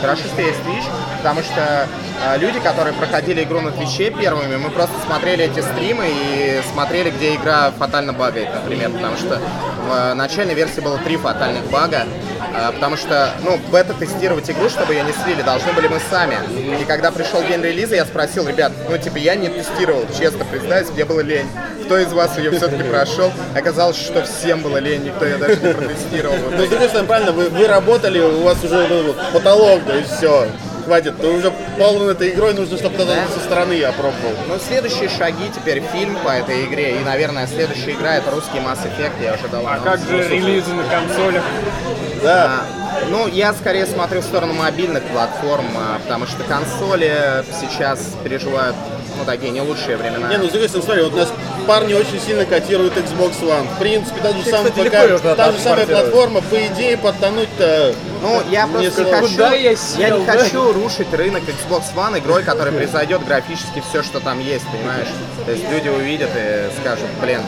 [0.01, 0.83] Хорошо, что есть Twitch,
[1.19, 1.87] потому что
[2.25, 7.09] э, люди, которые проходили игру на Твиче первыми, мы просто смотрели эти стримы и смотрели,
[7.11, 9.39] где игра фатально багает, например, потому что
[9.87, 12.05] в э, начальной версии было три фатальных бага,
[12.53, 16.35] э, потому что, ну, бета-тестировать игру, чтобы ее не слили, должны были мы сами.
[16.81, 20.89] И когда пришел день релиза, я спросил, ребят, ну, типа, я не тестировал, честно признаюсь,
[20.89, 21.47] мне было лень.
[21.85, 23.31] Кто из вас ее все-таки прошел?
[23.55, 26.35] Оказалось, что всем было лень, никто ее даже не протестировал.
[26.51, 29.95] Ну, с другой стороны, правильно, вы, вы работали, у вас уже ну, вот, потолок, то
[29.95, 30.47] есть все,
[30.87, 31.19] хватит.
[31.19, 34.33] Ты уже полон этой игрой, нужно, чтобы кто-то со стороны опробовал.
[34.47, 36.99] Ну, следующие шаги теперь фильм по этой игре.
[36.99, 40.73] И, наверное, следующая игра это русский Mass Effect, я уже дал А как же релизы
[40.73, 41.43] на консолях?
[42.23, 42.45] Да.
[42.45, 48.75] А, ну, я скорее смотрю в сторону мобильных платформ, а, потому что консоли сейчас переживают,
[49.17, 50.27] ну, такие не лучшие времена.
[50.29, 51.33] Не, ну с другой стороны, смотри, вот у нас
[51.65, 53.67] парни очень сильно котируют Xbox One.
[53.75, 57.95] В принципе, та же самая, кстати, ПК, легко та же самая платформа, по идее, подтянуть-то...
[58.21, 60.33] Ну, я просто не хочу, Куда я я сел, не да?
[60.37, 65.07] хочу рушить рынок Xbox One игрой, который произойдет графически все, что там есть, понимаешь?
[65.47, 67.39] То есть люди увидят и скажут, блин,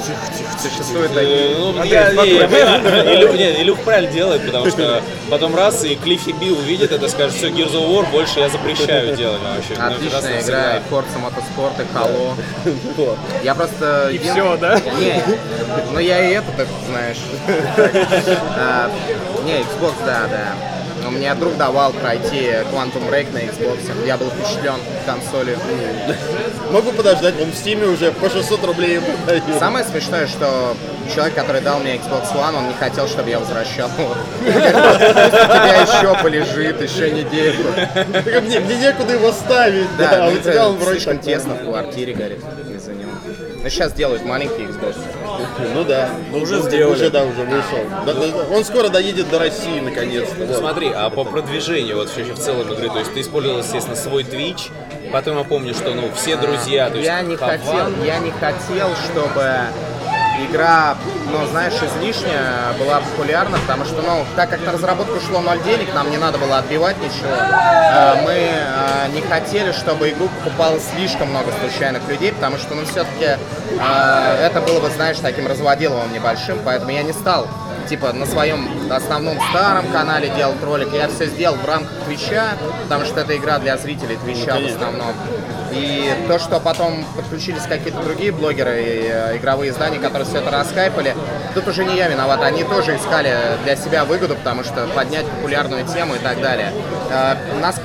[0.57, 1.51] существует такие...
[1.51, 2.45] Э, Ну, я, не, я
[3.13, 7.33] Илюх, не, Илюх правильно делает, потому что потом раз и Клиффи Би увидит это, скажет,
[7.33, 9.73] все, Gears of War больше я запрещаю делать вообще.
[9.77, 10.79] Ну, Отличная игра, и.
[10.89, 13.17] Forza Motorsport, и Halo.
[13.43, 14.11] Я просто...
[14.13, 14.79] И все, да?
[14.97, 15.21] Не,
[15.91, 17.17] ну я и это, так знаешь.
[18.57, 18.89] А,
[19.45, 20.78] Не, Xbox, да, да.
[21.03, 23.79] Но мне друг давал пройти Quantum Break на Xbox.
[24.05, 25.57] Я был впечатлен консолью.
[26.71, 29.43] Могу подождать, он в Стиме уже по 600 рублей продает.
[29.59, 30.75] Самое смешное, что
[31.13, 34.15] человек, который дал мне Xbox One, он не хотел, чтобы я возвращал его.
[34.41, 37.69] У тебя еще полежит, еще недельку.
[38.41, 42.13] Мне, некуда его ставить, да, ну у это тебя он вроде слишком тесно в квартире,
[42.13, 42.39] говорит,
[42.75, 43.11] из-за него.
[43.61, 44.95] Но сейчас делают маленький Xbox.
[45.73, 46.93] Ну да, ну, уже сделали.
[46.93, 47.77] Уже, да, уже вышел.
[48.05, 48.55] Да, да, да.
[48.55, 50.45] Он скоро доедет до России, наконец-то.
[50.45, 50.57] вот.
[50.57, 54.23] Смотри, а по продвижению вот вообще в целом игры, то есть ты использовал, естественно, свой
[54.23, 54.71] Twitch,
[55.11, 58.89] потом я помню, что, ну, все друзья, то есть Я не хотел, я не хотел,
[59.11, 59.53] чтобы
[60.45, 60.95] игра,
[61.31, 62.37] ну, знаешь, излишне
[62.79, 66.37] была популярна, потому что, ну, так как на разработку шло ноль денег, нам не надо
[66.37, 67.29] было отбивать ничего.
[67.29, 72.85] Э, Мы э, не хотели, чтобы игру покупало слишком много случайных людей, потому что, ну,
[72.85, 73.37] все-таки
[74.41, 77.47] это было бы, знаешь, таким разводиловым небольшим, поэтому я не стал
[77.89, 80.89] типа на своем основном старом канале делал ролик.
[80.93, 82.49] Я все сделал в рамках Твича,
[82.83, 85.13] потому что это игра для зрителей Твича в основном.
[85.71, 90.51] И то, что потом подключились какие-то другие блогеры и э, игровые издания, которые все это
[90.51, 91.15] раскайпали,
[91.53, 92.41] тут уже не я виноват.
[92.41, 96.71] Они тоже искали для себя выгоду, потому что поднять популярную тему и так далее.
[97.11, 97.79] Э, Нас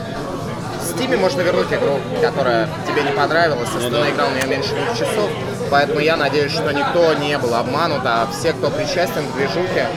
[0.81, 4.74] в Стиме можно вернуть игру, которая тебе не понравилась, если ты наиграл в нее меньше
[4.74, 5.31] двух часов.
[5.70, 9.89] Поэтому я надеюсь, что никто не был обманут, а все, кто причастен к движухе,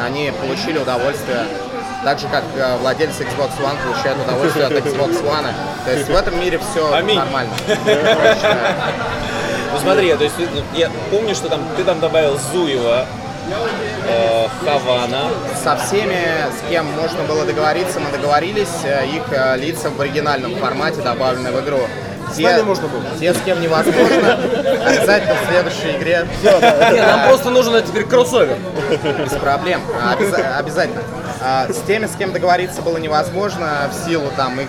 [0.00, 1.44] они получили удовольствие.
[2.04, 5.46] Так же, как э, владельцы Xbox One получают удовольствие от Xbox One.
[5.86, 7.18] То есть в этом мире все Аминь.
[7.18, 7.52] нормально.
[9.72, 13.06] Ну смотри, то есть ну, я помню, что там ты там добавил Зуева,
[14.08, 15.30] э, Хавана,
[15.64, 18.68] Со всеми, с кем можно было договориться, мы договорились.
[18.84, 19.24] Э, Их
[19.60, 21.80] лица в оригинальном формате добавлены в игру.
[22.36, 23.02] Те, можно было.
[23.18, 24.34] те, с кем невозможно,
[24.86, 28.56] обязательно в следующей игре Не, нам просто нужен теперь кроссовер.
[29.24, 29.80] без проблем.
[30.02, 31.02] Обяза- обязательно.
[31.46, 34.68] А, С теми, с кем договориться было невозможно в силу там их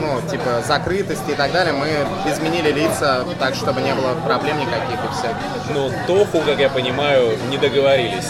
[0.00, 1.88] ну, типа, закрытости и так далее, мы
[2.30, 5.28] изменили лица так, чтобы не было проблем никаких и все.
[5.74, 8.28] но Тоху, как я понимаю, не договорились.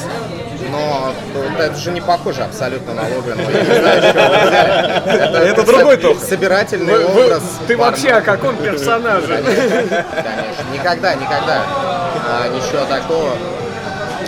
[0.71, 3.43] Но вот это же не похоже абсолютно на Логана.
[3.43, 4.09] Вы взяли.
[5.07, 6.21] Это, Это другой Тоха.
[6.27, 7.43] Собирательный образ.
[7.69, 9.37] Ты вообще о каком персонаже?
[9.37, 11.63] Конечно, никогда, никогда.
[12.27, 13.35] А, ничего такого.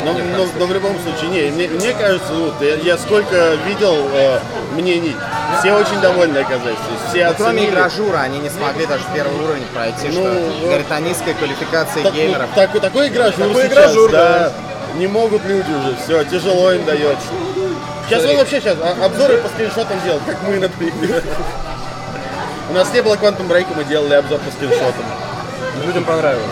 [0.05, 3.95] Но, но- но в любом случае, не, мне, мне кажется, вот, я, я сколько видел
[4.13, 4.39] э,
[4.73, 5.15] мнений,
[5.61, 6.79] все очень довольны оказались.
[6.79, 7.71] То есть все Но кроме оценили.
[7.75, 10.65] игражура, они не смогли даже первый уровень пройти, Ну, что вот.
[10.65, 12.49] говорит о низкой квалификации Так- ну, геймеров.
[12.55, 14.39] так- такой игражур Такой сейчас, игражур, да.
[14.39, 14.53] да.
[14.99, 17.27] Не могут люди уже, все, тяжело им дается.
[18.09, 21.23] Сейчас он вообще сейчас а- обзоры по скриншотам делал, как мы, например.
[22.71, 25.05] У нас не было Quantum Break, мы делали обзор по скриншотам.
[25.85, 26.45] Людям понравилось.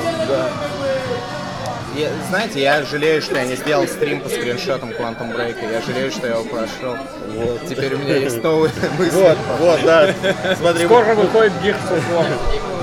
[1.98, 5.56] Я- знаете, я жалею, что я не сделал стрим по скриншотам Quantum Break.
[5.72, 6.96] Я жалею, что я его прошел.
[7.34, 7.66] Вот.
[7.68, 9.16] Теперь у меня есть новые мысли.
[9.20, 10.14] Вот, вот, да.
[10.60, 12.26] Смотри, Скоро выходит Gears of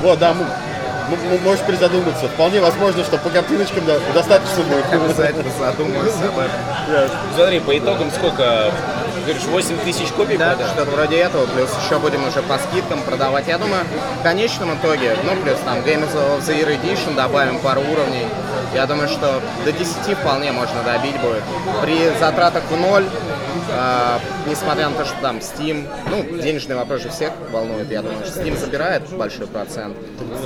[0.02, 0.36] вот, да,
[1.44, 2.28] можешь призадуматься.
[2.28, 4.86] Вполне возможно, что по картиночкам достаточно будет.
[4.92, 7.10] Обязательно задумаюсь об этом.
[7.36, 8.72] Смотри, по итогам сколько,
[9.26, 10.68] говоришь, 8 тысяч копий Да, продал?
[10.74, 13.48] что-то вроде этого, плюс еще будем уже по скидкам продавать.
[13.48, 13.84] Я думаю,
[14.20, 18.28] в конечном итоге, ну, плюс там Games of the Year Edition добавим пару уровней.
[18.74, 21.44] Я думаю, что до 10 вполне можно добить будет.
[21.82, 23.06] При затратах в ноль,
[23.70, 28.26] э, несмотря на то, что там Steam, ну, денежный вопрос же всех волнует, я думаю,
[28.26, 29.96] что Steam забирает большой процент.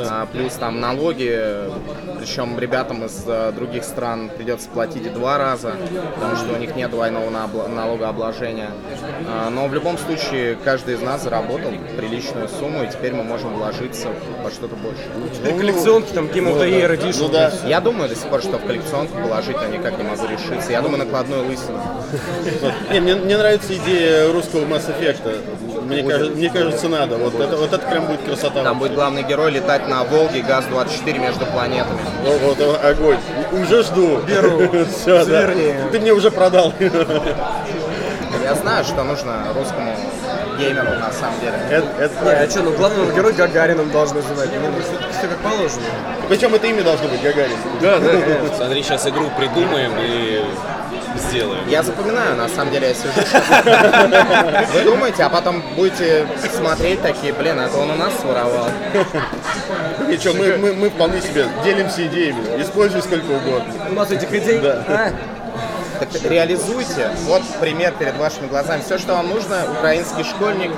[0.10, 1.56] А, плюс там налоги,
[2.19, 5.73] причем ребятам из э, других стран придется платить в два раза,
[6.15, 8.72] потому что у них нет двойного налогообложения.
[9.27, 13.53] А, но в любом случае, каждый из нас заработал приличную сумму, и теперь мы можем
[13.53, 14.10] вложиться
[14.44, 15.03] во что-то больше.
[15.34, 17.19] Теперь коллекционки, там, Game of the Year Edition.
[17.19, 17.52] Ну да.
[17.65, 20.72] Я думаю до сих пор, что в коллекционку положить, но никак не могу решиться.
[20.72, 21.80] Я думаю, накладную лысину.
[22.99, 25.85] Не, мне, мне нравится идея русского Mass Effect.
[25.85, 27.15] Мне, кажется, мне кажется, надо.
[27.15, 28.61] Вот это, вот это прям будет красота.
[28.63, 31.97] Там будет главный герой летать на Волге ГАЗ-24 между планетами.
[32.26, 33.17] Вот, вот, вот, огонь.
[33.53, 34.17] Уже жду.
[34.27, 34.85] Беру.
[35.01, 35.49] Все, да.
[35.91, 36.73] Ты мне уже продал.
[38.43, 39.95] Я знаю, что нужно русскому
[40.57, 41.53] геймеру на самом деле.
[41.69, 44.49] Это, это- Не, а что, ну главного героя Гагарином должны звать.
[44.53, 44.71] Ну,
[45.17, 45.84] все как положено.
[46.27, 47.55] Причем это имя должно быть Гагарин.
[47.81, 48.09] Да, да.
[48.57, 50.43] Смотри, сейчас игру придумаем и
[51.18, 51.68] сделаем.
[51.68, 53.44] Я запоминаю, на самом деле, я сижу сейчас.
[54.73, 56.26] Вы думаете, а потом будете
[56.56, 58.69] смотреть такие, блин, это он у нас своровал.
[60.07, 62.61] Причем мы, мы, мы вполне себе делимся идеями.
[62.61, 63.73] Используй сколько угодно.
[63.90, 64.60] У нас этих идей.
[64.60, 64.84] Да.
[64.88, 65.14] А,
[65.99, 67.11] Так реализуйте.
[67.26, 68.81] Вот пример перед вашими глазами.
[68.85, 70.71] Все, что вам нужно, украинский школьник,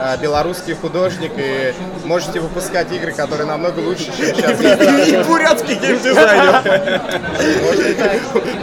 [0.00, 1.74] э, белорусский художник, и
[2.04, 4.60] можете выпускать игры, которые намного лучше, чем сейчас.
[5.08, 6.62] И бурятский геймдизайнер.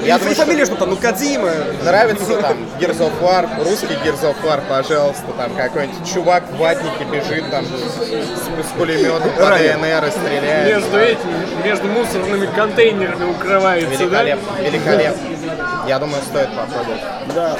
[0.03, 1.51] Я думаю, фамилия что там, ну Кадима.
[1.83, 7.05] нравится там Gears of War, русский Gears of War, пожалуйста, там какой-нибудь чувак в ватнике
[7.11, 10.75] бежит там с, пулеметом по ДНР и стреляет.
[10.75, 14.23] Между этими, между мусорными контейнерами укрывается, да?
[14.23, 15.30] Великолепно, великолепно.
[15.91, 17.01] Я думаю, стоит попробовать.
[17.35, 17.57] Да,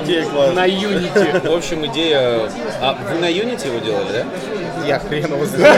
[0.00, 0.54] идея классная.
[0.54, 1.50] На Unity.
[1.50, 2.48] В общем, идея...
[2.80, 4.24] А вы на Unity его делали, да?
[4.86, 5.74] Я хрен его знаю.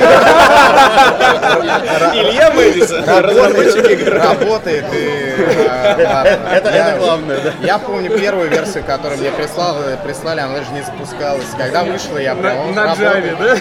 [2.14, 4.14] Илья Мэдисон, разработчик игр.
[4.18, 5.34] Работает и...
[5.38, 6.36] э.
[6.52, 7.52] Это, главное, да.
[7.62, 11.46] Я помню первую версию, которую мне прислал, прислали, она даже не запускалась.
[11.56, 13.56] Когда вышла, я прям на Java, да?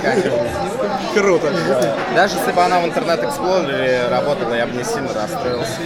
[1.14, 1.52] Круто.
[2.15, 5.78] Даже если бы она в интернет Explorer работала, я бы не сильно расстроился.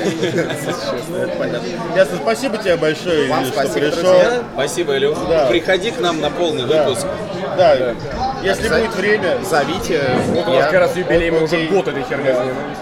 [1.37, 1.67] Понятно.
[1.95, 4.43] Ясно, спасибо тебе большое, Вам спасибо, друзья.
[4.53, 5.17] Спасибо, Илюх.
[5.49, 7.05] Приходи к нам на полный выпуск.
[7.57, 7.75] Да,
[8.41, 9.37] если будет время.
[9.51, 10.01] Зовите.
[10.29, 12.77] Вот у нас Я- как раз юбилей, мы уже год этой херней занимались.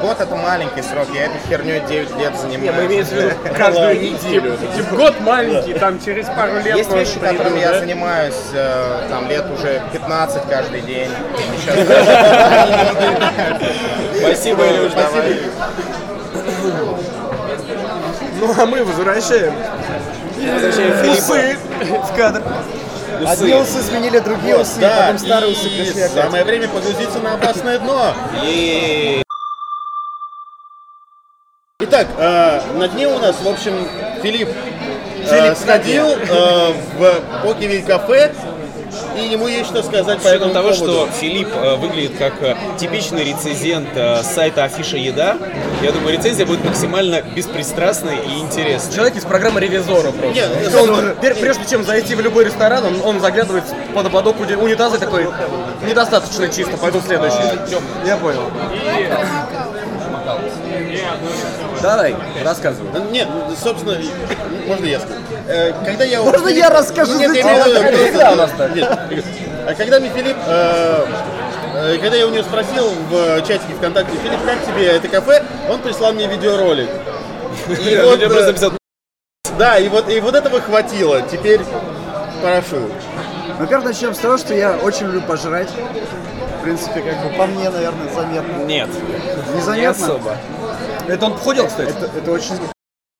[0.00, 2.72] Год это маленький срок, я этой херней 9 лет занимаюсь.
[2.76, 4.56] Мы имеем в виду каждую неделю.
[4.92, 9.82] Год маленький, там через пару лет Есть вещи, которыми я занимаюсь э, там лет уже
[9.92, 11.10] 15 каждый день.
[14.20, 14.92] Спасибо, Илюш.
[14.92, 15.40] давай.
[18.40, 19.52] Ну а мы возвращаем
[21.10, 21.56] усы
[22.10, 22.42] в кадр.
[23.26, 26.12] Одни усы сменили другие усы, Да, потом старые и усы пришли опять.
[26.24, 28.14] самое время погрузиться на опасное дно.
[28.44, 29.22] И
[31.82, 33.88] Итак, э, на дне у нас, в общем,
[34.22, 34.48] Филипп,
[35.30, 38.34] э, сходил э, в Покевиль кафе,
[39.16, 40.92] и ему есть что сказать по этому того, поводу.
[40.92, 45.36] что Филипп э, выглядит как э, типичный рецензент э, сайта Афиша Еда,
[45.82, 48.94] я думаю, рецензия будет максимально беспристрастной и интересной.
[48.94, 50.34] Человек из программы ревизора просто.
[50.34, 53.64] Нет, он, прежде чем зайти в любой ресторан, он, он заглядывает
[53.94, 55.28] под ободок уни- унитаза такой,
[55.86, 57.36] недостаточно чисто, пойду следующий.
[58.06, 58.42] Я понял.
[61.82, 62.14] Давай,
[62.44, 62.90] рассказывай.
[62.92, 63.28] Ну, Нет,
[63.62, 63.96] собственно,
[64.66, 65.14] можно я скажу?
[65.46, 66.22] Э, Когда я...
[66.22, 68.74] Можно я расскажу Нет, я имею в виду.
[68.74, 69.24] Нет,
[69.66, 70.36] а когда мне Филипп...
[70.46, 71.06] э,
[71.74, 75.80] э, Когда я у него спросил в чатике ВКонтакте, Филипп, как тебе это кафе, он
[75.80, 76.88] прислал мне видеоролик.
[77.68, 78.70] И вот, э,
[79.58, 81.22] Да, и вот, и вот этого хватило.
[81.22, 81.60] Теперь
[82.42, 82.90] прошу.
[83.58, 85.68] Во-первых, начнем с того, что я очень люблю пожрать.
[85.68, 88.64] В принципе, как бы по мне, наверное, заметно.
[88.64, 88.88] Нет,
[89.52, 89.90] не Незаметно.
[90.06, 90.36] особо.
[91.08, 91.90] Это он похудел, кстати?
[91.90, 92.54] Это, это очень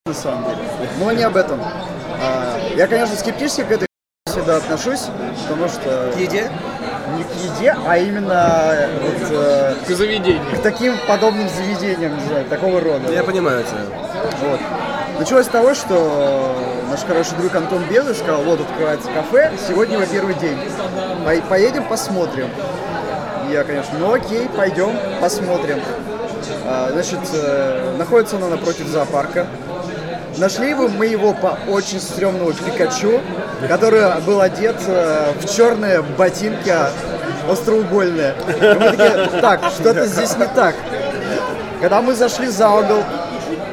[0.06, 0.58] на самом деле.
[0.98, 1.60] Но не об этом.
[2.76, 3.86] Я, конечно, скептически к этой
[4.26, 5.06] всегда отношусь,
[5.48, 6.12] потому что...
[6.14, 6.50] К еде?
[7.16, 10.56] Не к еде, а именно вот, э, К заведению.
[10.56, 13.10] к таким подобным заведениям, не знаю, такого рода.
[13.12, 13.82] Я понимаю тебя.
[14.48, 14.60] Вот.
[15.18, 16.54] Началось с того, что
[16.88, 20.56] наш хороший друг Антон Белый сказал, вот открывается кафе, сегодня его первый день.
[21.24, 22.48] Пой- Поедем, посмотрим.
[23.50, 25.80] Я, конечно, ну окей, пойдем, посмотрим.
[26.64, 29.46] А, Значит, э, находится она напротив зоопарка.
[30.38, 33.20] Нашли его мы его по очень стрёмному Пикачу,
[33.68, 36.72] который был одет э, в черные ботинки
[37.48, 38.34] остроугольные.
[38.48, 40.74] И мы такие, так, что-то здесь не так.
[41.80, 43.02] Когда мы зашли за угол,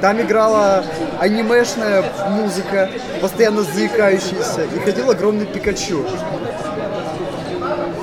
[0.02, 0.84] там играла
[1.20, 2.90] анимешная музыка,
[3.22, 6.06] постоянно заикающаяся, и ходил огромный Пикачу.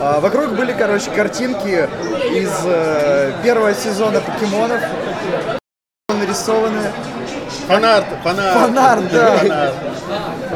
[0.01, 1.89] А вокруг были, короче, картинки
[2.35, 4.81] из э, первого сезона покемонов,
[6.09, 6.93] нарисованы.
[7.67, 8.55] Фанарт, фанарт.
[8.61, 9.73] Фанарт, да.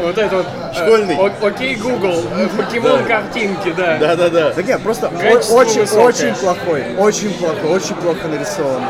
[0.02, 0.46] Вот это вот.
[0.46, 1.16] э, Школьный.
[1.16, 2.22] о- Окей, Google.
[2.36, 3.96] э, Покемон картинки, да.
[3.98, 4.50] Да-да-да.
[4.50, 6.04] Так нет, просто о- очень, высокое.
[6.04, 8.82] очень плохой, очень плохой, очень плохо нарисован.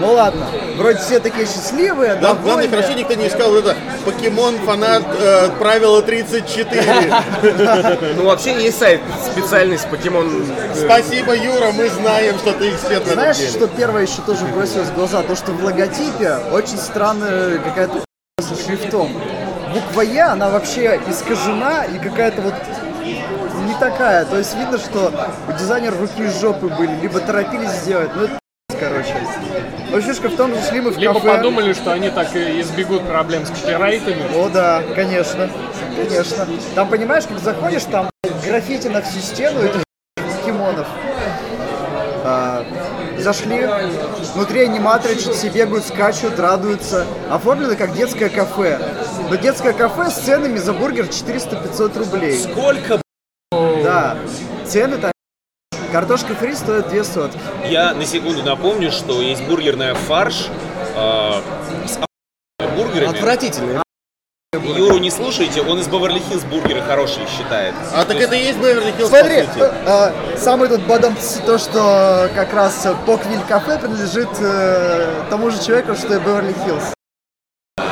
[0.00, 0.46] Ну ладно,
[0.78, 6.00] вроде все такие счастливые, Глав- Главное, хорошо никто не сказал это покемон фанат э, правило
[6.00, 7.12] 34.
[8.16, 9.00] Ну вообще есть сайт
[9.30, 10.46] специальный с покемон.
[10.74, 14.88] Спасибо, Юра, мы знаем, что ты эксперт в этом Знаешь, что первое еще тоже бросилось
[14.88, 15.22] в глаза?
[15.22, 18.00] То, что в логотипе очень странная какая-то
[18.40, 19.12] со шрифтом.
[19.74, 22.54] Буква Е, она вообще искажена и какая-то вот
[23.66, 24.24] не такая.
[24.24, 25.12] То есть видно, что
[25.48, 28.10] у дизайнера руки из жопы были, либо торопились сделать.
[28.16, 28.39] Ну, это
[28.78, 29.14] короче.
[29.90, 31.36] Но фишка в том, что шли мы в Либо кафе.
[31.36, 34.22] подумали, что они так и избегут проблем с копирайтами.
[34.36, 35.48] О, да, конечно,
[35.96, 36.46] конечно.
[36.74, 38.08] Там, понимаешь, как заходишь, там
[38.44, 39.82] граффити на всю стену этих
[40.16, 40.86] покемонов.
[42.22, 42.64] А,
[43.18, 43.66] зашли,
[44.34, 47.06] внутри аниматоры все бегают, скачут, радуются.
[47.30, 48.78] Оформлено как детское кафе.
[49.28, 52.38] Но детское кафе с ценами за бургер 400-500 рублей.
[52.38, 53.00] Сколько
[53.82, 54.16] Да,
[54.66, 55.10] цены там...
[55.92, 57.38] Картошка фри стоит 2 сотки.
[57.68, 60.46] Я на секунду напомню, что есть бургерная фарш
[60.94, 61.40] э,
[61.86, 63.16] с охуенной бургерами.
[63.16, 63.80] Отвратительный.
[64.76, 67.74] Юру не слушайте, он из Беверли-Хиллз бургеры хорошие считает.
[67.92, 69.64] А так это и есть Беверли Хиллз, Смотри, по сути.
[69.64, 75.62] э, э, самый тут бадам то, что как раз Поквиль кафе принадлежит э, тому же
[75.62, 76.84] человеку, что и Беверли Хиллз.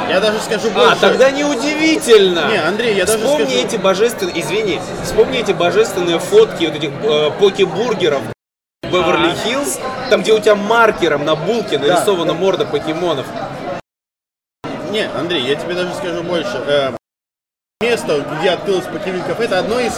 [0.08, 1.00] Я даже скажу А, больше.
[1.00, 2.48] тогда неудивительно.
[2.50, 6.90] Не, Андрей, я даже Вспомни скажу- эти божественные, извини, вспомни эти божественные фотки вот этих
[7.02, 8.22] э, поки-бургеров
[8.84, 13.26] Беверли-Хиллз, там, где у тебя маркером на булке нарисована морда покемонов.
[14.90, 16.62] Не, Андрей, я тебе даже скажу больше.
[16.66, 16.92] Э,
[17.82, 19.92] место, где открылось Покемон кафе, это одно из,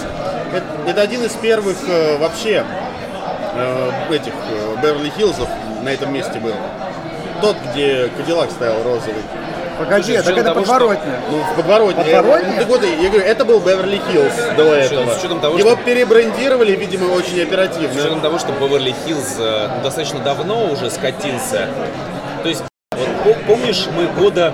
[0.53, 2.65] это, это один из первых э, вообще
[3.55, 5.49] э, этих э, Беверли Хиллзов
[5.83, 6.55] на этом месте был.
[7.41, 9.23] Тот, где Кадиллак стоял розовый.
[9.81, 11.13] Погоди, с так это того, что- подворотня.
[11.31, 12.05] Ну, в подворотне.
[12.05, 12.55] Подворотне?
[12.55, 15.15] Я, ну, годы, я говорю, это был Беверли Хиллз до этого.
[15.15, 17.99] с учетом того, Его что- перебрендировали, видимо, очень С оперативно.
[18.01, 21.67] учетом того, что Беверли-Хиллз э, ну, достаточно давно уже скатился.
[22.43, 22.63] То есть,
[22.93, 24.53] вот по- помнишь, мы года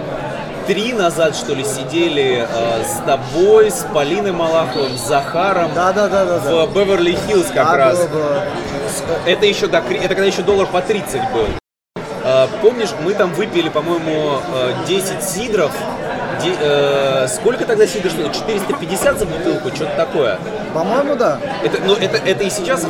[0.68, 6.08] три назад, что ли, сидели э, с тобой, с Полиной Малаховым, с Захаром Да, да,
[6.08, 6.66] да, да, да.
[6.66, 7.98] в Беверли-Хиллз как Да, раз.
[7.98, 8.42] было, было.
[9.26, 11.46] Это еще до, это когда еще доллар по 30 был.
[12.38, 15.72] А, помнишь, мы там выпили, по-моему, э, 10 сидров.
[16.42, 18.34] Де- э, сколько тогда сидр стоит?
[18.34, 19.74] 450 за бутылку?
[19.74, 20.38] Что-то такое.
[20.74, 21.40] По-моему, да.
[21.64, 22.84] Это, ну, это, это и сейчас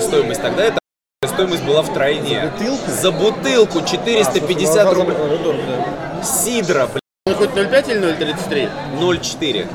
[0.00, 0.78] стоимость, тогда это
[1.24, 2.40] стоимость была в тройне.
[2.40, 2.90] За бутылку?
[2.90, 5.16] За бутылку 450 рублей.
[6.24, 8.68] Сидра, блин, Он хоть 0,5 или 0,33?
[8.98, 9.68] 0,4.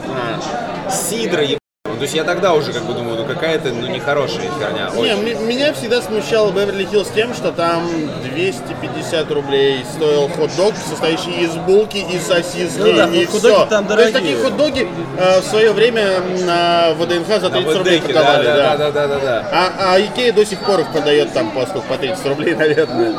[0.91, 4.49] Сидра, еб- Ну, То есть я тогда уже как бы думаю, ну какая-то ну нехорошая
[4.57, 4.89] херня.
[4.95, 7.85] Не, м- меня всегда смущал Беверли Хиллз тем, что там
[8.23, 13.65] 250 рублей стоил хот-дог, состоящий из булки и сосиски, Ну да, и хот-доги все.
[13.65, 14.14] там То есть дорогие.
[14.14, 14.88] такие хот-доги
[15.18, 18.45] э, в свое время на ВДНХ за 30 На рублей ВДКе, да, продавали.
[18.45, 18.77] да, да.
[18.77, 19.47] да, да, да, да.
[19.51, 23.14] А, а Икея до сих пор их продает там по сколько, по 30 рублей, наверное.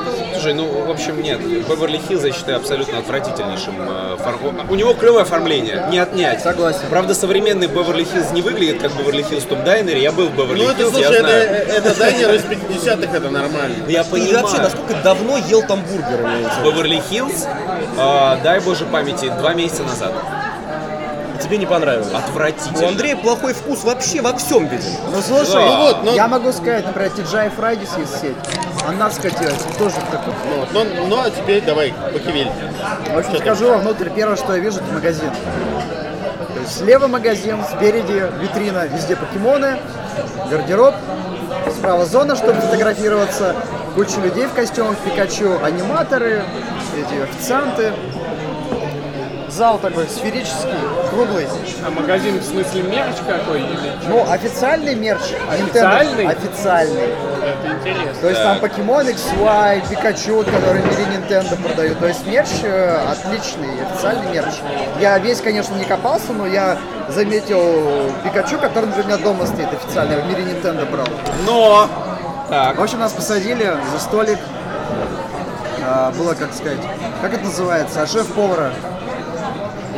[0.45, 1.41] Слушай, ну, в общем, нет.
[1.41, 3.77] Беверли Хиллз я считаю абсолютно отвратительнейшим.
[3.81, 6.43] э, фор- У него клевое оформление, не отнять.
[6.43, 6.83] Согласен.
[6.91, 10.03] Правда, современный Беверли Хиллз не выглядит как Беверли Хиллз в том дайнере.
[10.03, 11.51] Я был в Беверли Ну это, Хиллз, слушай, я это, знаю.
[11.66, 13.75] это дайнер из 50-х, это нормально.
[13.89, 14.43] Я И понимаю.
[14.43, 16.29] вообще, насколько давно ел там бургеры?
[16.62, 17.47] Беверли Хиллз,
[17.97, 20.12] э, дай боже памяти, два месяца назад.
[21.45, 22.09] Тебе не понравилось?
[22.11, 22.89] У Отвратительно.
[22.89, 24.89] Андрея плохой вкус вообще во всем виден.
[25.12, 25.61] Ну слушай, Да.
[25.61, 28.37] Ну вот, ну, я могу сказать, например, TGI Fridays есть сеть.
[28.89, 30.33] Она скатилась, тоже в такой.
[30.73, 32.51] ну, ну, ну, а теперь давай, покивель.
[33.12, 35.31] В общем, скажу вам внутрь, первое, что я вижу, это магазин.
[36.55, 39.77] То есть слева магазин, спереди витрина, везде покемоны,
[40.51, 40.95] гардероб,
[41.77, 43.55] справа зона, чтобы фотографироваться,
[43.95, 46.43] куча людей в костюмах Пикачу, аниматоры,
[46.97, 47.93] эти официанты.
[49.55, 50.74] Зал такой сферический,
[51.10, 51.47] круглый.
[51.86, 55.20] А магазин в смысле мерч какой или Ну, официальный мерч.
[55.20, 55.55] Nintendo.
[55.55, 56.26] Официальный?
[56.26, 57.02] Официальный.
[57.02, 58.20] это интересно?
[58.20, 62.01] То есть там покемон XY, Пикачу, который в мире Nintendo продают.
[62.01, 64.55] То есть мерч э, отличный, официальный мерч.
[64.98, 66.76] Я весь, конечно, не копался, но я
[67.09, 71.06] заметил Пикачу, который, например, у меня дома стоит официально, в мире Nintendo брал.
[71.47, 71.89] Но...
[72.48, 72.76] Так.
[72.76, 74.39] В общем, нас посадили за столик.
[75.86, 76.81] А, было, как сказать,
[77.22, 78.72] как это называется, от шеф-повара.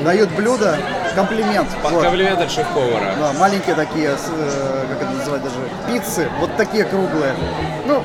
[0.04, 0.76] Дают блюдо,
[1.14, 1.68] комплимент.
[1.82, 2.02] Вот.
[2.02, 3.14] Комплимент от шеф-повара.
[3.18, 5.56] Да, маленькие такие, э, как это называть даже,
[5.88, 7.34] пиццы, вот такие круглые.
[7.86, 8.02] Ну,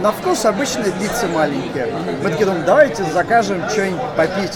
[0.00, 1.92] на вкус обычные пиццы маленькие.
[2.22, 4.52] Мы такие думаем, давайте закажем что-нибудь попить,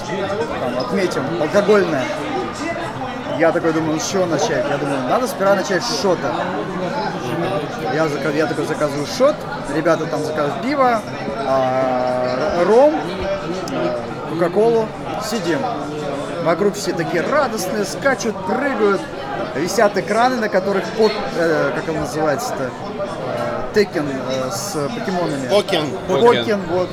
[0.60, 2.04] там, отметим, алкогольное.
[3.38, 4.64] Я такой думаю, ну с чего начать?
[4.68, 6.32] Я думаю, надо сперва начать с шота.
[7.92, 9.34] Я, я такой заказываю шот,
[9.74, 11.02] ребята там заказывают пиво,
[11.46, 12.94] а, ром,
[13.72, 14.00] а,
[14.30, 14.86] кока-колу,
[15.28, 15.58] сидим.
[16.44, 19.00] Вокруг все такие радостные, скачут, прыгают,
[19.54, 25.48] висят экраны, на которых под, э, как он называется-то, э, Tekken э, с покемонами.
[25.48, 25.86] Pokken.
[26.08, 26.90] Pokken, вот.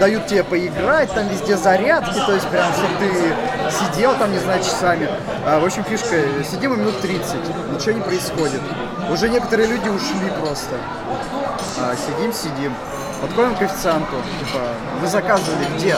[0.00, 3.34] Дают тебе поиграть, там везде зарядки, то есть прям, чтобы ты
[3.72, 5.08] сидел там, не знаю, часами.
[5.44, 6.16] А, в общем, фишка,
[6.48, 7.34] сидим мы минут 30,
[7.72, 8.60] ничего не происходит.
[9.10, 10.76] Уже некоторые люди ушли просто.
[11.80, 12.74] А, сидим, сидим.
[13.20, 14.60] Подходим к официанту, типа,
[15.00, 15.96] вы заказывали где?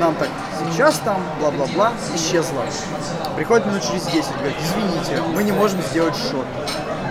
[0.00, 0.28] Нам так,
[0.58, 2.62] сейчас там, бла-бла-бла, исчезла.
[3.36, 6.46] Приходит минут через 10, говорит, извините, мы не можем сделать шот.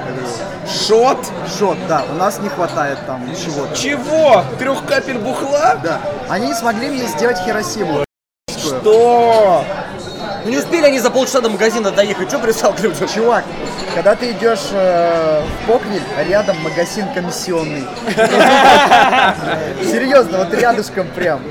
[0.06, 0.28] Я говорю,
[0.68, 1.18] Шот?
[1.58, 3.76] шот, да, у нас не хватает там чего-то.
[3.76, 4.44] Чего?
[4.60, 5.80] Трех капель бухла?
[5.84, 6.00] Да.
[6.30, 8.04] Они не смогли мне сделать Хиросиму.
[8.50, 9.64] Что?
[10.46, 13.08] Ну не успели они за полчаса до магазина доехать, что пристал к людям?
[13.08, 13.44] Чувак,
[13.96, 17.84] когда ты идешь э, в Поквиль, рядом магазин комиссионный.
[19.84, 21.42] Серьезно, вот рядышком прям.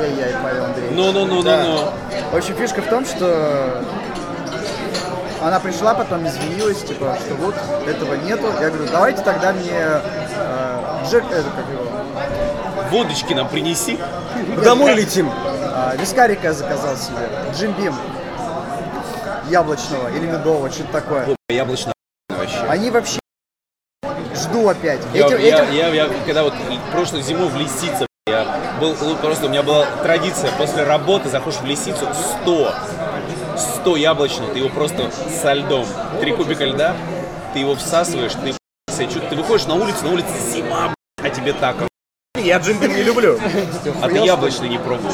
[0.00, 0.96] Ай-яй-яй, Павел Андреевич.
[0.96, 1.90] Ну-ну-ну-ну-ну.
[2.32, 3.82] В общем, фишка в том, что
[5.42, 7.54] она пришла, потом извинилась, типа, что вот
[7.86, 8.46] этого нету.
[8.60, 11.86] Я говорю, давайте тогда мне э, Джек, это как его,
[12.90, 13.98] водочки нам принеси.
[14.64, 15.30] Домой летим.
[15.30, 17.28] А, вискарика я заказал себе.
[17.54, 17.94] Джим Бим.
[19.48, 21.28] Яблочного или медового, что-то такое.
[21.48, 21.92] Яблочно
[22.28, 22.58] вообще.
[22.68, 23.18] Они вообще...
[24.34, 25.00] Жду опять.
[25.14, 26.52] Я, Этим- я- этим- я- я когда вот
[26.92, 28.44] прошлую зиму в Лисице, я
[28.80, 32.08] был просто у меня была традиция после работы заходишь в Лисицу
[32.42, 32.74] 100
[33.56, 35.86] 100 яблочный, ты его просто со льдом,
[36.20, 36.96] три кубика льда,
[37.52, 38.52] ты его всасываешь, ты
[38.96, 40.92] ты выходишь на улицу, на улице зима,
[41.22, 41.76] а тебе так,
[42.38, 43.38] Я джимбим не люблю.
[44.02, 45.12] а ты яблочный не пробовал.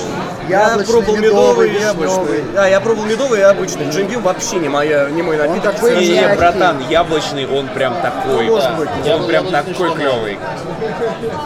[0.49, 2.45] Я пробовал медовый, яблочный.
[2.55, 3.91] Да, я пробовал медовый и обычный.
[3.91, 5.81] Джимбим вообще не моя, не мой напиток.
[5.83, 8.77] Не, не, братан, яблочный, он прям такой, Может да.
[8.77, 8.89] быть.
[9.07, 10.39] он прям такой клевый,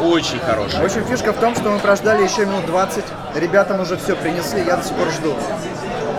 [0.03, 0.81] очень хороший.
[0.81, 3.05] В общем, фишка в том, что мы прождали еще минут 20.
[3.35, 5.35] Ребятам уже все принесли, я до сих пор жду.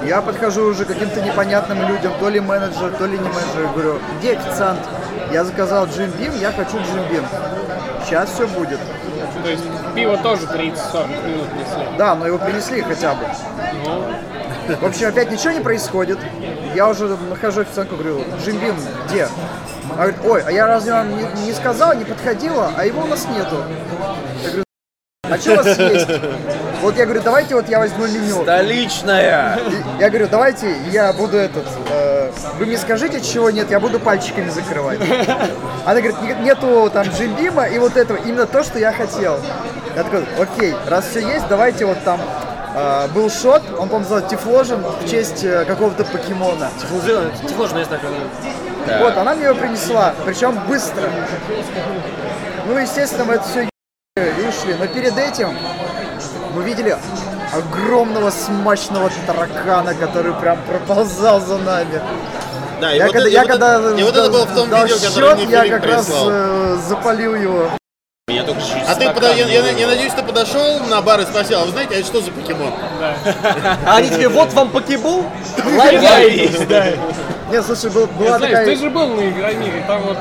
[0.06, 3.68] Я подхожу уже к каким-то непонятным людям, то ли менеджер, то ли не менеджер.
[3.74, 4.80] Говорю, где официант?
[5.34, 7.26] Я заказал Джим Бим, я хочу Джим Бим.
[8.06, 8.80] Сейчас все будет.
[9.48, 9.64] То есть
[9.96, 11.98] пиво тоже 30-40 минут несли.
[11.98, 13.24] Да, но его принесли хотя бы.
[13.86, 16.20] Ну, В общем, опять ничего не происходит.
[16.76, 18.76] Я уже нахожу официантку, говорю, Джим Бим,
[19.08, 19.30] где?
[19.94, 23.08] Она говорит, ой, а я разве вам не, не сказала, не подходила, а его у
[23.08, 23.64] нас нету.
[24.44, 24.64] Я говорю,
[25.24, 26.08] а что у вас есть?
[26.82, 28.44] Вот я говорю, давайте вот я возьму меню.
[28.44, 29.58] Столичная!
[29.58, 32.17] И Я говорю, давайте я буду этот, э,
[32.60, 35.00] вы мне скажите, чего нет, я буду пальчиками закрывать.
[35.86, 39.40] Она говорит, «Не- нету там джимбима и вот этого, именно то, что я хотел.
[39.96, 42.20] Я такой, окей, раз все есть, давайте вот там
[42.76, 46.70] э, был шот, он, по-моему, назывался Тифложен в честь э, какого-то покемона.
[47.48, 48.10] Тифложный есть такой.
[49.00, 51.10] Вот, она мне его принесла, причем быстро.
[52.68, 54.76] Ну, естественно, мы это все и ушли.
[54.80, 55.56] Но перед этим
[56.54, 56.96] мы видели
[57.54, 62.02] огромного смачного таракана, который прям проползал за нами.
[62.82, 64.46] Да, и Я вот когда, это- я и вот когда это- и вот это было
[64.46, 66.28] в том видео, счет, которое мне я как раз прислал.
[66.30, 67.70] э, запалил его.
[68.30, 71.24] Я только чуть А ты, подо- я, я- я надеюсь, ты подошел на бар и
[71.24, 72.74] спросил, а вы знаете, а это что за покемон?
[73.02, 75.26] А они тебе, вот вам покебол,
[76.30, 76.86] Есть, да.
[77.50, 78.66] Нет, слушай, был- была знаешь, такая...
[78.66, 80.18] ты же был на Игромире, там вот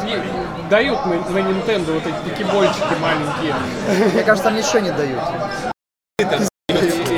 [0.70, 3.54] дают на, на Nintendo вот эти покебольчики маленькие.
[4.14, 5.18] Мне кажется, там ничего не дают.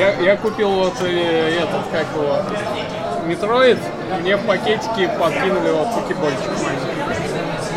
[0.09, 2.39] Я, я купил вот э, этот, как его,
[3.27, 3.79] Metroid,
[4.23, 6.49] мне в пакетике подкинули вот покебольчик.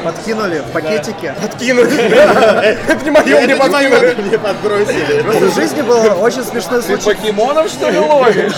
[0.04, 1.36] Подкинули в пакетике.
[1.44, 4.16] Это не мое, мне не подкинули.
[4.22, 5.22] мне подбросили.
[5.24, 7.04] Просто в жизни был очень смешной случай.
[7.04, 8.54] Покемонов что ли ловишь?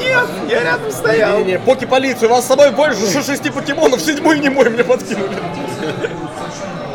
[0.00, 1.38] Нет, я рядом стоял.
[1.38, 5.30] Не-не, поки полиция, у вас с собой больше шести покемонов, седьмой не мой мне подкинули.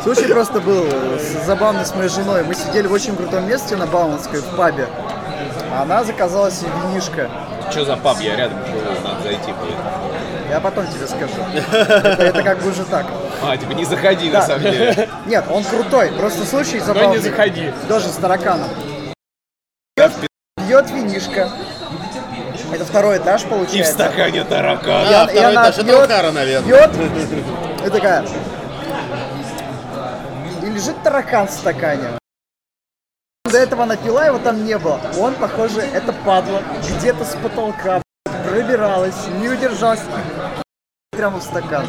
[0.02, 2.42] Случай просто был э, с- забавный с моей женой.
[2.44, 4.86] Мы сидели в очень крутом месте на Бауманской, в пабе.
[5.72, 7.30] А Она заказала себе винишко.
[7.70, 8.18] Что за паб?
[8.20, 9.76] Я рядом живу, надо зайти будет.
[10.50, 11.34] Я потом тебе скажу.
[11.72, 13.06] Это, это как бы уже так.
[13.40, 15.08] А, типа не заходи на самом деле.
[15.26, 16.08] Нет, он крутой.
[16.18, 17.18] Просто случай забавный.
[17.18, 17.72] заходи.
[17.88, 18.68] Тоже с тараканом.
[19.94, 20.10] Пьет,
[20.56, 21.48] пьет винишко.
[22.72, 23.92] Это второй этаж И в получается.
[23.92, 25.06] стакане таракан.
[25.08, 26.68] А, второй этаж, это пьет, Охара, наверное.
[26.68, 26.90] пьет,
[27.86, 28.24] и такая.
[30.62, 32.19] И лежит таракан в стакане.
[33.44, 35.00] До этого она пила, его там не было.
[35.18, 38.02] Он, похоже, это падла, где-то с потолка
[38.48, 40.00] пробиралась, не удержалась
[41.10, 41.86] прямо в стакан.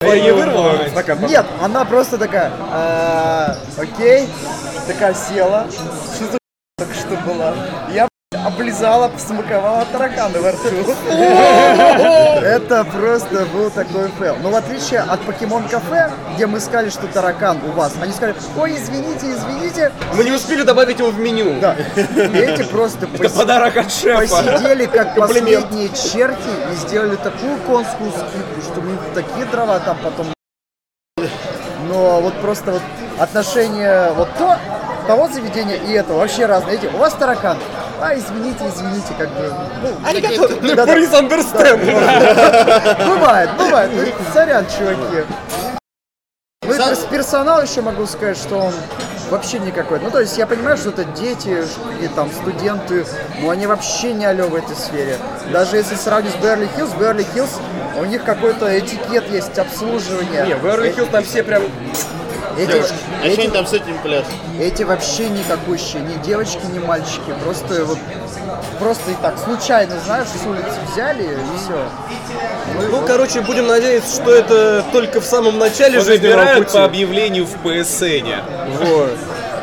[0.00, 1.20] Я не вырвала стакан?
[1.26, 4.28] Нет, она просто такая, «А, окей,
[4.86, 5.66] такая села.
[6.14, 6.38] Что за
[6.78, 7.54] только что была?
[7.90, 8.08] Я
[8.48, 10.68] облизала, смаковала тараканы во рту.
[11.08, 14.36] Это просто был такой фейл.
[14.42, 18.36] Но в отличие от Покемон Кафе, где мы сказали, что таракан у вас, они сказали,
[18.58, 19.92] ой, извините, извините.
[20.14, 21.58] Мы не успели добавить его в меню.
[21.60, 21.74] Да.
[21.96, 24.20] И эти просто Это подарок от шефа.
[24.20, 30.26] посидели как последние черти и сделали такую конскую скидку, что мы такие дрова там потом
[31.88, 32.82] но вот просто вот
[33.18, 34.58] отношение вот то,
[35.06, 36.76] того заведения и этого вообще разные.
[36.76, 37.56] Эти, у вас таракан.
[38.00, 39.52] А, извините, извините, как бы.
[39.82, 40.94] Ну, да, да.
[40.94, 43.06] Please understand.
[43.06, 43.90] Бывает, бывает.
[43.94, 45.24] Ну, Сорян, чуваки.
[46.64, 48.72] Ну и перс- персонал еще могу сказать, что он
[49.30, 50.00] вообще никакой.
[50.00, 51.64] Ну, то есть я понимаю, что это дети
[52.00, 53.04] и там студенты,
[53.40, 55.16] но они вообще не алё в этой сфере.
[55.52, 57.50] Даже если сравнить с Берли Хиллз, Берли Хиллз,
[57.98, 60.46] у них какой-то этикет есть обслуживание.
[60.46, 61.62] Не, в Эрли Хиллз там все прям...
[62.58, 62.94] Эти, А что
[63.24, 64.24] эти, они там с этим пляж?
[64.60, 67.32] эти вообще никакущие, ни девочки, ни мальчики.
[67.44, 67.98] Просто вот
[68.80, 71.88] просто и так случайно, знаешь, с улицы взяли и все.
[72.90, 76.76] Ну, короче, будем надеяться, что это только в самом начале Забирают пути.
[76.78, 78.28] по объявлению в ПСН.
[78.84, 79.10] Вот.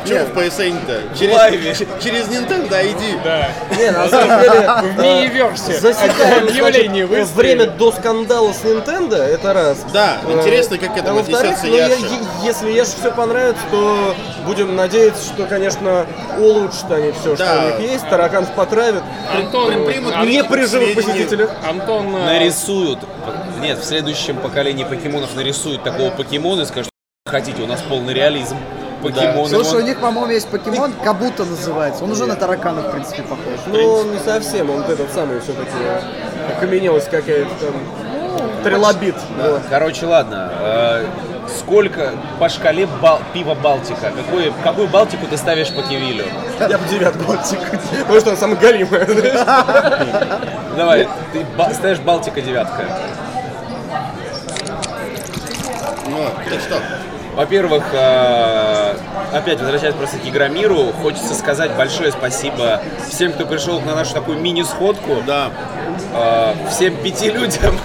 [0.06, 1.18] Чего в PSN-то?
[1.18, 1.74] Через, лайве.
[2.00, 3.16] через Nintendo иди.
[3.24, 3.48] Да.
[3.78, 5.72] Не, на самом деле, В мини-версии.
[5.72, 7.54] засекаем Объявление значит, выставили.
[7.56, 9.78] время до скандала с Nintendo, это раз.
[9.92, 11.96] Да, Э, интересно, как к а отнесется ну, Яша.
[12.44, 14.14] если Яше все понравится, то
[14.44, 16.06] будем надеяться, что, конечно,
[16.38, 19.02] улучшат они все, что у них есть, тараканов потравят.
[19.32, 21.50] Антон, примут Не при живых посетителях.
[21.68, 22.98] Антон, э, Нарисуют.
[23.60, 26.90] Нет, в следующем поколении покемонов нарисуют такого покемона и скажут,
[27.26, 28.56] хотите, у нас полный реализм.
[29.02, 29.48] Покемоны.
[29.48, 29.82] Слушай, вон».
[29.82, 32.04] у них, по-моему, есть покемон, Кабуто называется.
[32.04, 33.60] Он уже на таракана, в принципе, похож.
[33.66, 35.70] Ну, он не совсем, он вот этот самый все-таки
[36.56, 37.74] окаменелость какая-то там.
[38.64, 39.14] Трилобит.
[39.38, 39.62] вот.
[39.70, 40.50] Короче, ладно.
[40.60, 41.06] э,
[41.58, 44.10] сколько по шкале бал- пива Балтика?
[44.14, 46.24] Какую, какую Балтику ты ставишь по Кивилю?
[46.60, 47.60] Я бы девятку отсек.
[48.00, 49.00] Потому что он самый голимый.
[50.76, 52.82] Давай, ты ставишь Балтика девятка.
[56.08, 56.18] Ну,
[56.50, 56.76] так что?
[57.36, 58.96] Во-первых, э,
[59.34, 62.80] опять возвращаясь просто к Игромиру, хочется сказать большое спасибо
[63.10, 65.22] всем, кто пришел на нашу такую мини-сходку.
[65.26, 65.50] Да.
[66.14, 67.78] Э, всем пяти людям.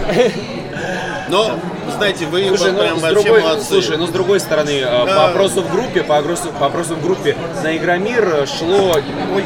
[1.27, 1.59] Но,
[1.97, 3.65] знаете, вы Слушай, вот ну, прям с вообще другой, молодцы.
[3.67, 5.15] слушай, ну с другой стороны, э, Да.
[5.15, 8.93] по опросу в группе, по опросу, по опросу в группе на Игромир шло
[9.35, 9.43] ой,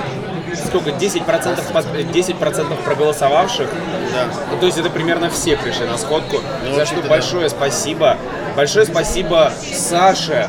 [0.68, 3.70] сколько, 10%, пос- 10% проголосовавших.
[4.14, 4.26] Да.
[4.52, 6.38] Ну, то есть это примерно все пришли на сходку.
[6.64, 7.10] За вообще-то что да.
[7.10, 8.18] большое спасибо.
[8.56, 10.48] Большое спасибо Саше,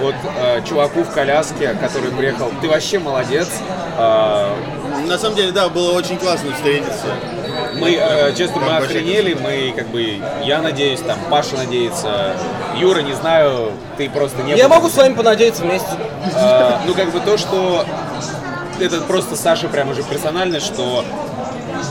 [0.00, 2.50] вот э, чуваку в коляске, который приехал.
[2.60, 3.48] Ты вообще молодец.
[3.96, 4.50] Э,
[5.06, 7.06] На самом деле, да, было очень классно встретиться.
[7.74, 12.34] мы, э, честно, мы охренели, мы как бы, я надеюсь, там, Паша надеется,
[12.76, 14.76] Юра, не знаю, ты просто не Я был.
[14.76, 15.88] могу с вами понадеяться вместе.
[16.34, 17.84] А, ну, как бы то, что
[18.80, 21.04] это просто Саша прям уже персонально, что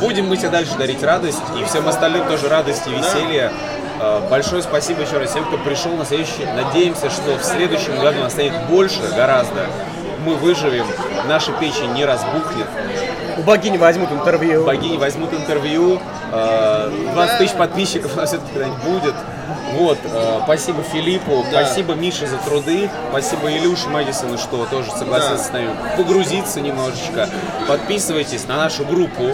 [0.01, 3.51] будем мы тебе дальше дарить радость, и всем остальным тоже радость и веселье.
[3.51, 3.53] А,
[4.29, 6.45] Большое спасибо еще раз всем, кто пришел на следующий.
[6.55, 9.67] Надеемся, что в следующем году нас станет больше, гораздо.
[10.25, 10.85] Мы выживем,
[11.27, 12.67] наша печень не разбухнет,
[13.37, 14.63] У богини возьмут интервью.
[14.63, 15.99] богини возьмут интервью,
[16.31, 19.15] э, 20 тысяч подписчиков у нас все-таки когда-нибудь будет.
[19.73, 21.65] Вот, э, спасибо Филиппу, Да.
[21.65, 25.43] спасибо Мише за труды, спасибо Илюше Мэдисону, что тоже согласился Да.
[25.43, 27.27] с нами погрузиться немножечко.
[27.67, 29.31] Подписывайтесь на нашу группу,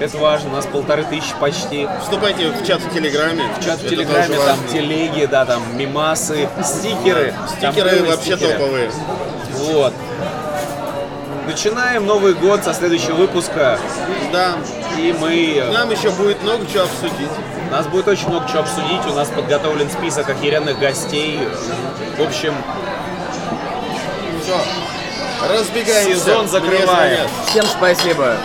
[0.00, 1.88] это важно, у нас полторы тысячи почти.
[2.02, 3.44] Вступайте в чат в Телеграме.
[3.58, 4.68] В чат в Телеграме, там важно.
[4.72, 7.34] телеги, да, там мимасы, стикеры.
[7.56, 8.52] Стикеры вообще стикеры.
[8.54, 8.90] топовые.
[9.52, 9.94] Вот.
[11.46, 13.78] Начинаем Новый год со следующего выпуска,
[14.32, 14.54] Да.
[14.98, 15.54] и мы...
[15.58, 17.30] э, Нам еще будет много чего обсудить.
[17.68, 19.00] У нас будет очень много чего обсудить.
[19.08, 21.38] У нас подготовлен список охеренных гостей.
[22.18, 22.54] В общем,
[24.42, 24.58] Все.
[25.48, 26.14] Разбегаемся.
[26.20, 27.28] Сезон закрываем.
[27.48, 28.36] Всем спасибо.